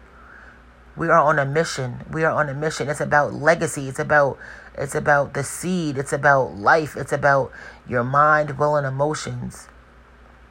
We 0.97 1.09
are 1.09 1.21
on 1.21 1.39
a 1.39 1.45
mission. 1.45 2.05
We 2.11 2.25
are 2.25 2.33
on 2.33 2.49
a 2.49 2.55
mission. 2.55 2.89
It's 2.89 3.01
about 3.01 3.33
legacy. 3.33 3.89
It's 3.89 3.99
about 3.99 4.39
it's 4.77 4.95
about 4.95 5.35
the 5.35 5.43
seed. 5.43 5.99
It's 5.99 6.13
about 6.13 6.57
life. 6.57 6.97
It's 6.97 7.13
about 7.13 7.53
your 7.89 8.05
mind, 8.05 8.59
will, 8.59 8.77
and 8.77 8.87
emotions. 8.87 9.69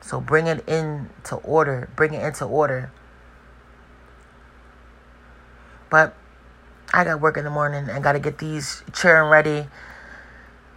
So 0.02 0.20
bring 0.20 0.48
it 0.48 0.68
into 0.68 1.36
order. 1.38 1.90
Bring 1.96 2.14
it 2.14 2.24
into 2.24 2.46
order. 2.46 2.92
But 5.90 6.16
I 6.94 7.04
got 7.04 7.22
work 7.22 7.38
in 7.38 7.44
the 7.44 7.50
morning 7.50 7.90
and 7.90 8.04
got 8.04 8.14
to 8.14 8.20
get 8.20 8.38
these 8.38 8.84
children 8.94 9.30
ready. 9.30 9.68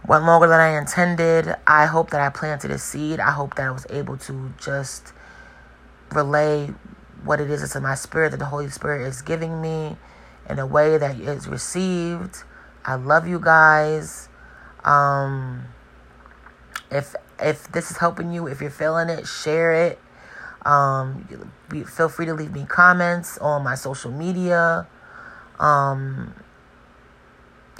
Went 0.07 0.25
longer 0.25 0.47
than 0.47 0.59
I 0.59 0.77
intended. 0.77 1.55
I 1.67 1.85
hope 1.85 2.09
that 2.09 2.21
I 2.21 2.29
planted 2.29 2.71
a 2.71 2.77
seed. 2.77 3.19
I 3.19 3.31
hope 3.31 3.55
that 3.55 3.67
I 3.67 3.71
was 3.71 3.85
able 3.89 4.17
to 4.17 4.53
just 4.59 5.13
relay 6.11 6.73
what 7.23 7.39
it 7.39 7.49
is 7.49 7.61
that's 7.61 7.75
in 7.75 7.83
my 7.83 7.95
spirit 7.95 8.31
that 8.31 8.37
the 8.37 8.45
Holy 8.45 8.69
Spirit 8.69 9.07
is 9.07 9.21
giving 9.21 9.61
me 9.61 9.95
in 10.49 10.59
a 10.59 10.65
way 10.65 10.97
that 10.97 11.19
is 11.19 11.47
received. 11.47 12.43
I 12.83 12.95
love 12.95 13.27
you 13.27 13.39
guys. 13.39 14.27
Um, 14.83 15.65
if 16.89 17.15
if 17.39 17.71
this 17.71 17.91
is 17.91 17.97
helping 17.97 18.31
you, 18.31 18.47
if 18.47 18.61
you're 18.61 18.69
feeling 18.69 19.09
it, 19.09 19.27
share 19.27 19.73
it. 19.73 19.99
Um, 20.63 21.27
feel 21.87 22.09
free 22.09 22.25
to 22.25 22.33
leave 22.33 22.51
me 22.51 22.65
comments 22.65 23.37
on 23.39 23.63
my 23.63 23.75
social 23.75 24.11
media. 24.11 24.87
Um, 25.59 26.33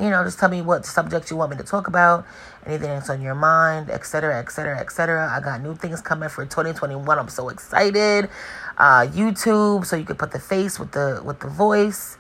you 0.02 0.10
know, 0.10 0.24
just 0.24 0.40
tell 0.40 0.50
me 0.50 0.62
what 0.62 0.86
subject 0.86 1.30
you 1.30 1.38
want 1.38 1.52
me 1.52 1.58
to 1.58 1.64
talk 1.64 1.88
about, 1.88 2.26
anything 2.66 2.90
that's 2.90 3.10
on 3.10 3.22
your 3.22 3.36
mind, 3.36 3.90
etc., 3.92 4.40
etc., 4.40 4.80
etc. 4.80 5.32
I 5.32 5.40
got 5.40 5.62
new 5.62 5.76
things 5.76 6.02
coming 6.02 6.28
for 6.30 6.44
2021. 6.44 7.20
I'm 7.20 7.30
so 7.30 7.50
excited. 7.50 8.30
Uh, 8.78 9.06
YouTube, 9.08 9.86
so 9.86 9.96
you 9.96 10.06
can 10.06 10.16
put 10.16 10.32
the 10.32 10.40
face 10.40 10.80
with 10.80 10.92
the 10.92 11.22
with 11.24 11.40
the 11.40 11.48
voice. 11.48 12.18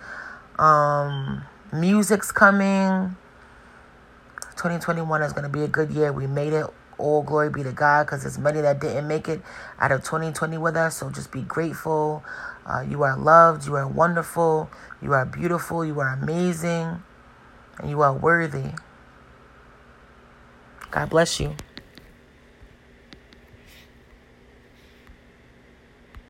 Um, 0.59 1.43
music's 1.73 2.31
coming. 2.31 3.15
2021 4.51 5.23
is 5.23 5.33
going 5.33 5.43
to 5.43 5.49
be 5.49 5.63
a 5.63 5.67
good 5.67 5.89
year. 5.91 6.13
We 6.13 6.27
made 6.27 6.53
it. 6.53 6.65
All 6.99 7.23
glory 7.23 7.49
be 7.49 7.63
to 7.63 7.71
God 7.71 8.05
because 8.05 8.21
there's 8.21 8.37
many 8.37 8.61
that 8.61 8.79
didn't 8.79 9.07
make 9.07 9.27
it 9.27 9.41
out 9.79 9.91
of 9.91 10.01
2020 10.03 10.59
with 10.59 10.75
us. 10.75 10.97
So 10.97 11.09
just 11.09 11.31
be 11.31 11.41
grateful. 11.41 12.23
Uh, 12.63 12.81
you 12.87 13.01
are 13.01 13.17
loved. 13.17 13.65
You 13.65 13.75
are 13.75 13.87
wonderful. 13.87 14.69
You 15.01 15.13
are 15.13 15.25
beautiful. 15.25 15.83
You 15.83 15.99
are 15.99 16.13
amazing. 16.13 17.01
And 17.79 17.89
you 17.89 18.01
are 18.01 18.13
worthy. 18.13 18.71
God 20.91 21.09
bless 21.09 21.39
you. 21.39 21.55